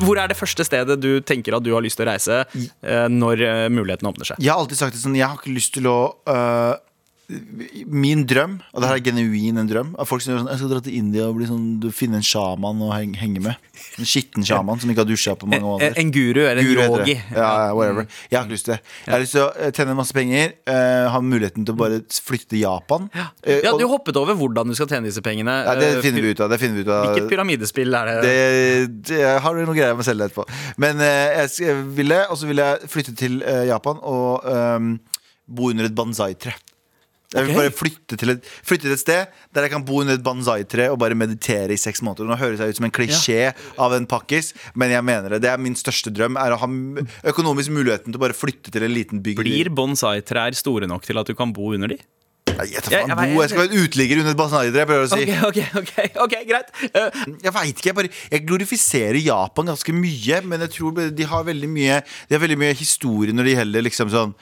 Hvor 0.00 0.16
er 0.16 0.30
det 0.32 0.36
første 0.38 0.64
stedet 0.64 0.96
du 1.02 1.10
tenker 1.28 1.52
at 1.58 1.64
du 1.64 1.74
har 1.74 1.82
lyst 1.84 1.98
til 2.00 2.06
å 2.06 2.12
reise 2.14 2.38
eh, 2.48 3.06
når 3.12 3.42
eh, 3.44 3.64
muligheten 3.72 4.08
åpner 4.08 4.30
seg? 4.30 4.40
Jeg 4.40 4.48
har 4.54 4.62
alltid 4.62 4.80
sagt 4.80 4.96
det 4.96 5.02
sånn 5.02 5.18
Jeg 5.18 5.28
har 5.28 5.36
ikke 5.36 5.52
lyst 5.52 5.74
til 5.76 5.88
å 5.90 5.96
øh, 6.24 6.72
Min 7.86 8.24
drøm, 8.26 8.56
og 8.74 8.82
det 8.82 8.88
her 8.90 8.98
er 8.98 9.02
genuin 9.06 9.58
en 9.60 9.68
drøm 9.70 9.90
Av 10.00 10.08
folk 10.08 10.22
som 10.24 10.32
gjør 10.32 10.40
sånn 10.42 10.50
Jeg 10.50 10.58
skal 10.60 10.70
dra 10.72 10.80
til 10.86 10.96
India 10.98 11.26
og 11.30 11.38
sånn, 11.46 11.66
finne 11.94 12.18
en 12.18 12.26
sjaman 12.26 12.80
og 12.82 12.90
heng, 12.94 13.12
henge 13.20 13.42
med. 13.44 13.54
En 14.00 14.08
skitten 14.08 14.44
sjaman 14.46 14.80
som 14.82 14.90
ikke 14.92 15.04
har 15.04 15.08
dusja 15.08 15.34
på 15.38 15.46
mange 15.50 15.62
år 15.62 15.76
måneder. 15.78 15.98
en 16.00 16.10
guru 16.14 16.40
eller 16.42 16.60
en 16.62 16.68
Guru 16.68 16.82
yogi. 16.84 17.14
Ja, 17.34 17.50
ja, 17.66 17.74
whatever. 17.76 18.06
Jeg 18.30 18.38
har 18.38 18.46
ikke 18.48 18.56
lyst 18.56 18.66
til 18.68 18.74
det. 18.74 18.80
Jeg 19.06 19.12
har 19.14 19.22
lyst 19.24 19.36
til 19.36 19.42
å 19.44 19.48
eh, 19.56 19.70
tjene 19.76 19.96
masse 19.98 20.16
penger, 20.16 20.52
eh, 20.74 21.06
ha 21.14 21.20
muligheten 21.24 21.66
til 21.68 21.74
å 21.76 21.78
bare 21.80 22.00
flytte 22.28 22.48
til 22.52 22.62
Japan. 22.64 23.08
Ja, 23.14 23.28
og- 23.72 23.78
Du 23.80 23.86
hoppet 23.88 24.16
over 24.20 24.34
hvordan 24.34 24.68
du 24.68 24.74
skal 24.74 24.90
tjene 24.90 25.06
disse 25.08 25.22
pengene. 25.22 25.54
ja, 25.64 25.74
det 25.78 26.02
finner 26.04 26.20
vi 26.22 26.30
ut 26.34 26.40
av. 26.40 26.50
Det 26.50 26.60
finner 26.60 26.74
vi 26.76 26.80
ut 26.82 26.88
av. 26.88 27.06
Hvilket 27.06 27.30
pyramidespill 27.30 27.94
er 27.94 28.10
det? 28.10 28.16
Det, 28.22 29.02
det 29.14 29.40
har 29.40 29.54
noe 29.54 29.74
greier 29.74 29.96
med 29.96 30.04
selv 30.04 30.26
etterpå. 30.26 30.46
Men 30.78 30.98
jeg 30.98 31.76
ville, 31.94 32.26
og 32.28 32.36
så 32.36 32.46
ville 32.50 32.62
jeg 32.72 32.90
flytte 32.90 33.16
til 33.16 33.40
Japan 33.70 33.98
og 34.02 34.44
um, 34.44 34.98
bo 35.48 35.70
under 35.70 35.84
et 35.88 35.94
banzai-tre. 35.94 36.54
Jeg 37.30 37.46
vil 37.46 37.54
bare 37.54 37.70
flytte 37.70 38.16
til, 38.18 38.30
et, 38.34 38.46
flytte 38.66 38.88
til 38.88 38.92
et 38.96 38.98
sted 38.98 39.26
der 39.54 39.62
jeg 39.66 39.70
kan 39.70 39.84
bo 39.86 40.00
under 40.02 40.16
et 40.18 40.22
banzai-tre 40.26 40.88
og 40.90 40.98
bare 40.98 41.14
meditere 41.14 41.70
i 41.70 41.78
seks 41.78 42.02
måneder. 42.02 42.26
Nå 42.26 42.38
høres 42.40 42.58
jeg 42.58 42.74
ut 42.74 42.80
som 42.80 42.88
en 42.88 42.94
klisjé 42.96 43.52
av 43.78 43.94
en 43.94 44.06
pakkis, 44.10 44.52
men 44.74 44.90
jeg 44.90 45.04
mener 45.06 45.36
det. 45.36 45.42
Det 45.44 45.50
er 45.52 45.60
min 45.62 45.76
største 45.78 46.10
drøm. 46.10 46.34
Er 46.42 46.56
å 46.56 46.58
ha 46.58 46.66
økonomisk 47.30 47.70
muligheten 47.70 48.10
til 48.10 48.18
å 48.18 48.24
bare 48.24 48.34
flytte 48.34 48.72
til 48.74 48.82
en 48.82 48.90
liten 48.94 49.22
bygd. 49.22 49.44
Blir 49.44 49.70
bonsai-trær 49.70 50.58
store 50.58 50.90
nok 50.90 51.06
til 51.06 51.22
at 51.22 51.30
du 51.30 51.36
kan 51.38 51.52
bo 51.54 51.70
under 51.76 51.94
de? 51.94 52.00
Jeg, 52.50 52.56
Jeg- 52.58 52.90
jeg- 52.90 53.36
jeg 53.38 53.48
skal 53.48 53.62
være 53.62 53.78
uteligger 53.86 54.18
under 54.20 54.30
et 54.32 54.36
banzai-tre, 54.36 54.84
prøver 54.90 55.06
å 55.06 55.10
si. 55.14 55.22
Ok, 55.22 55.46
ok, 55.48 55.60
ok, 55.80 56.16
okay 56.26 56.44
greit. 56.44 56.66
uh, 56.96 57.10
Jeg 57.44 57.52
vet 57.54 57.68
ikke, 57.78 57.86
jeg, 57.86 57.94
bare, 57.94 58.08
jeg 58.32 58.46
glorifiserer 58.46 59.22
Japan 59.22 59.66
ganske 59.70 59.94
mye, 59.94 60.42
men 60.44 60.60
jeg 60.66 60.70
tror 60.70 61.14
de 61.14 61.24
har 61.30 61.44
veldig 61.44 61.68
mye 61.70 62.02
De 62.28 62.34
har 62.36 62.42
veldig 62.42 62.58
mye 62.58 62.74
historie 62.74 63.32
når 63.32 63.44
det 63.44 63.54
gjelder 63.56 63.82
liksom 63.86 64.10
sånn 64.10 64.34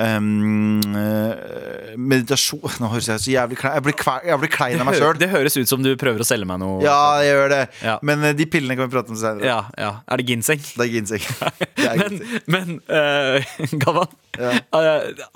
eh, 0.00 1.94
meditasjon 2.00 2.76
Nå 2.82 2.90
høres 2.92 3.08
jeg 3.10 3.22
så 3.24 3.32
jævlig 3.34 3.58
klein 3.60 3.76
Jeg 3.78 3.84
blir, 3.86 3.96
kve- 4.00 4.22
jeg 4.26 4.40
blir 4.42 4.52
klein 4.52 4.80
av 4.82 4.88
meg 4.88 4.98
sjøl. 5.00 5.18
det 5.20 5.28
høres 5.32 5.56
ut 5.60 5.70
som 5.70 5.82
du 5.84 5.90
prøver 6.00 6.22
å 6.24 6.26
selge 6.26 6.48
meg 6.48 6.60
noe. 6.62 6.78
Ja, 6.84 6.96
jeg 7.24 7.34
gjør 7.34 7.52
det. 7.54 7.60
Ja. 7.84 7.96
Men 8.06 8.24
eh, 8.28 8.34
de 8.38 8.46
pillene 8.50 8.76
kan 8.78 8.88
vi 8.88 8.94
prate 8.96 9.12
om 9.14 9.18
senere. 9.20 9.46
ja, 9.46 9.60
ja. 9.80 9.92
Er 10.10 10.20
det 10.22 10.28
ginseng? 10.30 10.62
Det 10.64 10.86
er 10.86 10.92
ginseng. 10.94 11.26
Det 11.80 11.86
er 11.88 11.96
Men, 12.00 12.16
ginseng. 12.16 12.42
men 12.52 12.66
eh, 12.92 13.52
Galvan, 13.82 14.10
eh, 14.38 14.58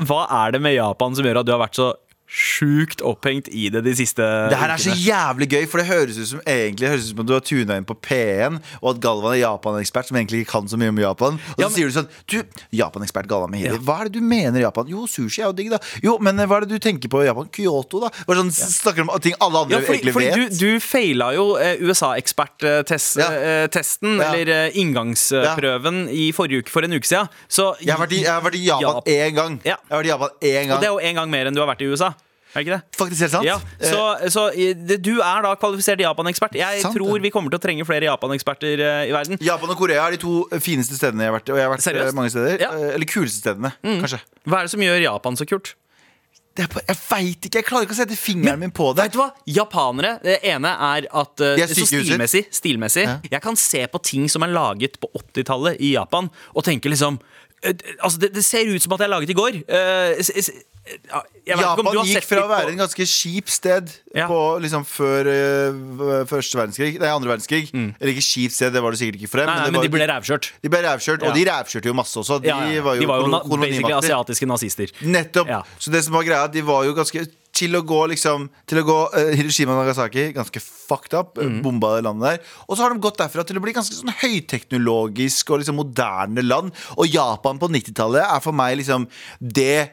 hva 0.08 0.20
er 0.44 0.54
det 0.56 0.60
med 0.64 0.76
Japan 0.76 1.16
som 1.16 1.26
gjør 1.26 1.40
at 1.42 1.48
du 1.48 1.52
har 1.54 1.62
vært 1.64 1.78
så 1.80 1.90
sjukt 2.34 2.98
opphengt 3.06 3.46
i 3.54 3.68
det 3.70 3.84
de 3.86 3.92
siste 3.94 4.18
Det 4.50 4.56
her 4.58 4.72
er 4.74 4.80
så 4.82 4.90
jævlig 4.98 5.46
gøy, 5.52 5.68
for 5.70 5.78
det 5.78 5.86
høres 5.86 6.16
ut 6.18 6.26
som 6.32 6.40
egentlig 6.50 6.88
høres 6.90 7.04
ut 7.06 7.10
som 7.12 7.20
at 7.22 7.28
du 7.30 7.34
har 7.36 7.44
tuna 7.46 7.76
inn 7.78 7.86
på 7.86 7.94
P1, 8.02 8.56
og 8.82 8.88
at 8.96 9.02
Galvan 9.04 9.36
er 9.36 9.44
Japan-ekspert 9.44 10.08
som 10.10 10.18
egentlig 10.18 10.40
ikke 10.42 10.50
kan 10.56 10.66
så 10.72 10.76
mye 10.80 10.90
om 10.90 10.98
Japan. 10.98 11.38
Og 11.38 11.60
så 11.60 11.68
men- 11.68 11.76
sier 11.76 11.86
du 11.86 11.94
sånn 11.94 12.08
Du, 12.26 12.42
Japan-ekspert 12.74 13.28
Galvan 13.30 13.50
Mehidi, 13.54 13.70
Ja. 13.76 13.78
hva 13.78 14.00
er 14.00 14.04
det 14.10 14.18
du 14.18 14.22
mener 14.26 14.58
Japan? 14.60 14.88
Jo, 14.90 15.06
sushi 15.06 15.38
er 15.42 15.46
jo 15.46 15.52
digg, 15.52 15.70
da. 15.70 15.78
Jo, 16.02 16.18
men 16.18 16.40
eh, 16.40 16.46
hva 16.46 16.56
er 16.58 16.66
det 16.66 16.70
du 16.74 16.78
tenker 16.88 17.06
på 17.08 17.22
Japan? 17.24 17.46
Kyoto, 17.54 18.00
da. 18.00 18.10
Bare 18.26 18.38
sånn 18.42 18.50
snakker 18.50 19.00
om 19.06 19.14
ting 19.20 19.34
alle 19.40 19.58
andre 19.62 19.78
Ja, 19.78 19.86
fordi, 19.86 19.98
egentlig 20.02 20.14
fordi 20.14 20.30
vet. 20.34 20.58
du, 20.58 20.66
du 20.74 20.80
feila 20.80 21.32
jo 21.34 21.54
eh, 21.56 21.76
USA-ekspert-testen, 21.80 24.18
Ja. 24.18 24.32
eller 24.32 24.48
eh, 24.48 24.70
inngangsprøven, 24.80 26.08
i 26.10 26.32
forrige 26.32 26.58
uke, 26.64 26.68
for 26.70 26.82
en 26.82 26.92
uke 26.98 27.06
siden. 27.06 27.28
Så 27.48 27.76
Jeg 27.80 27.94
har 27.94 28.00
vært 28.06 28.12
i, 28.12 28.22
jeg 28.24 28.32
har 28.32 28.42
vært 28.42 28.54
i 28.58 28.64
Japan 28.66 29.00
Jap- 29.00 29.06
én 29.06 29.34
gang. 29.34 29.60
Ja. 29.64 29.76
Jeg 29.88 29.90
har 29.90 29.98
vært 30.02 30.04
i 30.04 30.08
Japan 30.08 30.28
én 30.42 30.72
Og 30.74 30.80
det 30.80 30.86
er 30.88 30.92
jo 30.92 30.98
en 30.98 31.14
gang 31.14 31.30
mer 31.30 31.46
enn 31.46 31.54
du 31.54 31.60
har 31.64 31.68
vært 31.74 31.80
i 31.82 31.86
USA. 31.90 32.14
Er 32.54 32.62
ikke 32.62 32.76
det? 32.76 32.80
Faktisk 32.94 33.24
helt 33.26 33.32
sant. 33.34 33.46
Ja, 33.48 33.56
så, 33.82 34.02
så 34.30 34.44
det, 34.54 35.00
du 35.02 35.16
er 35.18 35.42
da 35.42 35.54
kvalifisert 35.58 35.98
Japan-ekspert. 36.04 36.54
Jeg 36.58 36.84
Sant 36.84 36.94
tror 36.94 37.18
vi 37.24 37.32
kommer 37.34 37.50
til 37.50 37.58
å 37.58 37.64
trenge 37.64 37.86
flere 37.88 38.06
Japan-eksperter 38.06 38.78
eh, 38.78 39.04
i 39.10 39.14
verden. 39.14 39.40
Japan 39.42 39.74
og 39.74 39.80
Korea 39.80 40.04
er 40.06 40.14
de 40.14 40.22
to 40.22 40.36
fineste 40.62 40.94
stedene 40.98 41.26
jeg 41.26 41.32
har 41.32 41.38
vært. 41.40 41.50
Og 41.50 41.58
jeg 41.58 41.66
har 41.66 41.72
vært 41.74 41.86
Seriøst? 41.88 42.12
eh, 42.12 42.18
mange 42.20 42.34
steder 42.34 42.62
Ja. 42.62 42.70
Mm. 42.70 42.84
Eh, 42.84 42.94
Eller 42.94 43.10
kuleste 43.10 43.42
stedene, 43.42 43.72
kanskje. 43.82 44.22
Hva 44.46 44.60
er 44.60 44.68
det 44.68 44.74
som 44.76 44.86
gjør 44.86 45.02
Japan 45.08 45.40
så 45.40 45.48
kult? 45.50 45.74
Det 46.54 46.62
er 46.62 46.70
bare, 46.70 46.84
jeg 46.86 46.98
veit 47.08 47.46
ikke. 47.48 47.58
Jeg 47.58 47.66
klarer 47.66 47.86
ikke 47.88 47.96
å 47.96 47.98
sette 47.98 48.14
fingeren 48.14 48.60
min 48.62 48.70
på 48.70 48.92
det. 48.94 49.08
Vet 49.08 49.16
du 49.16 49.18
hva? 49.18 49.32
Japanere, 49.50 50.12
Det 50.22 50.36
ene 50.46 50.70
er 50.70 51.08
at 51.10 51.42
uh, 51.42 51.56
er 51.58 51.72
Så 51.74 51.86
stilmessig, 51.90 52.44
stilmessig 52.54 53.02
Ja. 53.08 53.16
Jeg 53.32 53.42
kan 53.42 53.58
se 53.58 53.82
på 53.90 53.98
ting 54.06 54.28
som 54.30 54.46
er 54.46 54.52
laget 54.54 55.00
på 55.02 55.10
80-tallet 55.18 55.82
i 55.82 55.96
Japan, 55.96 56.30
og 56.54 56.62
tenke 56.62 56.92
liksom 56.92 57.18
Altså, 57.64 58.18
det, 58.20 58.32
det 58.34 58.44
ser 58.44 58.68
ut 58.68 58.82
som 58.84 58.92
at 58.92 59.00
det 59.02 59.06
er 59.08 59.12
laget 59.14 59.30
i 59.32 59.36
går. 59.38 59.60
Eh, 59.64 60.20
om 60.84 61.22
Japan 61.48 61.86
du 61.86 61.96
har 61.96 62.04
gikk 62.08 62.26
fra 62.28 62.42
å 62.44 62.48
være 62.50 62.72
en 62.74 62.80
ganske 62.82 63.04
kjip 63.08 63.48
sted 63.48 63.88
Ja. 64.14 64.26
på 64.28 64.36
liksom 64.60 64.84
før 64.84 65.28
uh, 65.32 66.26
første 66.28 66.58
verdenskrig 66.60 66.98
Nei, 67.00 67.08
andre 67.08 67.30
verdenskrig. 67.32 67.70
Eller 67.72 68.12
ikke 68.12 68.24
kjipt 68.26 68.52
sted, 68.58 68.74
det 68.74 68.82
var 68.84 68.92
det 68.92 69.00
sikkert 69.00 69.16
ikke. 69.22 69.30
Mm. 69.32 69.38
Nei, 69.40 69.46
nei, 69.46 69.54
det 69.64 69.72
men 69.72 69.78
var- 69.80 69.86
de 69.88 69.92
ble 69.96 70.08
rævkjørt. 70.12 70.50
de 70.60 70.68
ble 70.74 70.82
rævkjørt, 70.84 71.22
Ja. 71.24 71.28
og 71.30 71.34
de 71.38 71.44
rævkjørte 71.48 71.88
jo 71.88 71.94
masse 71.96 72.16
også. 72.20 72.40
De, 72.42 72.48
Ja, 72.48 72.58
var 72.84 72.94
jo, 72.96 73.00
de 73.00 73.06
var 73.08 73.24
jo 73.24 73.56
basically 73.56 73.94
asiatiske 73.96 74.46
nazister. 74.46 74.92
Nettopp. 75.00 75.48
Så 75.78 75.90
det 75.90 76.04
som 76.04 76.12
var 76.12 76.22
greia, 76.28 76.46
de 76.52 76.60
var 76.62 76.84
jo 76.84 76.92
ganske 76.92 77.26
til 77.54 77.78
å 77.78 77.82
gå 77.86 78.00
liksom 78.12 78.48
Til 78.68 78.80
å 78.80 78.84
gå 78.86 78.96
uh, 79.14 79.32
Hiroshima 79.38 79.74
og 79.74 79.82
Nagasaki, 79.82 80.28
ganske 80.36 80.62
fucked 80.62 81.16
up. 81.16 81.38
Mm. 81.38 81.60
Bomba 81.64 81.94
det 81.96 82.06
landet 82.06 82.26
der. 82.26 82.54
Og 82.68 82.76
så 82.76 82.84
har 82.84 82.94
de 82.94 83.02
gått 83.02 83.20
derfra 83.20 83.44
til 83.46 83.58
å 83.60 83.64
bli 83.64 83.74
ganske 83.76 83.96
sånn 83.96 84.14
høyteknologisk 84.22 85.52
og 85.52 85.62
liksom 85.62 85.78
moderne 85.80 86.44
land. 86.44 86.74
Og 86.98 87.10
Japan 87.10 87.60
på 87.60 87.70
90-tallet 87.72 88.24
er 88.24 88.42
for 88.44 88.56
meg 88.56 88.78
liksom 88.80 89.06
det 89.38 89.90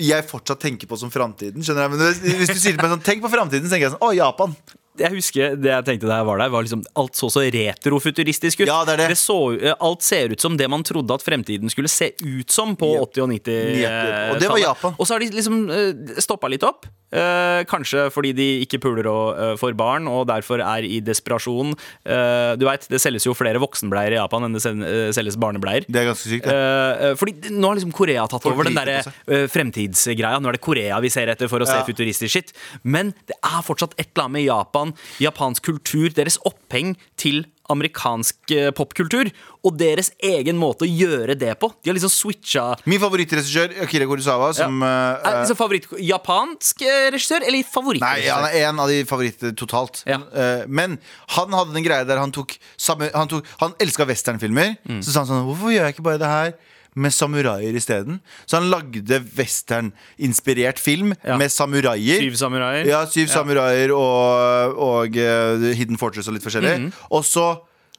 jeg 0.00 0.26
fortsatt 0.26 0.62
tenker 0.64 0.90
på 0.90 0.98
som 0.98 1.12
framtiden. 1.12 1.62
Hvis 1.62 2.50
du 2.50 2.58
sier 2.58 2.74
til 2.74 2.80
meg 2.80 2.90
sånn, 2.96 3.04
tenk 3.04 3.22
på 3.22 3.30
framtiden, 3.30 3.68
så 3.68 3.74
tenker 3.76 3.88
jeg 3.88 3.94
sånn 3.94 4.02
Å, 4.02 4.10
Japan. 4.16 4.56
Jeg 4.98 5.10
husker 5.10 5.56
det 5.58 5.70
jeg 5.72 5.84
tenkte 5.88 6.06
da 6.06 6.20
jeg 6.20 6.26
var 6.28 6.38
der, 6.38 6.50
var 6.54 6.62
liksom 6.62 6.84
alt 7.00 7.16
så 7.18 7.26
så 7.32 7.42
retrofuturistisk 7.50 8.60
ut. 8.62 8.68
Ja, 8.70 8.84
det 8.86 8.94
er 8.98 9.08
det. 9.08 9.16
så, 9.18 9.38
eh, 9.60 9.74
alt 9.80 10.02
ser 10.06 10.30
ut 10.34 10.40
som 10.40 10.56
det 10.56 10.68
man 10.70 10.84
trodde 10.86 11.10
at 11.14 11.22
fremtiden 11.24 11.70
skulle 11.72 11.88
se 11.90 12.12
ut 12.22 12.50
som 12.50 12.76
på 12.76 12.92
Yep. 12.94 13.14
80- 13.14 13.22
og 13.24 13.28
90-tallet. 13.32 13.80
Yep. 13.80 14.34
Og 14.34 14.40
det 14.40 14.48
var 14.52 14.58
Japan. 14.62 14.94
Og 14.98 15.06
så 15.06 15.14
har 15.16 15.20
de 15.24 15.30
liksom 15.34 15.64
uh, 15.70 16.20
stoppa 16.22 16.48
litt 16.52 16.62
opp. 16.62 16.86
Eh, 17.14 17.62
kanskje 17.70 18.08
fordi 18.10 18.32
de 18.34 18.46
ikke 18.64 18.80
puler 18.82 19.06
og, 19.06 19.38
eh, 19.38 19.52
for 19.60 19.70
barn, 19.78 20.08
og 20.10 20.26
derfor 20.26 20.58
er 20.58 20.82
i 20.82 20.98
desperasjon. 21.04 21.74
Eh, 22.04 22.56
du 22.58 22.64
vet, 22.66 22.88
Det 22.90 22.98
selges 23.00 23.24
jo 23.26 23.34
flere 23.38 23.60
voksenbleier 23.62 24.16
i 24.16 24.18
Japan 24.18 24.42
enn 24.48 24.52
det 24.56 24.64
eh, 24.66 25.12
selges 25.14 25.36
barnebleier. 25.38 25.84
Det 25.86 26.00
er 26.02 26.08
ganske 26.10 26.26
sykt. 26.26 26.44
det. 26.44 26.52
Eh, 26.52 27.10
eh, 27.10 27.14
fordi 27.14 27.50
nå 27.54 27.68
har 27.70 27.76
liksom 27.78 27.92
Korea 27.94 28.26
tatt 28.26 28.44
over 28.50 28.64
den 28.64 28.74
driter 28.74 28.86
der 28.86 29.02
på 29.06 29.32
eh, 29.32 29.46
fremtidsgreia. 29.46 30.40
Nå 30.42 30.48
er 30.50 30.52
det 30.58 30.60
Korea 30.66 30.98
vi 31.00 31.08
ser 31.08 31.28
etter 31.30 31.48
for 31.48 31.60
å 31.62 31.66
se 31.66 31.76
Ja. 31.78 31.84
futuristisk 31.86 32.30
shit. 32.34 32.52
Men 32.82 33.14
det 33.28 33.36
er 33.44 33.62
fortsatt 33.62 33.94
et 33.96 34.08
eller 34.14 34.24
annet 34.26 34.32
med 34.32 34.44
Japan, 34.48 34.83
japansk 35.22 35.64
kultur, 35.70 36.10
deres 36.14 36.40
oppheng 36.44 36.94
til 37.20 37.44
amerikansk 37.72 38.52
eh, 38.52 38.70
popkultur, 38.76 39.30
og 39.64 39.78
deres 39.80 40.10
egen 40.24 40.58
måte 40.60 40.84
å 40.84 40.88
gjøre 40.90 41.36
det 41.40 41.54
på. 41.60 41.70
De 41.80 41.88
har 41.90 41.96
liksom 41.96 42.12
switcha 42.12 42.64
Min 42.90 43.00
favorittregissør, 43.00 43.72
Akira 43.86 44.08
Kurosawa, 44.10 44.50
som 44.56 44.82
ja. 44.84 44.90
Er 45.24 45.38
liksom 45.40 45.58
favoritt 45.58 45.88
Japansk 46.04 46.84
eh, 46.84 47.08
regissør, 47.14 47.46
eller 47.46 47.64
favorittregissør? 47.64 48.28
Nei, 48.44 48.50
han 48.50 48.50
er 48.50 48.68
en 48.68 48.84
av 48.84 48.92
de 48.92 49.00
favorittene 49.08 49.56
totalt. 49.56 50.02
Ja. 50.08 50.20
Eh, 50.28 50.66
men 50.68 50.98
han 51.38 51.56
hadde 51.56 51.76
den 51.76 51.86
greia 51.86 52.04
der 52.08 52.20
han 52.20 52.34
tok 52.34 52.58
samme, 52.76 53.08
Han, 53.14 53.30
tok, 53.30 53.48
han 53.62 53.76
elska 53.80 54.04
westernfilmer. 54.08 54.76
Mm. 54.84 55.00
Så 55.00 55.14
sa 55.14 55.24
han 55.24 55.30
sånn 55.32 55.48
Hvorfor 55.48 55.72
gjør 55.72 55.88
jeg 55.88 55.96
ikke 55.96 56.08
bare 56.10 56.20
det 56.20 56.30
her 56.30 56.54
med 56.94 57.12
samuraier 57.14 57.74
isteden? 57.76 58.20
Så 58.46 58.60
han 58.60 58.70
lagde 58.70 59.20
western-inspirert 59.36 60.78
film 60.78 61.14
Ja. 61.24 61.36
med 61.36 61.50
samuraier. 61.50 62.20
Syv 62.20 62.36
samuraier. 62.38 62.86
Ja, 62.86 63.04
syv 63.06 63.26
samuraier 63.28 63.92
og, 63.94 64.78
og 64.78 65.16
uh, 65.16 65.70
Hidden 65.74 65.98
Fortress 65.98 66.28
og 66.28 66.34
litt 66.38 66.44
forskjellig. 66.46 66.76
Mhm. 66.80 66.92
Og 67.10 67.24
så 67.24 67.48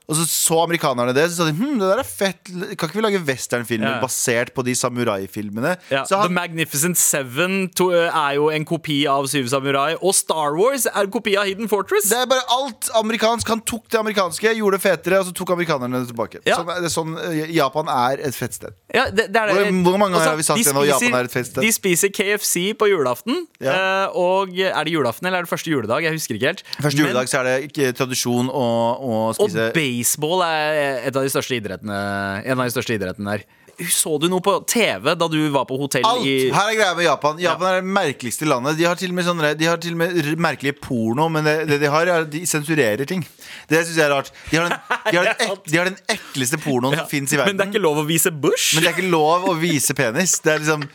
og 0.08 0.16
så 0.16 0.26
så 0.30 0.58
amerikanerne 0.64 1.14
det, 1.16 1.24
så 1.32 1.38
sa 1.42 1.46
de 1.50 1.56
hm, 1.58 1.80
det 1.80 1.88
der 1.90 2.00
er 2.04 2.08
fett. 2.08 2.44
Kan 2.78 2.90
ikke 2.90 3.00
vi 3.00 3.02
lage 3.06 3.22
westernfilmer 3.26 3.96
Ja. 3.96 4.02
basert 4.04 4.54
på 4.54 4.64
de 4.64 4.76
samuraifilmene? 4.78 5.76
Ja, 5.92 6.04
Så 6.06 6.20
The 6.22 6.30
Magnificent 6.30 6.98
Seven 6.98 7.70
to, 7.76 7.92
eh, 7.92 8.10
er 8.14 8.36
jo 8.36 8.50
en 8.50 8.66
kopi 8.66 9.06
av 9.08 9.26
Syv 9.28 9.48
samurai, 9.50 9.96
og 10.02 10.14
Star 10.16 10.56
Wars 10.58 10.86
er 10.86 11.04
en 11.08 11.12
kopi 11.12 11.36
av 11.38 11.46
Hidden 11.46 11.68
Fortress. 11.72 12.10
Det 12.10 12.18
er 12.18 12.26
bare 12.30 12.46
alt 12.54 12.90
amerikansk. 12.96 13.48
Han 13.48 13.62
tok 13.62 13.88
det 13.90 14.00
amerikanske, 14.00 14.54
gjorde 14.58 14.78
det 14.78 14.84
fetere, 14.86 15.20
og 15.20 15.26
så 15.26 15.34
tok 15.34 15.50
amerikanerne 15.56 16.04
det 16.06 16.14
tilbake. 16.14 16.40
Ja. 16.46 16.58
Sånn, 16.58 16.70
er 16.76 16.90
sånn, 16.90 17.16
eh, 17.26 17.52
Japan 17.56 17.88
er 17.90 18.20
et 18.28 18.36
fett 18.36 18.54
sted. 18.54 18.74
Ja, 18.94 19.10
det, 19.10 19.32
det 19.34 19.36
er. 19.36 19.48
Hvor- 19.54 19.84
hvor 19.92 19.98
mange 19.98 20.14
ganger 20.14 20.26
Altså, 20.26 20.30
har 20.30 20.38
vi 20.38 20.44
sagt 20.44 20.58
de 20.60 20.64
det 20.64 20.74
nå, 20.76 20.86
Japan 20.88 21.14
er 21.20 21.24
et 21.26 21.32
fett 21.32 21.46
sted? 21.48 21.62
De 21.62 21.72
spiser 21.72 22.10
KFC 22.10 22.74
på 22.78 22.88
julaften. 22.90 23.48
Ja. 23.60 23.72
eh, 23.74 24.08
Og 24.16 24.50
er 24.60 24.84
det 24.86 24.94
julaften 24.94 25.26
eller 25.28 25.40
er 25.40 25.44
det 25.44 25.50
første 25.50 25.70
juledag? 25.72 26.02
Jeg 26.04 26.14
husker 26.14 26.36
ikke 26.36 26.48
helt. 26.54 26.64
Første 26.80 26.98
Men- 26.98 27.08
juledag 27.08 27.28
så 27.30 27.40
er 27.40 27.44
det 27.44 27.72
ikke 27.74 27.94
tradisjon 27.98 28.48
å, 28.50 28.66
å 29.02 29.30
Og 29.40 29.50
spise 29.50 29.72
baseball 29.96 30.44
er 30.46 31.06
et 31.08 31.16
av 31.16 31.24
de 31.26 31.30
største 31.32 31.56
idrettene 31.60 32.00
En 32.46 32.60
av 32.60 32.66
de 32.66 32.74
største 32.74 32.96
idrettene 32.98 33.38
der. 33.38 33.46
Så 33.92 34.14
du 34.24 34.30
noe 34.32 34.40
på 34.40 34.54
TV 34.72 35.10
da 35.20 35.28
du 35.28 35.36
var 35.52 35.66
på 35.68 35.76
hotell 35.76 36.06
Alt! 36.08 36.24
i 36.24 36.48
Her 36.54 36.70
er 36.72 36.78
greia 36.78 36.94
med 36.96 37.04
Japan. 37.10 37.40
Japan 37.44 37.68
er 37.74 37.82
det 37.82 37.90
merkeligste 37.98 38.48
landet. 38.48 38.78
De 38.80 38.86
har 38.88 38.96
til 38.96 39.12
og 39.12 39.18
med, 39.18 39.26
sånne, 39.28 39.50
de 39.60 39.68
har 39.68 39.82
til 39.84 39.98
og 39.98 40.00
med 40.00 40.30
merkelige 40.46 40.78
porno, 40.80 41.26
men 41.34 41.44
det, 41.44 41.56
det 41.68 41.82
de 41.82 41.90
har, 41.92 42.08
er 42.08 42.24
at 42.24 42.32
de 42.32 42.46
sensurerer 42.48 43.04
ting. 43.10 43.26
Det 43.68 43.82
syns 43.84 43.98
jeg 44.00 44.06
er 44.08 44.14
rart. 44.16 44.32
De 44.48 44.62
har 44.62 44.70
den, 44.70 44.80
de 45.12 45.18
har 45.20 45.28
den, 45.28 45.44
ek, 45.50 45.68
de 45.68 45.82
har 45.82 45.92
den 45.92 46.00
ekleste 46.16 46.62
pornoen 46.64 46.96
som 47.02 47.10
fins 47.12 47.36
i 47.36 47.42
verden. 47.42 47.52
Men 47.52 47.60
det 47.60 47.68
er 47.68 47.74
ikke 47.76 47.84
lov 47.84 48.00
å 48.00 48.08
vise 48.08 48.32
bush? 48.32 48.70
Men 48.78 48.86
det 48.88 48.94
er 48.94 48.96
ikke 48.96 49.12
lov 49.12 49.50
å 49.52 49.58
vise 49.60 49.98
penis. 50.00 50.38
Det 50.46 50.56
er 50.56 50.64
liksom 50.64 50.88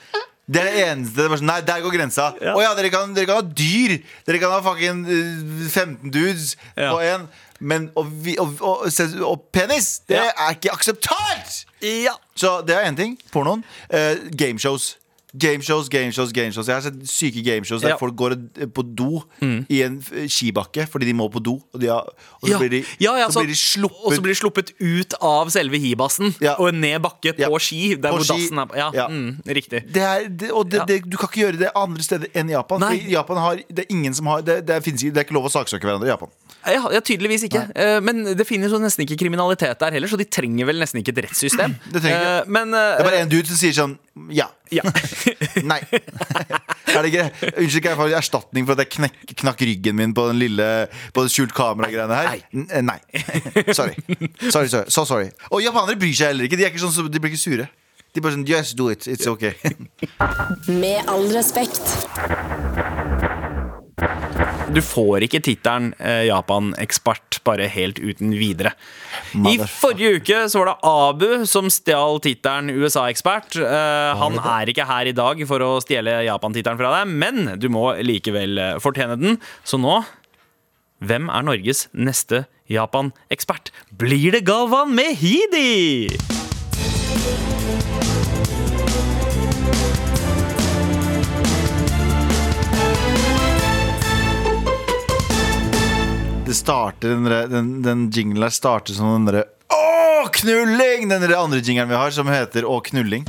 det 0.50 0.58
er 0.58 0.66
det 0.72 0.80
eneste. 0.88 1.14
Det 1.20 1.36
sånn, 1.38 1.46
nei, 1.52 1.60
der 1.68 1.84
går 1.84 1.92
grensa. 1.94 2.30
Å 2.32 2.42
Ja. 2.42 2.56
ja, 2.64 2.72
dere 2.74 2.88
kan, 2.90 3.12
dere 3.14 3.28
kan 3.28 3.38
ha 3.38 3.44
dyr. 3.60 3.98
Dere 4.26 4.40
kan 4.42 4.50
ha 4.56 4.64
fucking 4.64 5.04
eh, 5.04 5.68
15 5.68 6.10
dudes 6.16 6.56
Ja. 6.74 6.88
på 6.96 7.04
én. 7.06 7.28
Men 7.60 7.90
å, 7.94 8.04
vi- 8.08 8.36
å, 8.40 8.46
å, 8.60 8.88
å 9.28 9.34
penis, 9.52 10.00
det 10.08 10.16
Ja. 10.16 10.30
er 10.48 10.54
ikke 10.56 10.72
akseptert! 10.72 11.64
Ja. 11.82 12.14
Så 12.36 12.62
det 12.66 12.76
er 12.76 12.84
én 12.90 12.96
ting. 12.96 13.18
Pornoen. 13.32 13.62
Uh, 13.92 14.16
gameshows. 14.32 14.96
Gameshows, 15.38 15.86
gameshows, 15.88 16.32
gameshows. 16.34 16.66
Jeg 16.66 16.74
har 16.74 16.82
sett 16.82 16.96
syke 17.06 17.42
gameshows 17.46 17.82
der 17.84 17.92
Ja. 17.92 17.96
Folk 18.00 18.16
går 18.18 18.32
eh, 18.58 18.66
på 18.66 18.82
do 18.82 19.20
i 19.70 19.82
en 19.86 20.00
eh, 20.12 20.24
skibakke 20.26 20.88
fordi 20.90 21.06
de 21.06 21.12
må 21.14 21.28
på 21.30 21.38
do. 21.40 21.52
Og, 21.72 21.78
de 21.80 21.86
har, 21.86 22.02
og 22.02 22.48
så, 22.48 22.50
Ja. 22.50 22.58
blir, 22.58 22.68
de, 22.70 22.80
Ja, 22.98 23.14
ja, 23.16 23.28
så 23.28 23.34
så- 23.38 23.44
blir 23.44 23.52
de 23.52 23.54
sluppet 23.54 24.04
Og 24.06 24.12
så 24.16 24.20
blir 24.24 24.34
de 24.34 24.40
sluppet 24.40 24.72
ut 24.80 25.14
av 25.22 25.46
selve 25.54 25.78
hibassen 25.78 26.34
Ja. 26.42 26.56
og 26.58 26.74
ned 26.74 26.98
bakke 27.02 27.36
på 27.38 27.46
Ja. 27.46 27.58
ski. 27.62 27.94
Der 27.94 28.10
På 28.10 28.16
hvor 28.18 28.24
ski. 28.26 28.40
dassen 28.42 28.58
er. 28.58 28.76
Ja, 28.76 28.90
Ja. 28.92 29.06
Mm, 29.06 29.38
riktig. 29.46 29.84
det 29.92 30.02
er, 30.02 30.26
det, 30.28 30.50
og 30.50 30.68
det, 30.68 30.80
Ja. 30.80 30.84
det, 30.84 31.08
du 31.08 31.16
kan 31.16 31.28
ikke 31.28 31.46
gjøre 31.46 31.58
det 31.58 31.70
andre 31.76 32.02
steder 32.02 32.26
enn 32.34 32.48
i 32.50 32.52
Japan. 32.58 32.80
Nei. 32.80 32.98
Fordi 32.98 33.10
Japan 33.12 33.36
har, 33.36 33.56
det 33.70 33.78
er 33.78 33.86
ingen 33.94 34.12
som 34.12 34.26
har 34.26 34.42
det, 34.42 34.66
det, 34.66 34.82
finnes, 34.82 35.00
ikke- 35.04 35.14
det 35.14 35.16
er 35.20 35.24
ikke 35.30 35.38
lov 35.38 35.44
å 35.46 35.52
saksøke 35.54 35.82
hverandre 35.86 36.06
i 36.06 36.10
Japan. 36.10 36.28
Ja, 36.66 36.82
ja, 36.92 37.00
tydeligvis 37.00 37.46
ikke. 37.48 37.62
Nei. 37.72 38.00
men 38.04 38.22
det 38.36 38.44
finnes 38.48 38.72
jo 38.72 38.78
nesten 38.82 39.06
ikke 39.06 39.16
kriminalitet 39.22 39.80
der 39.80 39.94
heller, 39.96 40.10
så 40.12 40.18
de 40.20 40.26
trenger 40.28 40.68
vel 40.68 40.80
nesten 40.82 41.00
ikke 41.00 41.14
et 41.16 41.22
rettssystem. 41.28 41.74
Det. 41.94 42.02
Eh, 42.04 42.42
men 42.52 42.74
eh, 42.76 42.96
Det 42.98 43.04
er 43.04 43.08
bare 43.08 43.22
en 43.24 43.30
dude 43.32 43.48
som 43.48 43.56
sier 43.58 43.72
sånn 43.76 43.96
ja. 44.36 44.46
ja. 44.74 44.84
Nei. 45.70 45.78
er 46.94 47.00
det 47.00 47.10
ikke 47.10 47.24
Unnskyld, 47.54 47.82
kan 47.82 47.92
jeg 47.94 47.98
få 48.00 48.08
erstatning 48.18 48.66
for 48.68 48.76
at 48.76 48.84
jeg 48.84 48.92
knek, 48.98 49.18
knakk 49.40 49.64
ryggen 49.64 49.96
min 49.96 50.14
på 50.16 50.26
den 50.28 50.40
lille 50.42 50.66
På 51.16 51.24
det 51.24 51.32
skjult 51.32 51.54
kamera-greiene 51.56 52.18
her? 52.18 52.42
N- 52.52 52.68
eh, 52.68 52.84
Nei. 52.84 52.98
Sorry. 53.78 53.96
sorry, 54.50 54.68
sorry. 54.68 54.86
So 54.92 55.06
sorry. 55.08 55.30
Og 55.50 55.64
japanere 55.64 55.96
bryr 56.00 56.12
seg 56.16 56.34
heller 56.34 56.48
ikke. 56.48 56.60
De, 56.60 56.66
er 56.68 56.74
ikke 56.74 56.84
sånn, 56.84 57.08
de 57.10 57.22
blir 57.22 57.32
ikke 57.32 57.42
sure. 57.44 57.68
De 58.12 58.22
bare 58.24 58.34
sånn 58.36 58.46
Yes, 58.50 58.74
do 58.76 58.90
it. 58.92 59.06
It's 59.08 59.28
okay. 59.30 59.54
Med 60.68 61.06
all 61.08 61.28
respekt. 61.32 62.89
Du 64.70 64.78
får 64.84 65.24
ikke 65.26 65.40
tittelen 65.42 65.90
eh, 65.98 66.28
Japan-ekspert 66.28 67.40
bare 67.46 67.66
helt 67.72 67.98
uten 67.98 68.30
videre. 68.38 68.70
I 69.34 69.56
forrige 69.66 70.20
uke 70.20 70.44
så 70.52 70.60
var 70.60 70.70
det 70.70 70.76
Abu 70.86 71.46
som 71.50 71.66
stjal 71.72 72.20
tittelen 72.22 72.70
USA-ekspert. 72.70 73.58
Eh, 73.58 74.20
han 74.20 74.38
er 74.38 74.70
ikke 74.70 74.86
her 74.86 75.10
i 75.10 75.16
dag 75.16 75.42
for 75.50 75.66
å 75.66 75.72
stjele 75.82 76.20
Japan-tittelen 76.28 76.78
fra 76.78 76.92
deg, 77.00 77.10
men 77.10 77.56
du 77.58 77.66
må 77.72 77.88
likevel 77.98 78.62
eh, 78.62 78.78
fortjene 78.82 79.18
den. 79.18 79.40
Så 79.66 79.80
nå 79.82 79.98
hvem 81.02 81.30
er 81.32 81.46
Norges 81.48 81.88
neste 81.96 82.44
Japan-ekspert? 82.70 83.72
Blir 83.98 84.36
det 84.36 84.44
Galvan 84.46 84.94
Mehidi? 84.94 86.14
Det 96.50 96.56
starter 96.58 97.12
den, 97.14 97.28
der- 97.30 97.46
den, 97.52 97.68
den 97.84 98.00
jinglen 98.10 98.42
her 98.42 98.50
starter 98.50 98.96
som 98.96 99.06
den 99.14 99.28
derre 99.30 99.44
Å, 99.70 100.24
knulling! 100.34 101.06
Den 101.08 101.22
der 101.22 101.36
andre 101.38 101.60
jingelen 101.62 101.88
vi 101.92 101.94
har 102.00 102.10
som 102.10 102.26
heter 102.26 102.66
Å, 102.66 102.80
knulling. 102.90 103.22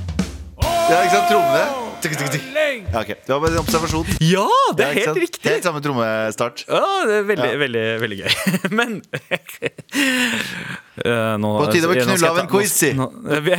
Ja, 0.61 1.03
ikke 1.05 1.13
sant? 1.13 1.30
Trommene. 1.30 1.67
Tikk, 2.01 2.15
tikk, 2.17 2.32
tikk. 2.34 2.47
Ja, 2.91 3.03
ok. 3.03 3.11
Det 3.13 3.30
var 3.30 3.43
bare 3.43 3.53
en 3.53 3.61
observasjon. 3.61 4.09
Ja, 4.26 4.47
det 4.74 4.82
Ja, 4.82 4.88
er 4.88 4.95
ikke 4.95 4.95
helt 4.97 5.05
sant? 5.11 5.22
riktig. 5.22 5.45
Helt 5.51 5.67
samme 5.69 5.82
trommestart. 5.86 6.63
Ja, 6.65 6.82
det 7.05 7.19
er 7.19 7.28
veldig, 7.30 7.51
veldig, 7.61 7.84
veldig 8.01 8.17
gøy. 8.24 8.32
Men 8.80 8.97
Eh, 11.00 11.38
nå, 11.39 11.50
På 11.62 11.68
tide 11.72 11.88
å 11.88 11.92
bli 11.94 12.02
nå 12.02 12.06
knulla 12.10 12.30
av 12.34 12.39
en 12.42 12.48
quiz, 12.52 12.72
si. 12.76 12.89
nå- 12.94 13.08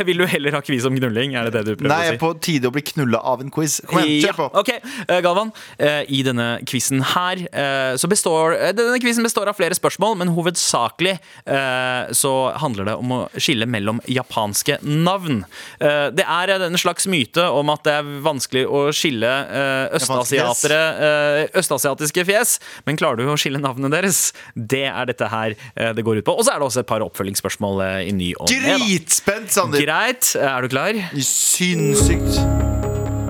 Vil 0.04 0.18
du 0.20 0.26
heller 0.28 0.52
ha 0.52 0.60
quiz 0.60 0.84
om 0.84 0.92
knulling? 0.98 1.32
Er 1.34 1.48
det 1.48 1.52
det 1.54 1.62
du 1.64 1.76
prøver 1.80 1.88
Nei, 1.88 2.00
å 2.02 2.10
si? 2.10 2.10
Nei, 2.12 2.18
på 2.20 2.30
tide 2.44 2.68
å 2.68 2.72
bli 2.74 2.82
knulla 2.82 3.22
av 3.24 3.40
en 3.40 3.50
quiz. 3.50 3.78
Kom 3.88 4.02
igjen, 4.02 4.26
kjør 4.28 4.36
på. 4.36 4.48
Ja, 4.52 4.60
ok, 4.60 4.70
uh, 5.08 5.20
Galvan. 5.24 5.52
uh, 5.80 6.02
I 6.12 6.20
denne 6.26 6.48
quizen 6.68 7.00
her 7.14 7.40
eh, 7.48 7.94
så 7.96 8.08
består 8.10 8.52
eh, 8.58 8.72
Denne 8.76 8.98
quizen 9.00 9.24
består 9.24 9.48
av 9.48 9.56
flere 9.56 9.74
spørsmål, 9.74 10.18
men 10.20 10.28
hovedsakelig 10.36 11.14
eh, 11.46 12.12
så 12.12 12.32
handler 12.60 12.90
det 12.90 12.96
om 13.00 13.14
å 13.16 13.20
skille 13.40 13.64
mellom 13.66 14.00
japanske 14.12 14.76
navn. 14.84 15.44
Eh, 15.80 16.10
Det 16.12 16.24
er 16.28 16.52
en 16.58 16.76
slags 16.78 17.06
myte 17.08 17.42
om 17.48 17.70
at 17.72 17.82
det 17.88 17.94
er 18.02 18.12
vanskelig 18.24 18.66
å 18.68 18.84
skille 18.92 19.30
eh, 19.48 19.96
østasiatere 19.96 20.80
eh, 21.08 21.58
østasiatiske 21.58 22.24
fjes, 22.28 22.58
men 22.86 22.96
klarer 23.00 23.22
du 23.24 23.32
å 23.32 23.38
skille 23.40 23.60
navnene 23.62 23.90
deres? 23.92 24.32
Det 24.54 24.84
er 24.90 25.08
dette 25.08 25.28
her 25.32 25.54
eh, 25.76 25.92
det 25.96 26.04
går 26.04 26.20
ut 26.20 26.24
på. 26.28 26.36
Og 26.38 26.44
så 26.46 26.54
er 26.54 26.60
det 26.62 26.68
også 26.68 26.84
et 26.84 26.90
par 26.92 27.00
oppfølgingsspørsmål 27.22 27.82
eh, 27.86 28.08
i 28.10 28.12
ny 28.16 28.28
og 28.40 28.50
ne. 28.50 28.74
Dritspent, 28.82 29.52
Sander. 29.54 29.82
Greit, 29.84 30.34
er 30.36 30.62
du 30.64 30.68
klar? 30.72 30.98
Sinnssykt. 31.14 32.40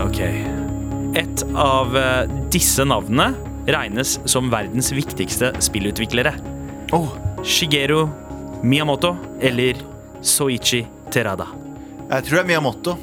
Ok. 0.03 0.21
Et 1.19 1.45
av 1.59 1.97
eh, 1.99 2.33
disse 2.53 2.85
navnene 2.89 3.33
regnes 3.69 4.17
som 4.27 4.51
verdens 4.53 4.91
viktigste 4.97 5.53
spillutviklere. 5.63 6.35
Oh, 6.97 7.13
Shigeru 7.45 8.07
Miyamoto 8.63 9.15
eller 9.43 9.79
Soichi 10.23 10.85
Terada. 11.13 11.47
jeg 12.09 12.25
tror 12.25 12.37
det 12.39 12.43
er 12.43 12.49
Miyamoto. 12.49 12.97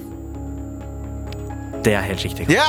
Det 1.83 1.93
er 1.95 2.03
helt 2.03 2.23
riktig. 2.25 2.49
Ja! 2.51 2.65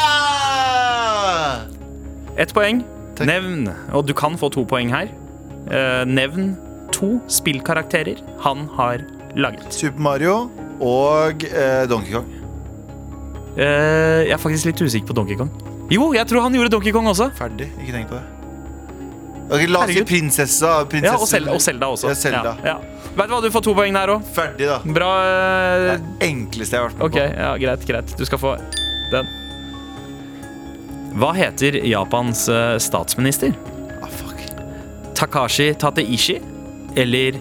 Ett 2.38 2.52
poeng. 2.54 2.84
Takk. 3.16 3.26
Nevn, 3.28 3.68
og 3.92 4.06
du 4.06 4.14
kan 4.16 4.38
få 4.38 4.48
to 4.54 4.62
poeng 4.64 4.92
her. 4.92 5.10
Eh, 5.70 6.04
nevn 6.08 6.54
to 6.95 7.18
spillkarakterer 7.30 8.20
han 8.45 8.66
har 8.76 9.05
laget. 9.36 9.70
Super 9.74 10.01
Mario 10.03 10.36
og 10.80 11.45
eh, 11.51 11.86
Donkey 11.91 12.12
Kong. 12.16 12.28
Eh, 13.57 14.26
jeg 14.28 14.34
er 14.36 14.41
faktisk 14.41 14.70
litt 14.70 14.80
usikker 14.82 15.11
på 15.11 15.16
Donkey 15.20 15.36
Kong. 15.41 15.51
Jo, 15.91 16.12
jeg 16.14 16.26
tror 16.30 16.45
han 16.47 16.55
gjorde 16.55 16.70
Donkey 16.76 16.93
Kong 16.95 17.09
også. 17.11 17.30
Ferdig. 17.38 17.66
Ikke 17.82 17.97
tenk 17.97 18.12
på 18.12 18.18
det. 18.20 18.26
Ok, 19.51 19.64
La 19.66 19.80
oss 19.82 19.88
si 19.91 19.97
Herregud. 19.97 20.07
prinsessa. 20.07 20.72
Ja. 21.03 21.16
Og 21.18 21.26
Zelda, 21.26 21.53
og 21.57 21.61
Zelda 21.64 21.86
også. 21.91 22.09
Ja, 22.12 22.14
Zelda. 22.14 22.53
Ja, 22.62 22.76
ja. 22.76 22.99
Vet 23.18 23.26
du 23.26 23.32
hva, 23.34 23.41
du 23.43 23.49
får 23.51 23.64
to 23.66 23.72
poeng 23.74 23.97
der 23.99 24.12
òg. 24.14 24.22
Ferdig, 24.36 24.68
da. 24.70 24.76
Bra. 24.86 25.09
eh, 25.26 25.86
Det 25.99 26.28
enkleste 26.28 26.76
jeg 26.76 26.84
har 26.84 26.93
vært 26.93 27.01
med 27.01 27.07
Ok, 27.09 27.16
ja, 27.18 27.49
greit, 27.59 27.86
greit. 27.88 28.14
Du 28.20 28.22
skal 28.28 28.38
få 28.38 28.53
den. 29.11 29.32
Hva 31.18 31.32
heter 31.34 31.80
Japans 31.91 32.45
eh, 32.49 32.76
statsminister? 32.78 33.51
på. 33.51 33.99
Ah, 34.07 34.12
fuck. 34.20 34.38
Takashi 35.18 35.72
Tateishi 35.74 36.38
eller 36.97 37.38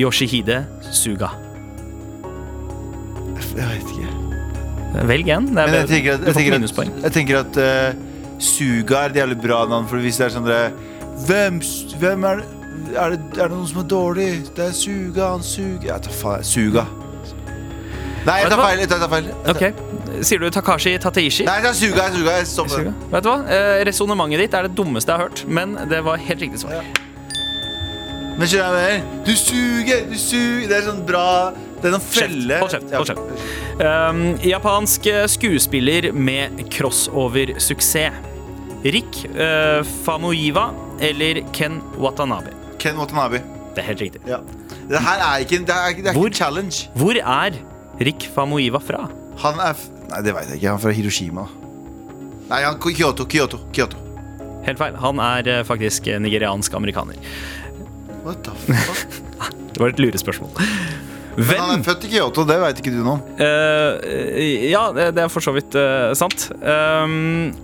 Yoshihide 0.00 0.62
Suga? 0.92 1.28
Jeg 3.52 3.68
vet 3.68 3.92
ikke. 3.92 4.08
Velg 5.08 5.28
en. 5.34 5.46
Det 5.56 5.62
er 5.66 5.76
jeg 5.76 5.88
tenker 5.90 6.14
at, 6.14 6.24
du 6.26 6.32
får 6.32 6.48
minuspoeng. 6.54 6.90
jeg 7.02 7.12
tenker 7.12 7.38
at 7.42 7.58
uh, 7.60 8.00
Suga 8.42 9.04
er 9.04 9.12
et 9.12 9.16
jævlig 9.22 9.38
bra 9.42 9.62
navn. 9.68 9.86
For 9.88 10.02
hvis 10.02 10.18
det 10.20 10.26
er 10.28 10.34
sånn 10.34 10.48
dere, 10.48 10.72
hvem, 11.26 11.60
hvem 12.00 12.26
er 12.30 12.42
det? 12.42 12.48
Er 12.98 13.14
det, 13.14 13.20
er 13.38 13.48
det 13.48 13.54
noen 13.54 13.68
som 13.68 13.80
er 13.82 13.88
dårlig? 13.88 14.28
Det 14.56 14.64
er 14.66 14.74
Suga, 14.76 15.28
han 15.36 15.44
suger 15.46 15.88
Jeg 15.92 16.04
tar 16.08 16.16
faen, 16.16 16.44
Suga. 16.44 16.86
Nei, 18.26 18.36
jeg 18.42 18.50
tar 18.52 18.60
feil. 18.62 18.82
Jeg 18.82 18.88
tar, 18.90 19.08
feil. 19.10 19.24
Jeg 19.30 19.34
tar- 19.44 19.56
Okay. 19.56 19.72
Sier 20.22 20.38
du 20.38 20.50
Takashi 20.52 20.92
Tateishi? 21.00 21.44
Nei, 21.48 21.56
jeg 21.64 21.74
Suga. 21.74 22.04
Jeg, 22.08 22.18
suga, 22.18 22.34
jeg. 22.38 22.46
Suga. 22.46 22.92
Vet 23.14 23.24
du 23.24 23.30
hva? 23.30 23.38
Eh, 23.48 23.84
Resonnementet 23.88 24.44
ditt 24.44 24.54
er 24.54 24.68
det 24.68 24.76
dummeste 24.78 25.10
jeg 25.10 25.18
har 25.18 25.28
hørt, 25.28 25.44
men 25.48 25.74
det 25.90 26.02
var 26.04 26.20
helt 26.20 26.44
riktig 26.44 26.60
svar. 26.62 26.84
Men 28.38 28.48
skjønner 28.48 28.78
jeg 28.78 28.78
mer? 28.78 29.06
Du 29.26 29.32
suger, 29.36 30.04
du 30.08 30.16
suger. 30.18 30.66
Det 30.70 30.76
er 30.78 30.86
sånn 30.88 31.02
bra 31.06 31.24
Det 31.82 31.88
er 31.90 31.94
noen 31.96 32.04
felle. 32.06 32.58
Hold 32.62 32.72
kjeft, 32.72 32.92
hold 32.96 33.10
kjeft. 33.10 33.46
Um, 33.82 34.22
japansk 34.46 35.08
skuespiller 35.32 36.10
med 36.14 36.62
crossover-suksess. 36.72 38.28
Rick 38.82 39.20
uh, 39.36 39.82
Famuyiwa 40.06 40.68
eller 41.02 41.42
Ken 41.54 41.80
Watanabe? 42.02 42.50
Ken 42.82 42.96
Watanabe. 42.98 43.42
Det 43.76 43.82
er 43.82 43.88
helt 43.92 44.02
riktig. 44.02 44.22
Ja. 44.28 44.40
Det 44.90 45.00
her 45.00 45.22
er 45.22 45.44
ikke, 45.44 45.60
det 45.66 45.74
er, 45.74 45.90
ikke- 45.94 46.02
det 46.02 46.10
er 46.10 46.16
Hvor? 46.18 46.26
ikke 46.26 46.34
en 46.34 46.40
challenge. 46.40 46.88
Hvor 46.98 47.16
er 47.18 47.58
Rick 48.02 48.26
Famuyiwa 48.34 48.80
fra? 48.82 49.04
Han 49.44 49.60
er 49.62 49.74
f 49.78 49.88
Nei, 50.12 50.18
det 50.26 50.34
veit 50.36 50.48
jeg 50.50 50.58
ikke. 50.60 50.68
Han 50.68 50.76
er 50.76 50.82
fra 50.82 50.90
Hiroshima. 50.92 51.44
Nei, 52.50 52.58
han 52.66 52.74
Kyoto. 52.82 53.24
Kyoto. 53.24 53.62
Kyoto. 53.72 53.96
Helt 54.66 54.78
feil. 54.78 54.98
Han 55.00 55.18
er 55.24 55.48
eh, 55.48 55.62
faktisk 55.64 56.10
nigeriansk 56.20 56.74
amerikaner. 56.76 57.16
What 58.22 58.44
the 58.46 58.54
fuck? 58.66 59.18
Det 59.72 59.80
var 59.80 59.88
et 59.94 60.00
lurespørsmål. 60.02 60.50
Men 61.36 61.56
han 61.56 61.78
er 61.78 61.84
født 61.86 62.04
i 62.04 62.10
Kyoto, 62.12 62.44
det 62.44 62.58
veit 62.60 62.80
ikke 62.82 62.92
du 62.92 62.98
noe 63.00 63.16
om. 63.16 63.22
Uh, 63.40 63.96
ja, 64.68 64.82
det, 64.92 65.16
er 65.16 65.30
for 65.32 65.44
så 65.44 65.54
vidt 65.56 65.72
uh, 65.80 66.12
sant. 66.18 66.50
Um, 66.60 67.54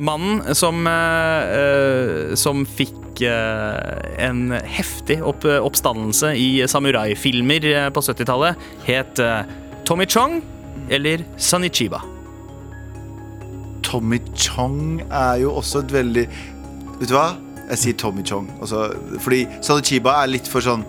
mannen 0.00 0.54
som, 0.56 0.86
eh, 0.88 2.30
som 2.38 2.62
fikk 2.64 3.20
en 3.20 4.54
heftig 4.64 5.18
opp, 5.28 5.44
oppstandelse 5.44 6.30
i 6.40 6.62
samuraifilmer 6.72 7.66
på 7.92 8.02
70-tallet, 8.06 8.62
het 8.86 9.20
Tommy 9.84 10.06
Chong 10.08 10.38
eller 10.88 11.26
Sunny 11.36 11.68
Chiba. 11.68 12.00
Tommy 13.84 14.22
Chong 14.32 15.02
er 15.10 15.42
jo 15.42 15.52
også 15.60 15.84
et 15.84 15.92
veldig 15.98 16.24
Vet 17.00 17.08
du 17.10 17.14
hva? 17.18 17.28
Jeg 17.70 17.78
sier 17.84 17.98
Tommy 18.00 18.24
Chong. 18.26 18.48
Altså, 18.60 18.88
fordi 19.22 19.44
Salichiba 19.62 20.16
er 20.24 20.32
litt 20.32 20.48
for 20.50 20.64
sånn 20.64 20.82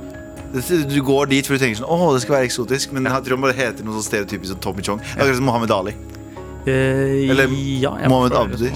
du 0.51 0.97
går 1.07 1.29
dit 1.31 1.47
for 1.47 1.55
du 1.55 1.61
tenker 1.63 1.77
sånn 1.79 1.87
Åh, 1.87 2.09
det 2.11 2.25
skal 2.25 2.35
være 2.35 2.47
eksotisk. 2.49 2.91
Men 2.91 3.07
jeg 3.07 3.23
tror 3.23 3.37
han 3.37 3.45
bare 3.45 3.55
heter 3.55 3.85
noe 3.87 3.95
sånn 3.95 4.07
stereotypisk 4.09 4.51
som 4.51 4.59
Tommy 4.63 4.83
Chong. 4.83 4.99
Akkurat 5.15 5.37
som 5.39 5.47
Mohammed 5.47 5.71
Ali. 5.71 5.93
Eh, 6.67 7.29
Eller 7.31 7.47
ja, 7.81 7.93
Mohammed 8.11 8.35
Abdi. 8.35 8.73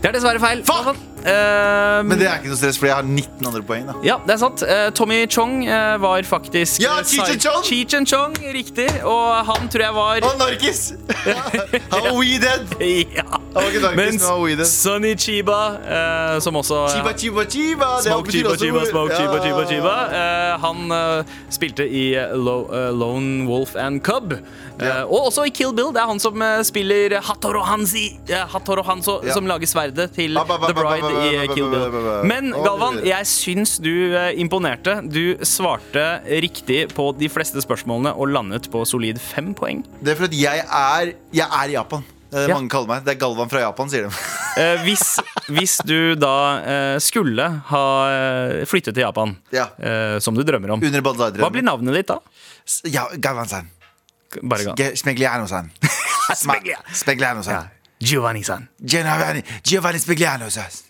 Det 0.00 0.08
er 0.08 0.14
dessverre 0.16 0.40
feil. 0.40 0.62
Fuck! 0.64 0.96
Eh, 1.26 2.02
Men 2.06 2.18
det 2.18 2.26
er 2.28 2.38
ikke 2.40 2.48
noe 2.52 2.56
stress, 2.58 2.78
for 2.80 2.86
jeg 2.88 2.94
har 2.96 3.02
19 3.06 3.46
andre 3.46 3.62
poeng. 3.66 3.86
da 3.90 3.94
Ja, 4.04 4.16
det 4.26 4.34
er 4.34 4.40
sant. 4.40 4.62
Uh, 4.62 4.90
Tommy 4.96 5.26
Chong 5.30 5.66
uh, 5.68 5.96
var 6.02 6.22
faktisk 6.28 6.80
Ja, 6.82 6.98
eh, 7.00 7.04
Cheech 7.04 7.30
and 7.34 7.40
Chong! 7.44 7.64
Cheech 7.64 7.94
and 7.98 8.06
Chong, 8.08 8.34
riktig. 8.54 8.88
Og 9.04 9.44
han 9.46 9.68
tror 9.68 9.84
jeg 9.84 9.94
var 9.94 10.24
Og 10.30 10.38
Narkis! 10.40 10.92
Han 11.92 12.02
var 12.06 12.14
We 12.18 12.38
Dead! 12.40 12.66
Ja. 13.16 13.24
Han 13.30 13.54
var 13.54 13.68
ikke 13.68 13.80
Narkis, 13.82 13.96
men 13.96 14.06
Mens 14.06 14.22
han 14.26 14.36
var 14.40 14.44
weeded. 14.46 14.66
Sonny 14.70 15.14
Chiba, 15.18 15.60
eh, 15.82 16.40
som 16.40 16.56
også 16.56 16.86
Chiba, 16.94 17.12
chiba, 17.18 17.44
chiba! 17.50 17.90
Det 18.00 18.08
Smoke 18.12 18.26
betyr 18.26 18.38
Chiba, 18.38 18.50
også- 18.54 18.64
Chiba, 18.64 18.84
Smoke 18.90 19.14
Chiba, 19.16 19.36
Ja. 19.36 19.42
Chiba, 19.44 19.66
Chiba. 19.70 19.94
Eh, 20.20 20.60
han 20.64 20.92
eh, 20.92 21.24
spilte 21.50 21.86
i 21.88 22.04
Lo, 22.34 22.56
eh, 22.72 22.90
Lone 22.96 23.46
Wolf 23.48 23.76
and 23.76 24.00
Cub. 24.00 24.32
Eh, 24.32 24.38
Ja. 24.80 25.02
og 25.04 25.26
også 25.28 25.42
i 25.44 25.50
Kill 25.52 25.74
Bill. 25.76 25.90
Det 25.92 26.00
er 26.00 26.06
han 26.08 26.18
som 26.20 26.40
eh, 26.42 26.62
spiller 26.64 27.18
Hatoro 27.20 27.60
Hansi 27.68 28.06
eh, 28.28 28.46
Hatoro 28.48 28.82
Hanzo, 28.82 29.20
Ja. 29.26 29.32
som 29.34 29.46
lager 29.46 29.66
sverdet 29.66 30.12
til 30.16 30.34
Ba, 30.34 30.44
ba, 30.48 30.56
ba, 30.58 30.66
The 30.72 30.74
Bride 30.74 31.09
i 31.10 31.34
eh, 31.40 31.46
Kill. 31.54 31.68
Bill. 31.70 32.08
Men 32.30 32.50
Galvan, 32.54 33.00
jeg 33.06 33.26
syns 33.30 33.76
du 33.82 33.90
eh, 34.16 34.30
imponerte. 34.40 34.98
Du 35.06 35.36
svarte 35.46 36.04
riktig 36.42 36.86
på 36.94 37.10
de 37.18 37.28
fleste 37.32 37.62
spørsmålene 37.64 38.14
og 38.16 38.30
landet 38.34 38.70
på 38.72 38.84
solid 38.88 39.20
fem 39.22 39.52
poeng. 39.56 39.84
Det 40.00 40.14
er 40.14 40.20
fordi 40.22 40.42
jeg 40.46 40.64
er 40.66 41.12
Jeg 41.32 41.46
er 41.46 41.68
i 41.68 41.76
Japan. 41.78 42.04
Det 42.30 42.38
er 42.38 42.46
det 42.46 42.50
Ja. 42.52 42.54
mange 42.54 42.70
kaller 42.70 42.86
meg. 42.86 43.04
Det 43.04 43.14
er 43.16 43.18
Galvan 43.18 43.48
fra 43.50 43.60
Japan, 43.64 43.90
sier 43.90 44.06
de. 44.06 44.14
Eh, 44.60 44.80
hvis, 44.82 45.02
hvis 45.46 45.76
du 45.86 46.16
da 46.18 46.32
eh, 46.58 46.96
skulle 46.98 47.44
ha 47.68 47.82
eh, 48.10 48.64
flyttet 48.66 48.96
til 48.96 49.04
Japan, 49.04 49.36
Ja. 49.54 49.68
eh, 49.78 50.18
som 50.18 50.34
du 50.34 50.42
drømmer 50.42 50.72
om, 50.74 50.82
Under 50.82 51.00
hva 51.06 51.50
blir 51.54 51.62
navnet 51.62 51.94
ditt 51.94 52.10
da? 52.10 52.16
Ja, 52.90 53.04
Galvan-san. 53.14 53.70
Smegliano-san. 54.30 55.70
Smegliano-san. 56.34 57.68
Giovanni-san. 58.00 58.66
Giovanni, 58.82 59.42
Giovanni 59.62 59.98
Smegliano-san. 59.98 60.89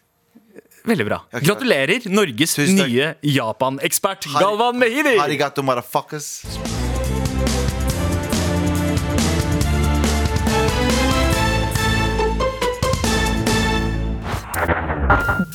Veldig 0.88 1.06
bra. 1.06 1.20
Gratulerer, 1.44 2.06
Norges 2.08 2.56
nye 2.58 3.14
Japan-ekspert 3.20 4.28
Galvan 4.38 4.78
Mehidi! 4.80 5.16
Arigato, 5.20 5.62
motherfuckers. 5.66 6.40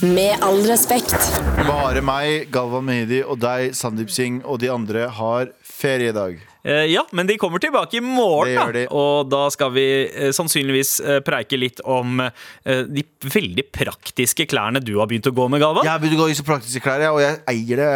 Med 0.01 0.37
all 0.43 0.61
respekt. 0.67 1.15
Bare 1.65 2.01
meg, 2.05 2.49
Galvan 2.53 2.85
Mehidi 2.85 3.21
og 3.23 3.39
deg, 3.41 3.73
Sandeep 3.77 4.11
Singh 4.13 4.45
og 4.45 4.59
de 4.61 4.69
andre 4.73 5.07
har 5.17 5.53
ferie 5.65 6.11
i 6.11 6.15
dag. 6.15 6.41
Eh, 6.65 6.85
ja, 6.89 7.03
men 7.11 7.27
de 7.29 7.37
kommer 7.37 7.61
tilbake 7.61 7.99
i 7.99 8.01
morgen, 8.01 8.73
da. 8.73 8.85
Og 8.89 9.29
da 9.29 9.43
skal 9.53 9.69
vi 9.75 9.85
eh, 10.07 10.31
sannsynligvis 10.33 10.97
eh, 11.03 11.19
preike 11.25 11.59
litt 11.61 11.81
om 11.85 12.23
de 12.65 13.03
veldig 13.21 13.67
praktiske 13.75 14.47
klærne 14.49 14.81
du 14.83 14.95
har 14.97 15.09
begynt 15.09 15.27
å 15.29 15.33
gå 15.35 15.45
med, 15.51 15.61
Galvan. 15.61 15.85
Jeg 15.85 15.93
har 15.93 16.01
begynt 16.01 16.17
å 16.17 16.23
gå 16.23 16.31
i 16.33 16.37
så 16.37 16.45
praktiske 16.47 16.81
klær, 16.83 17.03
ja, 17.05 17.11
og 17.13 17.21
jeg 17.21 17.37
eier 17.51 17.81
det. 17.81 17.89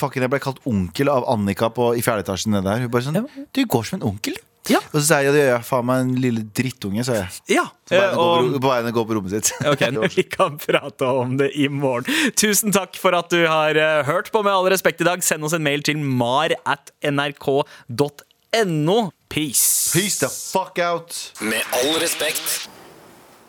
Fucking, 0.00 0.24
jeg 0.26 0.32
ble 0.32 0.42
kalt 0.42 0.58
onkel 0.68 1.10
av 1.12 1.26
Annika 1.30 1.70
på, 1.74 1.92
i 1.94 2.02
fjerde 2.04 2.26
etasjen 2.26 2.56
nede 2.56 2.66
der. 2.66 2.84
Hun 2.84 2.92
bare 2.92 3.06
sånn 3.06 3.46
Du 3.54 3.62
går 3.70 3.86
som 3.86 4.00
en 4.00 4.08
onkel. 4.10 4.38
Ja. 4.72 4.80
Og 4.92 4.98
så 4.98 5.04
sa 5.06 5.18
jeg 5.22 5.32
at 5.32 5.38
jeg 5.38 5.52
er 5.54 5.64
faen 5.66 5.86
meg 5.88 6.04
en 6.04 6.14
lille 6.20 6.44
drittunge, 6.56 7.04
sa 7.06 7.18
jeg. 7.20 7.28
Ja, 7.56 7.66
På 7.88 7.96
vei 7.96 8.78
eh, 8.80 8.88
å 8.90 8.94
gå 8.94 9.04
på 9.06 9.16
rommet 9.18 9.34
sitt. 9.36 9.52
Ok, 9.72 9.84
Vi 10.16 10.26
kan 10.30 10.58
prate 10.62 11.10
om 11.10 11.36
det 11.40 11.52
i 11.58 11.68
morgen. 11.72 12.08
Tusen 12.38 12.74
takk 12.74 12.98
for 13.00 13.16
at 13.18 13.30
du 13.32 13.44
har 13.46 13.78
eh, 13.78 14.02
hørt 14.08 14.32
på 14.34 14.42
Med 14.46 14.54
all 14.54 14.70
respekt 14.72 15.02
i 15.04 15.08
dag. 15.08 15.22
Send 15.26 15.46
oss 15.46 15.56
en 15.56 15.64
mail 15.66 15.84
til 15.86 15.98
mar 15.98 16.54
at 16.66 16.92
nrk.no. 17.04 18.98
Peace. 19.28 19.90
Peace 19.92 20.20
the 20.22 20.30
fuck 20.30 20.78
out. 20.78 21.16
Med 21.42 21.62
all 21.82 21.98
respekt. 22.02 22.68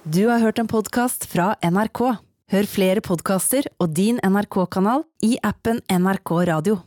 Du 0.03 0.28
har 0.28 0.39
hørt 0.39 0.59
en 0.59 0.70
podkast 0.72 1.28
fra 1.30 1.53
NRK. 1.61 2.01
Hør 2.47 2.68
flere 2.72 3.03
podkaster 3.03 3.68
og 3.84 3.91
din 3.97 4.22
NRK-kanal 4.24 5.03
i 5.28 5.36
appen 5.43 5.82
NRK 5.91 6.32
Radio. 6.47 6.78